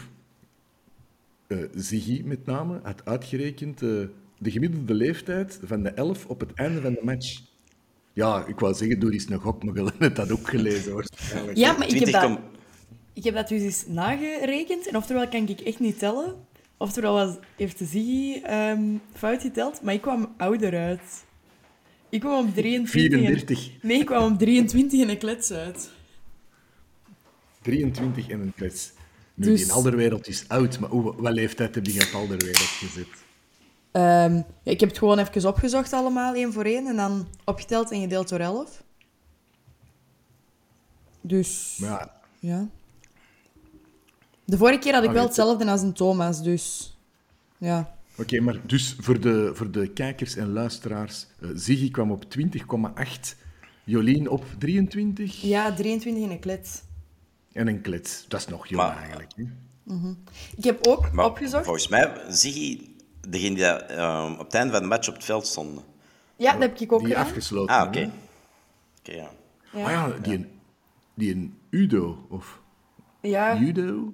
uh, 1.48 1.66
Ziggy 1.76 2.22
met 2.26 2.46
name, 2.46 2.80
had 2.84 3.06
uitgerekend 3.06 3.82
uh, 3.82 4.08
de 4.38 4.52
gemiddelde 4.52 4.94
leeftijd 4.94 5.60
van 5.64 5.84
de 5.84 5.90
elf 5.90 6.26
op 6.26 6.40
het 6.40 6.54
einde 6.54 6.82
van 6.82 6.94
de 6.94 7.02
match. 7.04 7.42
Ja, 8.18 8.46
ik 8.48 8.60
wou 8.60 8.74
zeggen, 8.74 9.00
doe 9.00 9.14
eens 9.14 9.30
een 9.30 9.40
gok, 9.40 9.64
maar 9.64 9.76
je 9.76 9.92
hebt 9.98 10.16
dat 10.16 10.32
ook 10.32 10.50
gelezen 10.50 10.94
waarschijnlijk. 10.94 11.58
Ja, 11.58 11.78
maar 11.78 11.88
ik 11.88 12.00
heb, 12.00 12.12
dat, 12.12 12.40
ik 13.14 13.24
heb 13.24 13.36
dat 13.36 13.48
dus 13.48 13.62
eens 13.62 13.84
nagerekend. 13.88 14.88
En 14.88 14.96
oftewel 14.96 15.28
kan 15.28 15.48
ik 15.48 15.60
echt 15.60 15.80
niet 15.80 16.00
tellen. 16.00 16.36
Oftewel 16.78 17.14
was, 17.14 17.36
heeft 17.56 17.78
Ziggy 17.78 18.42
um, 18.50 19.02
fout 19.14 19.42
geteld, 19.42 19.82
maar 19.82 19.94
ik 19.94 20.02
kwam 20.02 20.34
ouder 20.38 20.78
uit. 20.78 21.26
Ik 22.10 22.20
kwam 22.20 22.48
op 22.48 22.54
23. 22.56 22.90
34. 22.92 23.68
En, 23.68 23.88
nee, 23.88 24.00
ik 24.00 24.06
kwam 24.06 24.34
op 24.34 24.40
23 24.40 25.02
en 25.02 25.10
een 25.10 25.18
klets 25.18 25.52
uit. 25.52 25.90
23 27.62 28.30
en 28.30 28.40
een 28.40 28.54
klets. 28.56 28.92
Nu, 29.34 29.46
dus... 29.46 29.64
die 29.64 29.72
alderwereld 29.72 30.28
is 30.28 30.46
oud, 30.48 30.80
maar 30.80 30.90
hoe, 30.90 31.14
wat 31.18 31.34
leeftijd 31.34 31.76
heb 31.76 31.86
je 31.86 31.94
in 31.94 32.00
het 32.00 32.14
alderwereld 32.14 32.58
gezet? 32.58 33.26
Um, 33.98 34.36
ja, 34.64 34.72
ik 34.72 34.80
heb 34.80 34.90
het 34.90 34.98
gewoon 34.98 35.20
even 35.20 35.50
opgezocht 35.50 35.94
allemaal, 35.94 36.34
één 36.34 36.54
voor 36.54 36.64
één. 36.64 36.88
En 36.88 36.96
dan 36.96 37.28
opgeteld 37.46 37.92
en 37.92 38.02
gedeeld 38.02 38.30
door 38.30 38.40
11. 38.40 38.84
Dus... 41.22 41.78
Ja. 41.78 42.12
ja. 42.40 42.68
De 44.46 44.58
vorige 44.58 44.80
keer 44.80 44.94
had 44.94 45.04
ik 45.04 45.12
wel 45.12 45.26
hetzelfde 45.26 45.66
als 45.66 45.82
een 45.82 45.94
Thomas, 45.94 46.44
dus... 46.44 46.98
Ja. 47.58 47.96
Oké, 48.12 48.22
okay, 48.22 48.40
maar 48.40 48.60
dus 48.66 48.96
voor 49.00 49.20
de, 49.20 49.52
voor 49.54 49.72
de 49.72 49.88
kijkers 49.88 50.36
en 50.36 50.52
luisteraars, 50.52 51.28
uh, 51.40 51.50
Ziggy 51.54 51.92
kwam 51.92 52.12
op 52.12 52.24
20,8, 52.24 53.38
Jolien 53.84 54.30
op 54.30 54.46
23? 54.58 55.42
Ja, 55.42 55.74
23 55.74 56.24
en 56.24 56.32
een 56.32 56.40
klets. 56.40 56.82
En 57.52 57.68
een 57.68 57.82
klets, 57.82 58.26
dat 58.28 58.40
is 58.40 58.48
nog 58.48 58.68
jong 58.68 58.82
maar, 58.82 58.98
eigenlijk. 58.98 59.34
Mm 59.38 60.02
-hmm. 60.02 60.18
Ik 60.56 60.64
heb 60.64 60.88
ook 60.88 61.12
maar, 61.12 61.26
opgezocht... 61.26 61.64
Volgens 61.64 61.88
mij, 61.88 62.22
Ziggy, 62.30 62.80
degene 63.30 63.56
die 63.56 63.96
uh, 63.96 64.36
op 64.40 64.46
het 64.46 64.54
einde 64.54 64.74
van 64.74 64.82
de 64.82 64.88
match 64.88 65.08
op 65.08 65.14
het 65.14 65.24
veld 65.26 65.48
stonden. 65.48 65.84
Ja, 66.36 66.52
dat 66.52 66.62
heb 66.62 66.80
ik 66.80 66.92
ook 66.92 67.00
Die 67.00 67.08
gedaan. 67.08 67.26
afgesloten. 67.26 67.76
Ah, 67.76 67.88
oké. 67.88 67.98
Okay. 67.98 68.12
okay. 69.00 69.16
ja. 69.16 69.30
ja. 69.72 69.86
Ah 69.86 69.92
ja, 69.92 70.20
die, 70.22 70.34
Een, 70.34 70.50
die 71.14 71.34
een 71.34 71.58
Udo, 71.70 72.26
of... 72.30 72.62
Ja. 73.22 73.58
Judo? 73.58 74.14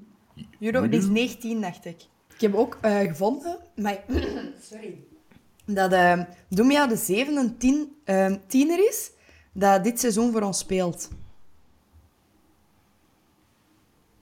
Judo, 0.60 0.90
die 0.90 1.00
is 1.00 1.08
19, 1.08 1.62
dacht 1.62 1.86
ik. 1.86 2.02
Ik 2.34 2.42
heb 2.42 2.56
ook 2.56 2.78
uh, 2.82 3.00
gevonden, 3.00 3.60
maar... 3.76 4.04
Sorry. 4.70 4.98
Dat 5.66 5.94
uh, 5.94 6.22
Dumia 6.48 6.88
de 6.88 6.96
zevende 6.96 7.58
tien, 7.58 7.96
uh, 8.06 8.36
tiener 8.48 8.88
is 8.88 9.12
dat 9.52 9.84
dit 9.84 10.00
seizoen 10.00 10.32
voor 10.32 10.42
ons 10.42 10.60
speelt. 10.60 11.10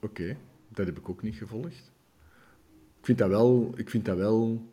Oké, 0.00 0.22
okay. 0.22 0.36
dat 0.68 0.86
heb 0.86 0.98
ik 0.98 1.08
ook 1.08 1.22
niet 1.22 1.34
gevolgd. 1.34 1.90
Ik 2.98 3.08
vind 3.08 3.18
dat 3.18 3.28
wel... 3.28 3.72
Ik 3.76 3.90
vind 3.90 4.04
dat 4.04 4.16
wel 4.16 4.70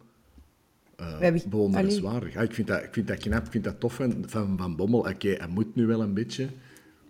uh, 1.02 1.42
bewonderenswaardig. 1.46 2.34
Ja, 2.34 2.42
ik, 2.42 2.54
vind 2.54 2.68
dat, 2.68 2.84
ik 2.84 2.94
vind 2.94 3.08
dat 3.08 3.18
knap, 3.18 3.46
ik 3.46 3.52
vind 3.52 3.64
dat 3.64 3.80
tof 3.80 3.94
van 3.94 4.24
Van, 4.28 4.58
van 4.58 4.76
Bommel. 4.76 5.00
Oké, 5.00 5.10
okay, 5.10 5.34
hij 5.34 5.48
moet 5.48 5.76
nu 5.76 5.86
wel 5.86 6.02
een 6.02 6.14
beetje... 6.14 6.50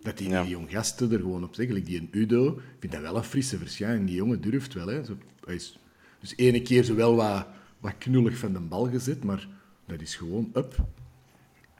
Dat 0.02 0.18
die, 0.18 0.28
ja. 0.28 0.42
die 0.42 0.50
jong 0.50 0.70
gasten 0.70 1.12
er 1.12 1.18
gewoon 1.18 1.44
op 1.44 1.54
zeggen. 1.54 1.84
Die 1.84 2.00
een 2.00 2.08
Udo, 2.10 2.48
ik 2.56 2.76
vind 2.78 2.92
dat 2.92 3.02
wel 3.02 3.16
een 3.16 3.24
frisse 3.24 3.58
verschijning. 3.58 4.06
Die 4.06 4.16
jongen 4.16 4.40
durft 4.40 4.74
wel. 4.74 4.86
Hè. 4.86 5.04
Zo, 5.04 5.16
hij 5.44 5.54
is 5.54 5.78
dus 6.20 6.32
ene 6.36 6.62
keer 6.62 6.84
zo 6.84 6.94
wel 6.94 7.14
wat, 7.14 7.46
wat 7.80 7.98
knullig 7.98 8.36
van 8.36 8.52
de 8.52 8.60
bal 8.60 8.90
gezet, 8.90 9.24
maar 9.24 9.48
dat 9.86 10.00
is 10.00 10.14
gewoon 10.14 10.50
up. 10.54 10.84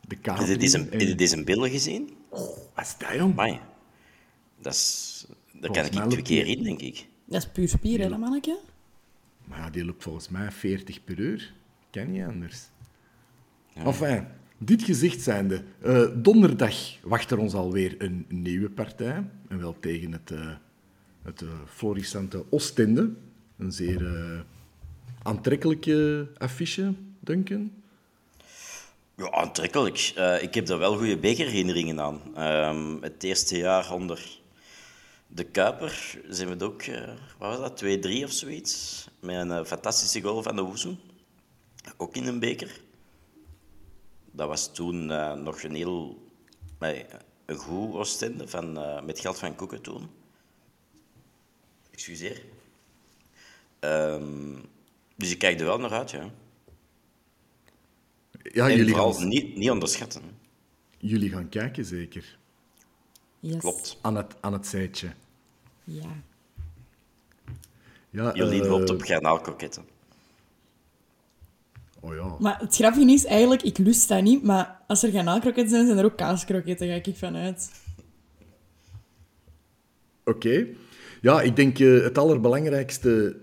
De 0.08 0.16
kaart. 0.16 0.38
Heb 0.38 0.48
je 0.48 0.56
deze, 0.56 0.88
en... 0.88 1.16
deze 1.16 1.44
billen 1.44 1.70
gezien? 1.70 2.10
Oh, 2.28 2.56
wat 2.74 2.84
is 2.84 2.96
dat, 2.98 3.14
jong? 3.14 3.32
Amai. 3.32 3.60
Dat, 4.60 4.72
is, 4.72 5.26
dat 5.52 5.70
kan 5.70 5.84
ik 5.84 5.92
niet 5.92 6.10
twee 6.10 6.22
keer 6.22 6.46
in, 6.46 6.62
denk 6.62 6.80
ik. 6.80 7.06
Dat 7.24 7.42
is 7.42 7.48
puur 7.48 7.68
spier, 7.68 8.00
hè, 8.00 8.18
manneke? 8.18 8.58
Maar 9.44 9.58
ja, 9.58 9.70
die 9.70 9.84
loopt 9.84 10.02
volgens 10.02 10.28
mij 10.28 10.52
40 10.52 11.04
per 11.04 11.18
uur. 11.18 11.52
Kan 11.90 12.10
niet 12.10 12.24
anders. 12.24 12.68
Ja. 13.74 13.84
Enfin, 13.84 14.26
dit 14.58 14.82
gezegd 14.82 15.20
zijnde, 15.20 15.62
uh, 15.84 16.08
donderdag 16.14 16.96
wacht 17.02 17.30
er 17.30 17.38
ons 17.38 17.54
alweer 17.54 17.94
een 17.98 18.24
nieuwe 18.28 18.70
partij. 18.70 19.24
En 19.48 19.58
wel 19.58 19.76
tegen 19.80 20.12
het, 20.12 20.30
uh, 20.30 20.54
het 21.22 21.40
uh, 21.40 21.48
florissante 21.66 22.44
Oostende. 22.50 23.10
Een 23.56 23.72
zeer 23.72 24.06
eh, 24.06 24.40
aantrekkelijke 25.22 26.28
affiche, 26.38 26.94
Duncan. 27.20 27.70
Ja, 29.20 29.30
aantrekkelijk. 29.30 30.12
Eh, 30.16 30.42
ik 30.42 30.54
heb 30.54 30.66
daar 30.66 30.78
wel 30.78 30.96
goede 30.96 31.16
bekerherinneringen 31.16 32.00
aan. 32.00 32.20
Ehm, 32.34 33.02
het 33.02 33.22
eerste 33.22 33.56
jaar 33.56 33.92
onder 33.92 34.38
de 35.26 35.44
Kuiper 35.44 36.18
zijn 36.28 36.46
we 36.46 36.52
het 36.52 36.62
ook, 36.62 36.82
eh, 36.82 37.08
wat 37.38 37.48
was 37.48 37.58
dat, 37.58 37.76
2-3 37.76 38.24
of 38.24 38.32
zoiets. 38.32 39.06
Met 39.20 39.36
een 39.36 39.50
eh, 39.50 39.64
fantastische 39.64 40.20
goal 40.20 40.42
van 40.42 40.56
de 40.56 40.62
Woezoe. 40.62 40.96
Ook 41.96 42.16
in 42.16 42.26
een 42.26 42.38
beker. 42.38 42.80
Dat 44.30 44.48
was 44.48 44.74
toen 44.74 45.10
eh, 45.10 45.34
nog 45.34 45.62
een 45.62 45.74
heel 45.74 46.30
nee, 46.78 47.06
een 47.46 47.56
goed 47.56 47.94
Oostende 47.94 48.48
van, 48.48 48.78
eh, 48.78 49.02
met 49.02 49.20
geld 49.20 49.38
van 49.38 49.54
Koeken 49.54 49.82
toen. 49.82 50.08
Excuseer. 51.90 52.44
Ehm, 53.78 54.56
dus 55.16 55.30
ik 55.30 55.38
kijk 55.38 55.60
er 55.60 55.66
wel 55.66 55.78
naar 55.78 55.92
uit, 55.92 56.10
ja. 56.10 56.30
Ja, 58.42 58.68
en 58.68 58.76
jullie 58.76 58.92
vooral 58.92 59.12
gaan, 59.12 59.28
niet, 59.28 59.56
niet 59.56 59.70
onderschatten. 59.70 60.22
jullie 60.98 61.30
gaan 61.30 61.48
kijken, 61.48 61.84
zeker. 61.84 62.38
Yes. 63.40 63.56
Klopt. 63.56 63.98
Aan 64.00 64.16
het, 64.16 64.34
aan 64.40 64.52
het 64.52 64.66
zijtje. 64.66 65.12
Ja. 65.84 66.22
Ja, 68.10 68.34
Jolien 68.34 68.62
eh, 68.62 68.68
hoopt 68.68 68.90
op 68.90 69.02
garnaalkroketten. 69.02 69.84
Oh 72.00 72.14
ja. 72.14 72.36
Maar 72.38 72.60
het 72.60 72.74
grappige 72.74 73.12
is 73.12 73.24
eigenlijk, 73.24 73.62
ik 73.62 73.78
lust 73.78 74.08
dat 74.08 74.22
niet, 74.22 74.42
maar 74.42 74.80
als 74.86 75.02
er 75.02 75.10
garnaalkroketten 75.10 75.70
zijn, 75.70 75.86
zijn 75.86 75.98
er 75.98 76.04
ook 76.04 76.16
kaaskroketten, 76.16 76.88
ga 76.88 76.94
ik 76.94 77.16
vanuit. 77.16 77.70
Oké. 80.24 80.66
Ja, 81.20 81.40
ik 81.40 81.56
denk 81.56 81.78
eh, 81.78 82.02
het 82.02 82.18
allerbelangrijkste 82.18 83.36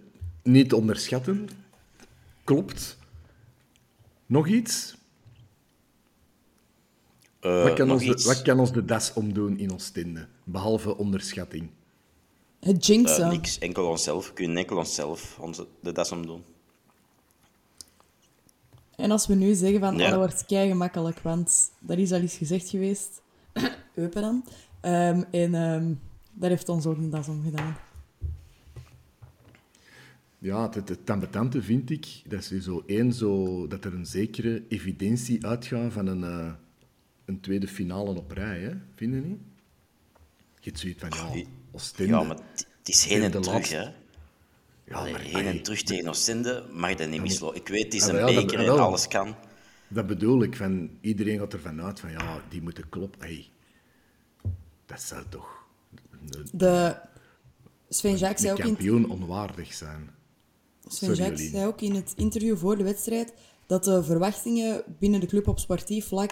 niet 0.43 0.73
onderschatten. 0.73 1.49
Klopt. 2.43 2.97
Nog 4.25 4.47
iets? 4.47 4.97
Eh, 7.39 7.63
wat, 7.63 7.73
kan 7.73 7.87
nog 7.87 8.07
ons 8.07 8.23
de, 8.23 8.27
wat 8.27 8.41
kan 8.41 8.59
ons 8.59 8.71
de 8.71 8.85
das 8.85 9.13
omdoen 9.13 9.57
in 9.57 9.73
Oostende? 9.73 10.27
Behalve 10.43 10.97
onderschatting. 10.97 11.69
Het 12.59 12.75
Eh, 12.75 12.95
jinxen. 12.95 13.29
niks, 13.29 13.57
enkel 13.57 13.85
onszelf. 13.85 14.27
We 14.27 14.33
kunnen 14.33 14.57
enkel 14.57 14.77
onszelf 14.77 15.37
onze, 15.39 15.67
de 15.81 15.91
das 15.91 16.11
omdoen. 16.11 16.43
En 18.97 19.11
als 19.11 19.27
we 19.27 19.35
nu 19.35 19.53
zeggen 19.53 19.79
van, 19.79 19.97
Ja. 19.97 20.03
oh, 20.03 20.09
dat 20.09 20.19
wordt 20.19 20.45
kei 20.45 20.67
gemakkelijk, 20.69 21.19
want 21.19 21.71
dat 21.79 21.97
is 21.97 22.11
al 22.11 22.19
eens 22.19 22.35
gezegd 22.37 22.69
geweest. 22.69 23.21
Eupen 23.95 24.21
dan. 24.21 24.45
Ehm, 24.81 25.23
en 25.31 25.55
ehm 25.55 25.93
daar 26.33 26.49
heeft 26.49 26.69
ons 26.69 26.85
ook 26.85 26.97
een 26.97 27.09
das 27.09 27.27
om 27.27 27.43
gedaan. 27.43 27.77
Ja, 30.39 30.69
het, 30.69 30.89
het, 30.89 31.09
ambetante 31.09 31.61
vind 31.61 31.89
ik, 31.89 32.07
dat 32.27 32.51
is 32.51 32.63
zo 32.63 32.83
één, 32.85 33.13
zo, 33.13 33.67
dat 33.67 33.85
er 33.85 33.93
een 33.93 34.05
zekere 34.05 34.63
evidentie 34.67 35.45
uitgaat 35.45 35.93
van 35.93 36.07
een, 36.07 36.23
eh, 36.23 36.51
een 37.25 37.39
tweede 37.39 37.67
finale 37.67 38.09
op 38.15 38.31
rij, 38.31 38.59
hè? 38.59 38.71
vind 38.95 39.13
je 39.13 39.19
niet? 39.21 39.39
Je 40.59 40.69
hebt 40.69 40.79
zoiets 40.79 40.99
van, 41.01 41.09
ja, 41.15 41.31
die- 41.33 41.47
Oostende. 41.71 42.11
Ja, 42.13 42.23
maar 42.23 42.37
het 42.57 42.67
is 42.89 43.03
heen 43.05 43.21
en 43.21 43.31
terug, 43.31 43.47
laatste- 43.47 43.75
hè. 43.75 43.89
Ja, 44.87 44.95
Allee, 44.95 45.11
maar, 45.11 45.21
heen 45.21 45.45
en 45.45 45.61
terug 45.63 45.83
tegen 45.83 46.07
Oostende 46.07 46.65
mag 46.71 46.95
dat 46.95 47.09
niet 47.09 47.21
mislopen. 47.21 47.57
Ik 47.57 47.67
weet, 47.67 47.83
het 47.83 47.93
is 47.93 48.09
Ah, 48.09 48.19
een 48.19 48.35
beker 48.35 48.59
en 48.59 48.79
alles 48.79 49.07
kan. 49.07 49.35
Dat 49.87 50.07
bedoel 50.07 50.43
ik, 50.43 50.55
van, 50.55 50.89
iedereen 51.01 51.39
gaat 51.39 51.53
ervan 51.53 51.81
uit 51.81 51.99
van, 51.99 52.11
ja, 52.11 52.41
die 52.49 52.61
moeten 52.61 52.89
kloppen. 52.89 53.21
Hey, 53.21 53.49
dat 54.85 55.01
zou 55.01 55.23
toch 55.29 55.65
De... 56.51 56.95
Sven 57.89 58.15
Jacques 58.17 58.41
zei 58.41 58.51
ook 58.51 58.59
in 58.59 58.65
kampioen 58.65 59.09
onwaardig 59.09 59.73
zijn. 59.73 60.09
Sven 60.87 61.13
Jacques 61.13 61.49
zei 61.49 61.65
ook 61.65 61.81
in 61.81 61.95
het 61.95 62.13
interview 62.15 62.57
voor 62.57 62.77
de 62.77 62.83
wedstrijd 62.83 63.33
dat 63.65 63.83
de 63.83 64.03
verwachtingen 64.03 64.83
binnen 64.99 65.19
de 65.19 65.25
club 65.25 65.47
op 65.47 65.59
sportief 65.59 66.07
vlak 66.07 66.31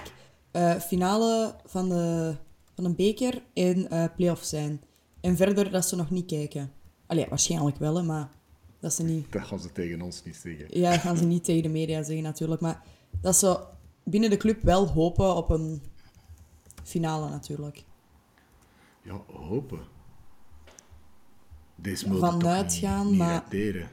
eh, 0.51 0.75
finale 0.75 1.55
van, 1.65 1.89
de, 1.89 2.35
van 2.75 2.85
een 2.85 2.95
beker 2.95 3.43
en 3.53 3.89
eh 3.89 4.05
play-off 4.15 4.43
zijn. 4.43 4.81
En 5.21 5.35
verder 5.35 5.71
dat 5.71 5.85
ze 5.85 5.95
nog 5.95 6.09
niet 6.09 6.25
kijken. 6.25 6.71
Allee, 7.07 7.25
waarschijnlijk 7.29 7.77
wel, 7.77 7.95
hè, 7.95 8.03
maar 8.03 8.29
dat 8.85 8.93
ze 8.93 9.03
niet... 9.03 9.31
Dat 9.31 9.43
gaan 9.47 9.59
ze 9.59 9.71
tegen 9.71 10.01
ons 10.01 10.23
niet 10.23 10.35
zeggen. 10.35 10.79
Ja, 10.79 10.91
dat 10.91 10.99
gaan 10.99 11.17
ze 11.17 11.25
niet 11.25 11.43
tegen 11.43 11.63
de 11.63 11.69
media 11.69 12.03
zeggen 12.03 12.23
natuurlijk, 12.23 12.61
maar 12.61 12.83
dat 13.21 13.35
ze 13.35 13.59
binnen 14.03 14.29
de 14.29 14.37
club 14.37 14.61
wel 14.61 14.87
hopen 14.87 15.35
op 15.35 15.49
een 15.49 15.81
finale 16.83 17.29
natuurlijk. 17.29 17.83
Ja, 19.01 19.21
hopen. 19.33 19.79
Deze 21.75 22.07
mogen 22.09 22.31
Vanuit 22.31 22.81
toch 22.81 23.03
niet- 23.05 23.17
maar-. 23.17 23.43
Ja, 23.55 23.87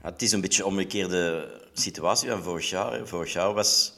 het 0.00 0.22
is 0.22 0.32
een 0.32 0.40
beetje 0.40 0.62
een 0.62 0.68
omgekeerde 0.68 1.48
situatie 1.72 2.30
van 2.30 2.42
vorig 2.42 2.70
jaar. 2.70 2.92
hè. 2.92 3.06
Vorig 3.06 3.32
jaar 3.32 3.52
was 3.54 3.92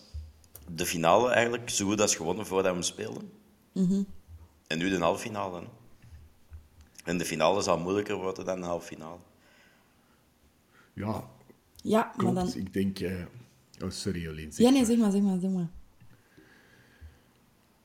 de 0.74 0.87
finale 0.87 1.31
eigenlijk 1.31 1.70
zo 1.70 1.87
goed 1.87 2.01
als 2.01 2.14
gewonnen 2.16 2.47
voordat 2.47 2.76
we 2.76 2.83
speelden. 2.83 3.31
Mhm. 3.72 4.03
En 4.66 4.79
nu 4.79 4.91
de 4.91 4.99
halve 4.99 5.20
finale. 5.20 5.61
hè. 5.61 5.66
En 7.05 7.18
de 7.18 7.24
finale 7.24 7.62
zal 7.62 7.79
moeilijker 7.79 8.16
worden 8.16 8.45
dan 8.45 8.61
de 8.61 8.66
halve 8.66 8.87
finale. 8.87 9.18
Ja, 10.99 11.24
Ja, 11.76 12.12
maar 12.16 12.34
dan... 12.34 12.53
Ik 12.55 12.72
denk... 12.72 12.99
eh, 13.01 13.12
Oh, 13.84 13.90
sorry, 13.90 14.20
Jolien. 14.22 14.53
zeg 14.53 14.66
Ja, 14.66 14.70
nee, 14.70 14.78
maar. 14.80 14.90
zeg 14.90 14.99
maar, 14.99 15.11
zeg 15.11 15.20
maar, 15.22 15.38
zeg 15.40 15.51
maar. 15.51 15.68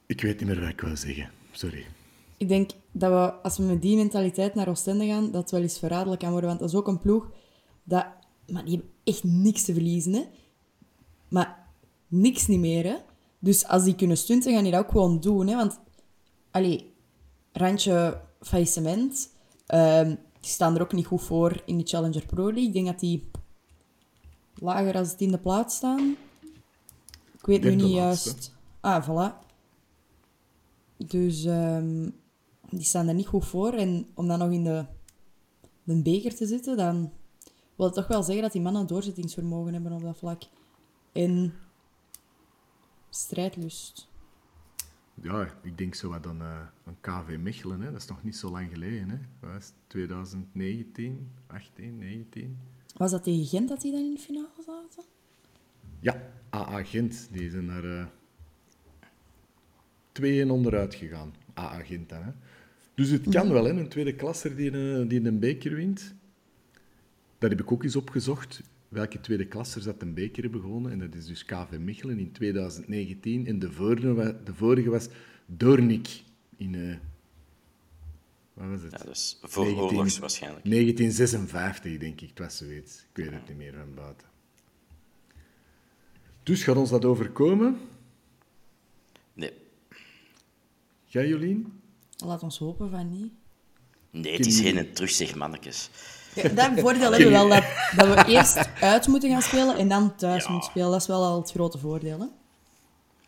Ik 0.05 0.22
weet 0.22 0.39
niet 0.39 0.49
meer 0.49 0.59
wat 0.59 0.70
ik 0.70 0.82
wil 0.82 0.97
zeggen. 0.97 1.32
Sorry. 1.51 1.86
Ik 2.38 2.47
denk 2.47 2.72
dat 2.91 3.11
we, 3.11 3.34
als 3.41 3.57
we 3.57 3.64
met 3.64 3.82
die 3.82 3.95
mentaliteit 3.97 4.55
naar 4.55 4.68
Oostende 4.68 5.05
gaan, 5.05 5.32
dat 5.32 5.41
het 5.41 5.51
wel 5.51 5.61
eens 5.61 5.80
verraderlijk 5.80 6.22
kan 6.22 6.32
worden. 6.32 6.47
Want 6.49 6.59
dat 6.61 6.70
is 6.70 6.76
ook 6.76 6.88
een 6.88 6.99
ploeg 6.99 7.32
dat... 7.84 8.05
Maar 8.51 8.66
die 8.66 8.74
hebben 8.76 8.91
echt 9.03 9.24
niks 9.24 9.64
te 9.64 9.74
verliezen, 9.74 10.14
hè. 10.14 10.24
Maar 11.28 11.68
niks 12.07 12.47
niet 12.47 12.59
meer, 12.59 12.84
hè. 12.86 12.95
Dus 13.39 13.66
als 13.68 13.84
die 13.84 13.95
kunnen 13.95 14.18
stunten, 14.18 14.53
gaan 14.53 14.64
die 14.64 14.72
dat 14.72 14.84
ook 14.84 14.91
gewoon 14.91 15.20
doen, 15.20 15.47
hè. 15.47 15.55
Want, 15.55 15.80
allee, 16.51 16.93
randje 17.51 18.22
faillissement. 18.41 19.30
ehm, 19.66 20.16
die 20.44 20.52
staan 20.52 20.76
er 20.76 20.82
ook 20.82 20.94
niet 20.94 21.06
goed 21.06 21.22
voor 21.22 21.62
in 21.66 21.78
de 21.78 21.84
Challenger 21.84 22.26
Pro 22.26 22.44
League. 22.44 22.64
Ik 22.64 22.74
denk 22.74 22.86
dat 22.86 23.00
die 23.00 23.30
lager 24.56 24.96
als 24.96 25.12
het 25.12 25.22
in 25.22 25.32
de 25.32 25.39
plaats 25.39 25.76
staan. 25.76 26.18
Ik 27.38 27.46
weet 27.46 27.64
nu 27.64 27.76
niet 27.76 27.96
laatste. 27.96 28.30
juist. 28.30 28.56
Ah, 28.80 29.10
voilà. 29.10 29.48
Dus 30.98 31.46
ehm, 31.46 32.10
die 32.70 32.84
staan 32.84 33.08
er 33.08 33.14
niet 33.14 33.28
goed 33.28 33.46
voor. 33.46 33.74
En 33.74 34.08
om 34.14 34.28
dan 34.28 34.39
nog 34.39 34.52
in 34.52 34.64
de, 34.64 34.86
de 35.84 36.02
beker 36.02 36.36
te 36.36 36.46
zitten, 36.46 36.78
dan 36.78 37.12
wil 37.76 37.86
het 37.86 37.96
toch 37.96 38.08
wel 38.08 38.24
zeggen 38.24 38.44
dat 38.44 38.52
die 38.52 38.62
mannen 38.62 38.88
doorzettingsvermogen 38.88 39.74
hebben 39.74 39.91
op 39.91 40.02
dat 40.02 40.18
vlak. 40.18 40.41
En 41.12 41.54
strijdlust. 43.10 44.08
Ja, 45.24 45.53
ik 45.61 45.78
denk 45.78 45.95
zo 45.95 46.09
wat 46.09 46.28
aan 46.28 46.41
eh, 46.41 46.59
een 46.86 46.97
KV 47.01 47.38
Mechelen. 47.39 47.82
Hè. 47.82 47.91
Dat 47.91 48.01
is 48.01 48.07
nog 48.07 48.24
niet 48.24 48.36
zo 48.36 48.51
lang 48.51 48.69
geleden. 48.71 49.09
Hè. 49.09 49.17
Wat 49.39 49.51
was 49.51 49.65
het? 49.65 49.74
2019, 49.88 51.32
18, 51.47 51.97
19? 51.97 52.57
Was 52.97 53.11
dat 53.11 53.24
tegen 53.24 53.45
Gent 53.45 53.69
dat 53.69 53.82
die 53.82 53.91
dan 53.91 54.01
in 54.01 54.13
de 54.13 54.19
finale 54.19 54.47
zaten? 54.65 55.03
Ja, 55.99 56.21
AA 56.49 56.84
Gent. 56.84 57.28
Die 57.32 57.49
zijn 57.49 57.65
naar 57.65 57.84
eh 60.13 60.45
2-1 60.45 60.49
onderuit 60.49 60.95
gegaan. 60.95 61.34
AA 61.57 61.84
Gent 61.84 62.09
dan. 62.09 62.24
Hè. 62.24 62.32
Dus 62.93 63.09
het 63.09 63.30
kan 63.30 63.51
wel, 63.51 63.63
hè. 63.63 63.71
Een 63.71 63.89
tweede 63.89 64.15
klasser 64.15 64.55
die 64.55 64.71
een, 64.71 65.07
die 65.07 65.26
een 65.26 65.39
beker 65.39 65.76
wint. 65.76 66.13
Dat 67.38 67.49
heb 67.49 67.61
ik 67.61 67.71
ook 67.71 67.84
eens 67.84 67.95
opgezocht. 67.95 68.61
Welke 68.94 69.20
tweede 69.20 69.46
klassers 69.46 69.86
dat 69.86 70.02
een 70.02 70.14
beker 70.14 70.44
hebben 70.44 70.62
gewonnen. 70.62 70.91
En 70.91 71.00
dat 71.00 71.16
is 71.16 71.26
dus 71.26 71.46
KV 71.46 71.78
Mechelen 71.80 72.20
in 72.20 72.32
2019. 72.32 73.48
En 73.48 73.60
de 73.60 73.72
vorige, 73.72 74.38
de 74.44 74.54
vorige 74.54 74.89
was 74.89 75.08
Doornik 75.46 76.24
in... 76.58 76.76
eh, 76.76 76.96
wat 78.54 78.68
was 78.70 78.82
het? 78.82 78.91
Ja, 78.91 79.06
dus 79.06 79.38
voor 79.41 79.64
19 79.66 79.84
oorlogs 79.98 80.20
waarschijnlijk. 80.20 80.66
1956, 80.66 81.98
denk 81.98 82.22
ik. 82.22 82.30
Het 82.30 82.39
was 82.39 82.58
zoiets. 82.58 82.96
Ik 83.14 83.24
weet 83.24 83.32
het 83.32 83.48
niet 83.48 83.58
meer 83.58 83.74
van 83.74 83.94
buiten. 83.96 84.28
Dus 86.44 86.64
gaat 86.64 86.76
ons 86.76 86.89
dat 86.89 87.06
overkomen? 87.06 87.78
Nee. 89.34 89.54
Jij, 91.06 91.28
Jolien? 91.28 91.82
Laat 92.26 92.44
ons 92.44 92.58
hopen 92.58 92.89
van 92.89 93.10
niet. 93.10 93.32
nee, 94.12 94.38
het 94.38 94.46
is 94.46 94.60
heen 94.60 94.78
en 94.78 94.94
terug, 94.94 95.10
zeg 95.10 95.36
mannetjes. 95.36 95.89
Dat 96.55 96.71
voordeel 96.79 97.11
hebben 97.11 97.27
we 97.27 97.29
wel, 97.29 97.49
dat, 97.49 97.63
dat 97.95 98.07
we 98.25 98.31
eerst 98.31 98.69
uit 98.81 99.07
moeten 99.07 99.29
gaan 99.29 99.41
spelen 99.41 99.77
en 99.77 99.88
dan 99.88 100.15
thuis 100.15 100.47
moeten 100.47 100.69
spelen. 100.69 100.91
Dat 100.91 101.01
is 101.01 101.07
wel 101.07 101.23
al 101.23 101.41
het 101.41 101.51
grote 101.51 101.77
voordeel, 101.77 102.19
hè? 102.19 102.25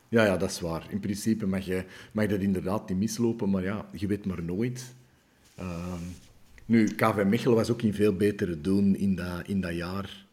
Ja, 0.10 0.26
ja, 0.26 0.38
dat 0.38 0.50
is 0.50 0.60
waar. 0.60 0.86
In 0.90 1.00
principe 1.00 1.46
mag, 1.46 1.66
je, 1.66 1.86
mag 2.12 2.28
dat 2.28 2.40
inderdaad 2.40 2.90
niet 2.90 2.98
mislopen, 2.98 3.50
maar 3.50 3.64
ja, 3.64 3.86
je 3.92 4.08
weet 4.08 4.26
maar 4.26 4.44
nooit. 4.44 4.94
Ehm, 5.56 6.00
nu, 6.66 6.88
KV 6.88 7.24
Mechelen 7.26 7.56
was 7.56 7.70
ook 7.70 7.82
in 7.82 7.94
veel 7.94 8.14
betere 8.16 8.62
doen 8.62 8.96
in 8.96 9.16
dat, 9.16 9.42
in 9.48 9.62
dat 9.62 9.74
jaar 9.76 10.26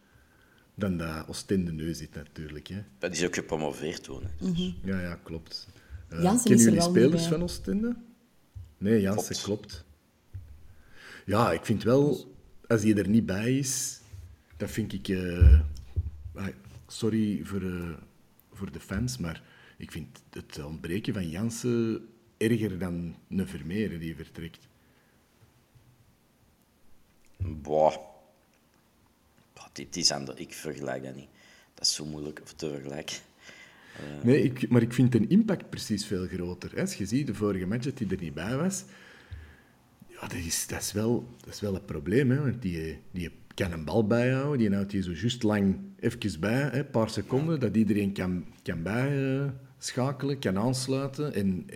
dan 0.75 0.97
dat 0.97 1.29
Oostende 1.29 1.73
nu 1.73 1.95
zit, 1.95 2.15
natuurlijk. 2.15 2.67
Hè. 2.69 2.83
Dat 2.99 3.13
is 3.13 3.25
ook 3.25 3.35
gepromoveerd 3.35 4.03
toen. 4.03 4.23
hè. 4.23 4.73
Ja, 4.85 5.01
ja, 5.01 5.19
klopt. 5.23 5.69
Eh, 6.09 6.23
Jansen 6.23 6.45
kennen 6.51 6.67
er 6.67 6.73
jullie 6.73 6.89
spelers 6.89 7.27
van 7.27 7.43
Oostende? 7.43 7.95
Nee, 8.79 9.01
Jansen 9.01 9.37
Klopt. 9.43 9.43
klopt. 9.43 9.85
Ja, 11.25 11.53
ik 11.53 11.65
vind 11.65 11.83
wel... 11.83 12.32
als 12.73 12.83
hij 12.83 12.97
er 12.97 13.09
niet 13.09 13.27
bij 13.27 13.59
is, 13.59 14.01
dat 14.57 14.71
vind 14.71 14.93
ik... 14.93 15.09
eh, 15.09 15.61
ah, 16.35 16.47
sorry 16.87 17.45
voor, 17.45 17.63
eh, 17.63 17.91
voor 18.53 18.73
de 18.73 18.81
fans, 18.81 19.19
maar 19.19 19.43
ik 19.77 19.91
vind 19.91 20.23
het 20.31 20.65
ontbreken 20.65 21.15
van 21.15 21.29
Jansen 21.29 22.09
erger 22.37 22.79
dan 22.79 23.17
een 23.29 23.49
Vermeer 23.49 23.99
die 23.99 24.17
vertrekt. 24.17 24.69
Boah. 27.37 27.97
Boah, 29.55 29.67
dit 29.73 29.97
is 29.97 30.11
ander. 30.11 30.41
Ik 30.41 30.53
vergelijk 30.53 31.03
dat 31.03 31.15
niet. 31.15 31.29
Dat 31.75 31.87
is 31.87 31.95
zo 31.95 32.05
moeilijk 32.05 32.39
te 32.57 32.69
vergelijken. 32.71 33.17
Nee, 34.23 34.43
ik, 34.43 34.69
maar 34.69 34.83
ik 34.83 34.93
vind 34.93 35.13
de 35.13 35.27
impact 35.27 35.71
precies 35.71 36.07
veel 36.07 36.27
groter. 36.27 36.71
hè. 36.75 36.81
Als 36.81 36.95
je 36.95 37.07
ziet, 37.07 37.27
de 37.27 37.35
vorige 37.35 37.67
match 37.67 37.85
dat 37.85 37.99
hij 37.99 38.09
er 38.09 38.21
niet 38.21 38.35
bij 38.35 38.57
was, 38.57 38.85
ja, 40.23 40.29
dat 40.29 40.33
is, 40.47 40.67
dat 40.67 40.81
is, 40.81 40.93
wel, 40.93 41.29
dat 41.45 41.55
is 41.55 41.61
wel 41.61 41.75
een 41.75 41.85
probleem. 41.85 42.31
Hè, 42.31 42.41
want 42.41 42.63
die, 42.63 42.99
die 43.11 43.31
kan 43.55 43.73
een 43.73 43.85
bal 43.85 44.07
bijhouden, 44.07 44.59
die 44.59 44.73
houdt 44.75 44.91
die 44.91 45.03
zo 45.03 45.11
juist 45.13 45.43
lang 45.43 45.77
even 46.01 46.41
bij, 46.41 46.53
hè, 46.53 46.79
een 46.79 46.91
paar 46.91 47.11
seconden, 47.11 47.61
dat 47.61 47.77
iedereen 47.77 48.13
kan, 48.13 48.45
kan 48.63 48.83
bijschakelen, 48.83 50.39
kan 50.39 50.59
aansluiten 50.59 51.35
en, 51.35 51.67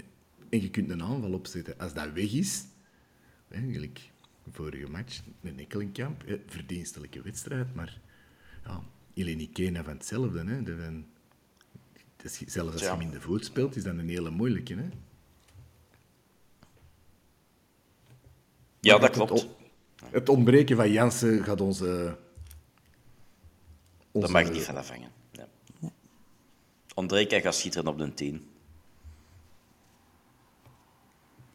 en 0.49 0.61
je 0.63 0.71
kunt 0.71 0.91
een 0.91 1.03
aanval 1.03 1.33
opzetten. 1.33 1.79
Als 1.79 1.95
dat 1.95 2.13
weg 2.13 2.33
is, 2.33 2.65
eigenlijk 3.49 4.11
vorige 4.53 4.91
match, 4.91 5.23
een 5.43 5.59
Ekkelenkamp, 5.59 6.25
verdienstelijke 6.47 7.23
wedstrijd, 7.23 7.75
maar 7.75 8.01
ja, 8.65 8.83
Eleni 9.15 9.51
Kena 9.51 9.85
van 9.85 9.93
hetzelfde. 9.93 10.45
Hè, 10.45 10.63
de, 10.63 10.77
van- 10.85 11.05
dat 12.17 12.27
is- 12.41 12.53
zelfs 12.53 12.73
als 12.73 12.81
je 12.83 12.89
hem 12.89 13.01
in 13.01 13.11
de 13.11 13.21
voet 13.21 13.45
speelt, 13.45 13.77
is 13.77 13.83
dat 13.83 13.99
een 13.99 14.09
hele 14.09 14.31
moeilijke. 14.31 14.75
Hè? 14.75 14.89
Ja, 18.87 18.99
dat 18.99 19.11
klopt. 19.11 19.47
Het 20.11 20.29
ontbreken 20.29 20.77
van 20.77 20.91
Jansen 20.91 21.45
gaat 21.45 21.61
onze... 21.61 22.17
onze 24.11 24.33
Daar 24.33 24.43
mag 24.43 24.49
ik 24.49 24.53
niet 24.53 24.65
van 24.65 24.77
afhangen. 24.77 25.11
Ja. 25.31 25.49
Ondrejka 26.95 27.41
gaat 27.41 27.55
schitteren 27.55 27.89
op 27.89 27.99
de 27.99 28.15
10. 28.15 28.47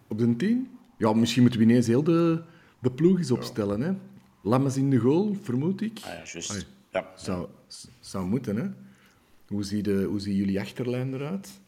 Op 0.07 0.17
de 0.17 0.35
10? 0.35 0.77
Ja, 0.97 1.13
misschien 1.13 1.41
moeten 1.41 1.59
we 1.59 1.65
ineens 1.65 1.87
heel 1.87 2.03
de, 2.03 2.43
de 2.79 2.91
ploeg 2.91 3.17
eens 3.17 3.31
opstellen. 3.31 3.81
Hè? 3.81 3.93
Lammers 4.43 4.77
in 4.77 4.89
de 4.89 4.97
goal, 4.97 5.37
vermoed 5.41 5.81
ik. 5.81 5.99
Ah 6.03 6.05
ja, 6.05 6.21
juist. 6.23 6.67
Ja. 6.91 7.11
Zou, 7.15 7.47
zou 7.99 8.25
moeten, 8.25 8.55
hè? 8.55 8.69
Hoe 9.47 9.63
zie, 9.63 9.83
de, 9.83 10.03
hoe 10.03 10.19
zien 10.19 10.35
jullie 10.35 10.59
achterlijn 10.59 11.13
eruit? 11.13 11.59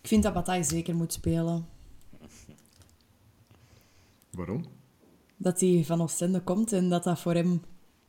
Ik 0.00 0.08
vind 0.08 0.22
dat 0.22 0.32
Bataille 0.32 0.64
zeker 0.64 0.94
moet 0.94 1.12
spelen. 1.12 1.66
Waarom? 4.40 4.64
Dat 5.36 5.60
hij 5.60 5.82
van 5.86 6.00
Oostende 6.02 6.40
komt 6.40 6.72
en 6.72 6.88
dat 6.88 7.04
dat 7.04 7.20
voor 7.20 7.34
hem 7.34 7.62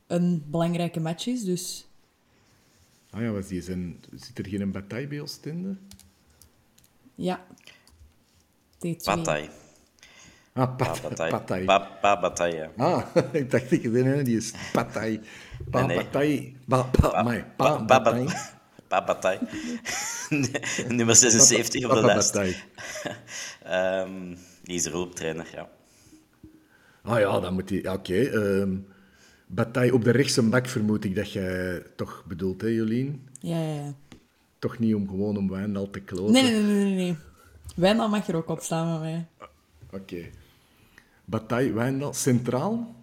een 0.06 0.44
belangrijke 0.46 1.00
match 1.00 1.26
is. 1.26 1.44
Dus 1.44 1.86
Ah 3.10 3.20
ja, 3.22 3.30
was 3.30 3.46
die 3.46 3.62
zijn, 3.62 4.00
zit 4.14 4.38
er 4.38 4.46
geen 4.46 4.72
bataille 4.72 5.06
bij 5.06 5.20
Oostende? 5.20 5.76
ja. 7.14 7.44
T2. 8.86 9.04
Bataille. 9.04 9.50
Ah, 10.52 10.76
Pa 10.76 10.84
pat, 10.86 11.02
Bataille. 11.02 11.32
bataille. 11.32 11.64
Pa, 11.66 11.78
pa 11.78 12.20
Bataille. 12.20 12.70
Ah, 12.76 13.06
ik 13.40 13.50
dacht 13.50 13.70
ik, 13.72 13.84
nee, 13.84 14.22
die 14.22 14.36
is 14.36 14.52
bataille. 14.72 15.20
Pa, 15.70 15.78
Nee, 15.78 15.86
nee. 15.96 16.04
bataille. 16.04 16.52
Pa, 16.68 16.82
pa, 16.82 17.12
amai, 17.12 17.44
pa, 17.56 17.76
Pa- 17.76 17.76
pa- 17.76 17.84
bataille. 18.02 18.50
Pa 18.88 19.04
Bataille. 19.04 19.46
Nummer 20.96 21.16
76 21.16 21.84
op 21.84 21.90
de 21.90 22.00
lijst. 22.02 22.32
bataille. 22.32 22.56
Ehm, 23.62 24.34
die 24.62 24.74
is 24.74 24.82
de 24.82 24.90
hulptrainer, 24.90 25.48
ja. 25.52 25.68
Ah 27.02 27.18
ja, 27.20 27.40
dan 27.40 27.54
moet 27.54 27.68
hij... 27.70 27.80
ja, 27.82 27.92
Oké. 27.94 28.14
ehm, 28.22 28.78
bataille 29.46 29.94
op 29.94 30.04
de 30.04 30.10
rechtse 30.10 30.42
bak 30.48 30.66
vermoed 30.66 31.04
ik 31.04 31.14
dat 31.14 31.32
jij 31.32 31.82
toch 31.96 32.24
bedoelt, 32.26 32.60
hè, 32.60 32.66
Jolien? 32.66 33.28
Ja, 33.40 33.58
ja, 33.62 33.74
ja. 33.74 33.94
Toch 34.58 34.78
niet 34.78 34.94
om 34.94 35.08
gewoon 35.08 35.36
om 35.36 35.48
Wijndal 35.50 35.90
te 35.90 36.00
kloten? 36.00 36.32
Nee, 36.32 36.42
nee, 36.42 36.62
nee, 36.62 36.84
nee, 36.84 36.94
nee. 36.94 37.16
Wijndal 37.76 38.08
mag 38.08 38.28
er 38.28 38.36
ook 38.36 38.48
op 38.48 38.60
staan 38.60 38.90
met 38.92 39.00
mij. 39.00 39.26
Oké. 40.00 40.30
Bataille, 41.24 41.72
Wijndal, 41.72 42.12
centraal. 42.14 42.94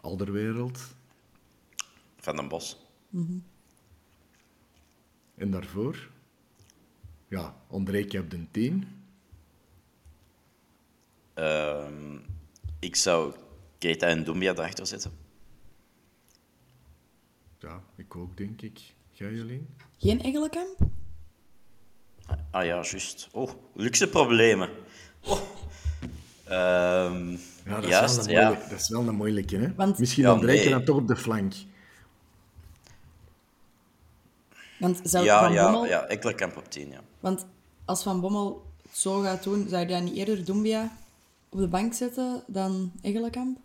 Alderwereld. 0.00 0.78
Van 2.16 2.36
den 2.36 2.48
Bos. 2.48 2.76
En 5.34 5.50
daarvoor? 5.50 6.08
Ja, 7.28 7.54
Ondrejka 7.68 8.20
op 8.20 8.30
de 8.30 8.50
10. 8.50 8.88
Ehm, 11.34 12.16
ik 12.80 12.96
zou 12.96 13.34
Keita 13.78 14.06
en 14.06 14.24
Doumbia 14.24 14.52
erachter 14.52 14.86
zetten. 14.86 15.12
Ja, 17.58 17.82
ik 17.96 18.16
ook, 18.16 18.36
denk 18.36 18.62
ik. 18.62 18.80
Jij, 19.10 19.32
Jolien? 19.32 19.68
Geen 19.98 20.20
Eggelenkamp? 20.20 20.76
Ah 22.50 22.64
ja, 22.64 22.74
juist. 22.74 23.28
Oh, 23.32 23.50
luxe 23.74 24.08
problemen. 24.08 24.68
Oh. 25.24 25.40
Ehm, 26.44 27.36
Ja, 27.64 27.80
dat, 27.80 27.88
juist, 27.90 28.18
is 28.18 28.26
wel 28.26 28.34
een 28.36 28.40
ja. 28.40 28.46
moeilijke, 28.48 28.68
dat 28.70 28.80
is 28.80 28.88
wel 28.88 29.08
een 29.08 29.14
moeilijke, 29.14 29.56
hè? 29.56 29.74
Want- 29.74 29.98
Misschien 29.98 30.22
Ja, 30.22 30.32
Ondrejka 30.32 30.62
nee. 30.62 30.70
dan 30.72 30.84
toch 30.84 30.96
op 30.96 31.08
de 31.08 31.16
flank. 31.16 31.54
Want, 34.78 35.00
zou 35.02 35.24
Ja, 35.24 35.40
Van 35.44 35.52
ja, 35.52 35.62
Bommel, 35.64 35.86
ja, 35.86 36.06
op 36.56 36.70
10, 36.70 36.88
ja. 36.90 37.00
want 37.20 37.46
als 37.84 38.02
Van 38.02 38.20
Bommel 38.20 38.66
het 38.82 38.96
zo 38.98 39.20
gaat 39.20 39.42
doen, 39.42 39.68
zou 39.68 39.80
je 39.82 39.86
dan 39.88 40.04
niet 40.04 40.16
eerder 40.16 40.44
Doumbia 40.44 40.96
op 41.50 41.58
de 41.58 41.68
bank 41.68 41.94
zetten 41.94 42.42
dan 42.46 42.92
Eggelenkamp? 43.02 43.58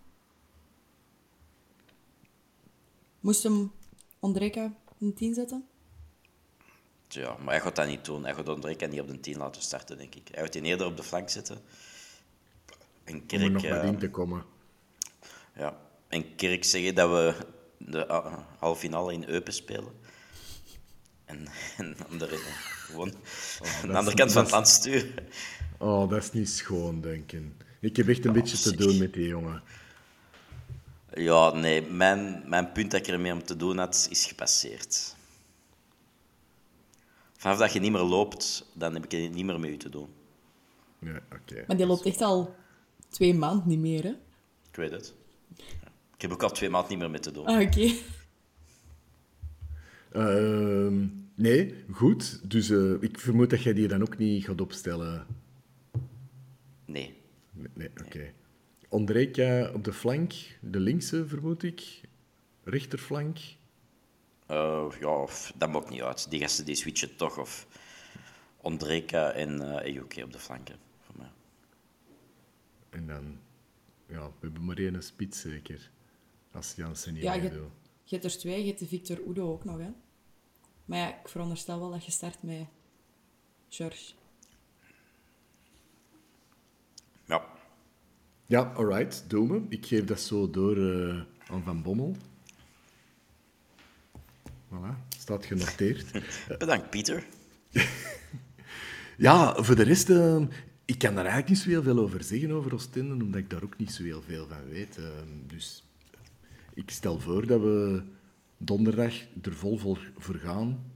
Moest 3.20 3.44
hem 3.44 3.72
Ondrejka 4.20 4.74
in 4.98 5.14
10 5.14 5.34
zetten? 5.34 5.68
Ja, 7.08 7.36
maar 7.38 7.54
hij 7.54 7.62
gaat 7.62 7.76
dat 7.76 7.88
niet 7.88 8.06
doen. 8.06 8.24
Hij 8.24 8.34
gaat 8.34 8.50
Ondrejka 8.50 8.86
niet 8.86 9.00
op 9.02 9.08
de 9.08 9.20
10 9.20 9.38
laten 9.38 9.62
starten, 9.62 9.98
denk 9.98 10.16
ik. 10.16 10.28
Hij 10.32 10.44
gaat 10.44 10.54
die 10.54 10.62
eerder 10.62 10.88
op 10.88 10.98
de 10.98 11.04
flank 11.04 11.30
zetten. 11.30 11.58
En 13.04 13.14
Om 13.14 13.20
er 13.20 13.26
Kerk, 13.26 13.52
nog 13.52 13.62
wat 13.62 13.72
eh, 13.72 13.88
in 13.88 13.98
te 14.00 14.10
komen. 14.10 14.44
ja. 15.56 15.80
en 16.08 16.36
Kerk 16.36 16.64
zeggen 16.64 16.96
dat 16.96 17.10
we 17.10 17.36
de 17.78 18.06
uh, 18.08 18.38
halve 18.58 18.80
finale 18.80 19.14
in 19.14 19.28
Eupen 19.28 19.54
spelen. 19.54 19.94
En, 21.26 21.48
en 21.78 21.96
andere, 22.10 22.38
gewoon 22.38 23.14
aan 23.82 23.90
de 23.90 23.98
andere 23.98 24.16
kant 24.16 24.32
van 24.32 24.42
het 24.44 24.52
land 24.52 24.68
sturen. 24.68 25.28
Oh, 25.78 26.10
dat 26.10 26.24
is 26.24 26.32
niet 26.32 26.50
schoon, 26.50 27.02
denken. 27.02 27.58
Ik 27.86 27.96
heb 27.96 28.08
echt 28.08 28.26
een 28.26 28.34
beetje 28.34 28.58
te 28.58 28.76
doen 28.76 28.98
met 28.98 29.14
die 29.14 29.28
jongen. 29.28 29.62
Ja, 31.14 31.54
nee, 31.54 31.82
mijn, 31.82 32.44
mijn 32.46 32.72
punt 32.72 32.92
dat 32.92 33.00
ik 33.00 33.08
ermee 33.08 33.34
om 33.34 33.44
te 33.44 33.56
doen 33.56 33.78
had, 33.78 34.08
is 34.10 34.26
gepasseerd. 34.26 35.16
Vanaf 37.38 37.58
dat 37.58 37.74
je 37.74 37.80
niet 37.80 37.92
meer 37.92 38.02
loopt, 38.02 38.66
dan 38.74 38.94
heb 38.94 39.04
ik 39.04 39.14
er 39.14 39.30
niet 39.30 39.46
meer 39.46 39.60
met 39.60 39.70
u 39.70 39.78
te 39.78 39.90
doen. 39.90 40.08
Ja, 41.00 41.20
oké. 41.34 41.64
Maar 41.68 41.78
die 41.78 41.86
loopt 41.86 42.06
echt 42.06 42.22
al 42.22 42.56
twee 43.10 43.34
maanden 43.34 43.68
niet 43.68 43.80
meer, 43.80 44.04
hè? 44.04 44.14
Ik 44.70 44.76
weet 44.76 44.92
het. 44.92 45.14
Ik 46.16 46.22
heb 46.22 46.32
ook 46.32 46.44
al 46.44 46.52
twee 46.52 46.70
maanden 46.70 46.90
niet 46.90 47.00
meer 47.00 47.10
mee 47.10 47.20
te 47.20 47.32
doen. 47.32 47.46
Ah, 47.46 47.62
oké. 47.62 47.94
Ehm, 50.12 51.08
nee, 51.36 51.84
goed. 51.92 52.50
Dus 52.50 52.70
eh, 52.70 53.02
ik 53.02 53.20
vermoed 53.20 53.50
dat 53.50 53.64
jij 53.64 53.74
die 53.74 53.88
dan 53.88 54.02
ook 54.02 54.18
niet 54.18 54.46
gaat 54.46 54.62
opstellen. 54.62 55.26
Nee. 56.86 57.24
Nee, 57.56 57.70
nee 57.74 57.90
oké. 58.06 58.34
Ondrejka 58.90 59.72
op 59.74 59.84
de 59.84 59.94
flank, 59.94 60.34
de 60.62 60.80
linkse 60.80 61.28
vermoed 61.28 61.64
ik. 61.64 62.02
Rechterflank. 62.64 63.38
Eh, 64.46 64.88
ja, 65.00 65.22
of, 65.22 65.54
dat 65.56 65.72
maakt 65.72 65.90
niet 65.90 66.02
uit. 66.02 66.30
Die 66.30 66.40
gasten 66.40 66.66
die 66.66 66.76
switchen 66.76 67.16
toch. 67.16 67.38
Of 67.38 67.68
Ondrejka 68.58 69.32
en 69.32 69.62
eh 69.62 69.86
Ejuke 69.86 70.24
op 70.24 70.32
de 70.32 70.40
flanken. 70.40 70.76
Voor 71.00 71.16
mij. 71.18 71.32
En 72.90 73.08
dan, 73.08 73.40
ja, 74.08 74.28
we 74.28 74.34
hebben 74.40 74.66
maar 74.66 74.78
één 74.78 75.04
spits 75.04 75.42
zeker. 75.42 75.92
Als 76.52 76.74
Jansen 76.76 77.14
niet 77.14 77.24
Ja, 77.24 77.36
meer 77.36 77.54
je, 78.04 78.16
hebt 78.16 78.24
er 78.24 78.38
twee, 78.38 78.60
je 78.60 78.68
hebt 78.68 78.80
de 78.80 78.88
Victor 78.88 79.20
Udo 79.28 79.52
ook 79.52 79.64
nog, 79.64 79.78
hè? 79.78 79.92
Maar 80.86 80.98
ja, 80.98 81.20
ik 81.20 81.28
veronderstel 81.28 81.80
wel 81.80 81.92
dat 81.92 82.06
je 82.06 82.12
start 82.12 82.44
met 82.44 82.68
George. 83.70 84.14
Ja. 87.26 87.46
Ja, 88.46 88.62
alright, 88.76 89.24
doen 89.28 89.48
we. 89.48 89.62
Ik 89.70 89.86
geef 89.86 90.04
dat 90.06 90.20
zo 90.20 90.50
door 90.50 90.78
eh, 90.78 91.22
aan 91.50 91.64
Van 91.64 91.82
Bommel. 91.82 92.16
Voilà, 94.70 95.08
staat 95.18 95.46
genoteerd. 95.46 96.06
Bedankt, 96.60 96.90
Pieter. 96.90 97.26
Ja, 99.18 99.64
voor 99.64 99.76
de 99.76 99.84
rest, 99.84 100.10
eh, 100.10 100.42
ik 100.86 100.98
kan 100.98 101.16
daar 101.16 101.26
eigenlijk 101.26 101.50
niet 101.50 101.58
zo 101.60 101.70
heel 101.70 101.84
veel 101.84 102.00
over 102.00 102.24
zeggen, 102.24 102.52
over 102.52 102.74
Oostende, 102.74 103.24
omdat 103.24 103.40
ik 103.42 103.50
daar 103.50 103.64
ook 103.64 103.78
niet 103.78 103.92
zo 103.92 104.04
heel 104.04 104.22
veel 104.22 104.48
van 104.48 104.70
weet. 104.70 104.98
eh, 104.98 105.04
dus 105.48 105.84
ik 106.74 106.90
stel 106.92 107.20
voor 107.20 107.48
dat 107.48 107.62
we 107.62 108.04
donderdag 108.58 109.14
er 109.42 109.54
vol 109.54 109.78
voor, 109.78 110.00
gaan. 110.20 110.92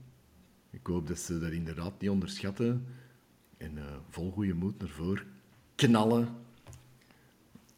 Ik 0.70 0.86
hoop 0.86 1.08
dat 1.08 1.18
ze 1.18 1.38
dat 1.38 1.50
inderdaad 1.50 2.00
niet 2.00 2.10
onderschatten. 2.10 2.86
En 3.56 3.78
vol 4.10 4.30
goede 4.30 4.54
moed 4.54 4.78
naar 4.78 4.88
voren 4.88 5.24
knallen. 5.74 6.28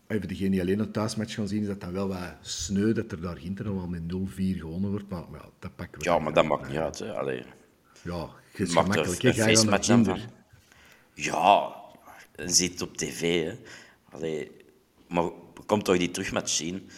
Even 0.07 0.29
degene 0.29 0.51
die 0.51 0.61
alleen 0.61 0.79
een 0.79 0.93
thuismatch 0.93 1.35
gaan 1.35 1.49
zien, 1.49 1.61
is 1.61 1.67
dat 1.67 1.81
dat 1.81 1.91
wel 1.91 2.09
wat 2.09 2.35
sneu 2.41 2.93
dat 2.93 3.13
er 3.13 3.21
daar 3.21 3.37
Ginter 3.37 3.65
nog 3.65 3.75
wel 3.75 3.87
met 3.87 4.03
0-4 4.03 4.59
gewonnen 4.59 4.91
wordt. 4.91 5.09
Maar, 5.09 5.25
maar 5.31 5.41
ja, 5.41 5.49
dat 5.59 5.77
pakken 5.77 5.99
we. 6.01 6.05
Ja, 6.05 6.19
maar 6.19 6.33
dat 6.33 6.45
maakt 6.45 6.69
niet 6.69 6.77
uit. 6.79 6.99
Hè. 6.99 7.13
Allee. 7.13 7.43
Ja, 8.03 8.29
je 8.57 8.63
is 8.63 8.73
gemakkelijk. 8.73 9.23
een. 9.23 9.35
Ga 9.35 9.47
je 9.47 9.57
dan. 10.05 10.19
Ja, 11.15 11.75
het 12.73 12.83
op 12.83 12.97
tv. 12.97 13.45
Hè. 13.45 13.55
Allee, 14.11 14.51
maar 15.09 15.25
kom 15.67 15.83
toch 15.83 15.99
die 15.99 16.11
terugmatch 16.11 16.49
zien. 16.51 16.89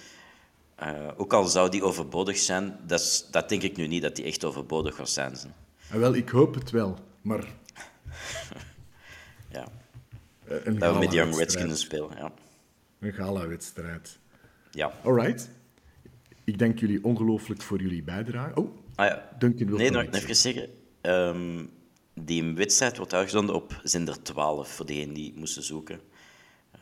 Eh, 0.74 1.08
ook 1.16 1.32
al 1.32 1.44
zou 1.46 1.70
die 1.70 1.82
overbodig 1.82 2.38
zijn, 2.38 2.78
dat, 2.86 3.00
is- 3.00 3.26
dat 3.30 3.48
denk 3.48 3.62
ik 3.62 3.76
nu 3.76 3.86
niet 3.86 4.02
dat 4.02 4.16
die 4.16 4.24
echt 4.24 4.44
overbodig 4.44 4.94
gaat 4.96 5.08
zijn. 5.08 5.32
hè. 5.32 5.48
Ah, 5.94 5.98
wel, 6.00 6.14
ik 6.14 6.28
hoop 6.28 6.54
het 6.54 6.70
wel. 6.70 6.98
Maar 7.22 7.44
Ja, 9.50 9.66
een 10.46 10.78
dat 10.78 10.92
we 10.92 10.98
met 10.98 11.12
Young. 11.12 11.36
Redskins 11.36 11.80
spelen. 11.80 12.10
Ja. 12.16 12.32
Een 13.04 13.12
gala-wedstrijd. 13.12 14.18
ja. 14.70 14.92
Alright. 15.02 15.50
Ik 16.44 16.58
dank 16.58 16.78
jullie 16.78 17.04
ongelooflijk 17.04 17.62
voor 17.62 17.80
jullie 17.80 18.02
bijdrage. 18.02 18.54
Oh, 18.60 18.76
Ah, 18.94 19.06
ja. 19.06 19.28
Duncan 19.38 19.66
wil 19.66 19.76
Nee, 19.76 19.90
nog 19.90 20.02
even 20.02 20.36
zeggen. 20.36 20.68
ehm, 21.00 21.64
die 22.14 22.42
wedstrijd 22.54 22.96
wordt 22.96 23.14
uitgezonden 23.14 23.54
op 23.54 23.80
zender 23.82 24.22
12, 24.22 24.68
voor 24.68 24.86
degenen 24.86 25.14
die 25.14 25.32
moesten 25.36 25.62
zoeken. 25.62 26.00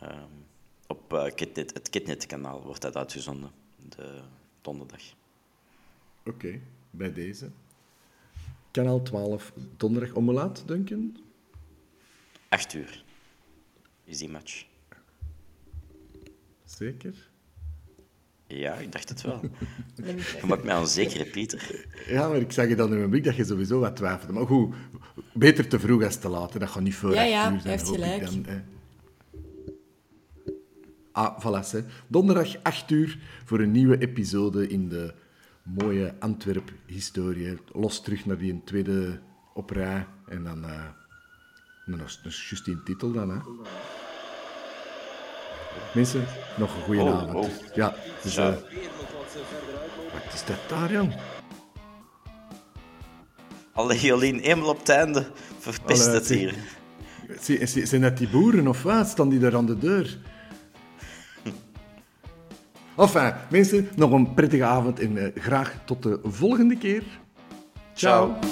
Ehm, 0.00 0.28
op 0.86 1.12
eh, 1.12 1.34
Kitnet, 1.34 1.74
het 1.74 1.90
Kitnet-kanaal 1.90 2.62
wordt 2.62 2.82
dat 2.82 2.96
uitgezonden, 2.96 3.50
de 3.88 4.20
donderdag. 4.60 5.00
Oké, 6.26 6.60
bij 6.90 7.12
deze. 7.12 7.50
Kanaal 8.70 9.02
12, 9.02 9.52
donderdag 9.76 10.14
om 10.14 10.30
laat, 10.30 10.62
Duncan? 10.66 11.16
8 12.48 12.72
uur 12.74 13.04
is 14.04 14.18
die 14.18 14.28
match. 14.28 14.64
Zeker? 16.82 17.14
Ja, 18.46 18.74
ik 18.74 18.92
dacht 18.92 19.08
het 19.08 19.22
wel. 19.22 19.40
Je 20.40 20.46
maakt 20.46 20.64
mij 20.64 20.76
onzeker, 20.78 21.26
Pieter. 21.26 21.86
Ja, 22.06 22.28
maar 22.28 22.36
ik 22.36 22.52
zag 22.52 22.68
je 22.68 22.74
dan 22.74 22.90
in 22.92 22.98
mijn 22.98 23.10
blik 23.10 23.24
dat 23.24 23.36
je 23.36 23.44
sowieso 23.44 23.80
wat 23.80 23.96
twijfelde. 23.96 24.32
Maar 24.32 24.46
goed, 24.46 24.74
beter 25.34 25.68
te 25.68 25.80
vroeg 25.80 26.04
als 26.04 26.16
te 26.16 26.28
laat. 26.28 26.52
hè. 26.52 26.58
Dat 26.58 26.68
gaat 26.68 26.82
niet 26.82 26.94
voor 26.94 27.14
Ja, 27.14 27.22
ja, 27.22 27.52
uur 27.52 27.60
zijn, 27.60 27.62
hij 27.62 27.70
heeft 27.70 27.88
gelijk. 27.88 28.24
Dan, 28.24 28.44
hè. 28.46 28.60
Ah, 31.12 31.40
voilà. 31.40 31.70
Hè. 31.70 31.80
Donderdag 32.06 32.62
8 32.62 32.90
uur 32.90 33.18
voor 33.44 33.60
een 33.60 33.70
nieuwe 33.70 33.98
episode 33.98 34.68
in 34.68 34.88
de 34.88 35.14
mooie 35.62 36.14
Antwerp-historie. 36.18 37.58
Los 37.72 38.02
terug 38.02 38.26
naar 38.26 38.38
die 38.38 38.60
tweede 38.64 39.20
op 39.54 39.70
rij. 39.70 40.06
En 40.26 40.44
dan... 40.44 40.64
eh 40.64 40.88
dan 41.86 42.00
is 42.00 42.48
juist 42.50 42.64
die 42.64 42.82
titel 42.82 43.12
dan, 43.12 43.30
hè. 43.30 43.38
Mensen, 45.94 46.24
nog 46.56 46.76
een 46.76 46.82
goede 46.82 47.00
Oh, 47.02 47.14
avond. 47.22 47.34
oh. 47.46 47.50
Ja, 47.74 47.94
dus... 48.22 48.34
Ja. 48.34 48.48
eh, 48.48 48.54
wat 50.12 50.32
is 50.34 50.44
dat 50.44 50.56
daar, 50.68 50.92
Jan? 50.92 51.12
Allee, 53.72 54.00
Jolien, 54.00 54.38
eenmaal 54.40 54.68
op 54.68 54.78
het 54.78 54.88
einde 54.88 55.26
verpest 55.58 56.02
Allee, 56.06 56.14
het 56.18 56.28
hier. 56.28 56.54
Zie- 57.40 57.66
zie- 57.66 57.86
Zijn 57.86 58.00
dat 58.00 58.18
die 58.18 58.28
boeren 58.28 58.68
of 58.68 58.82
wat? 58.82 59.08
Staan 59.08 59.28
die 59.28 59.38
daar 59.38 59.56
aan 59.56 59.66
de 59.66 59.78
deur? 59.78 60.18
Enfin, 62.96 63.32
mensen, 63.50 63.88
nog 63.96 64.10
een 64.12 64.34
prettige 64.34 64.64
avond 64.64 65.00
en 65.00 65.16
eh, 65.34 65.42
graag 65.42 65.74
tot 65.84 66.02
de 66.02 66.20
volgende 66.22 66.76
keer. 66.78 67.02
Ciao. 67.94 68.36
Ciao. 68.40 68.51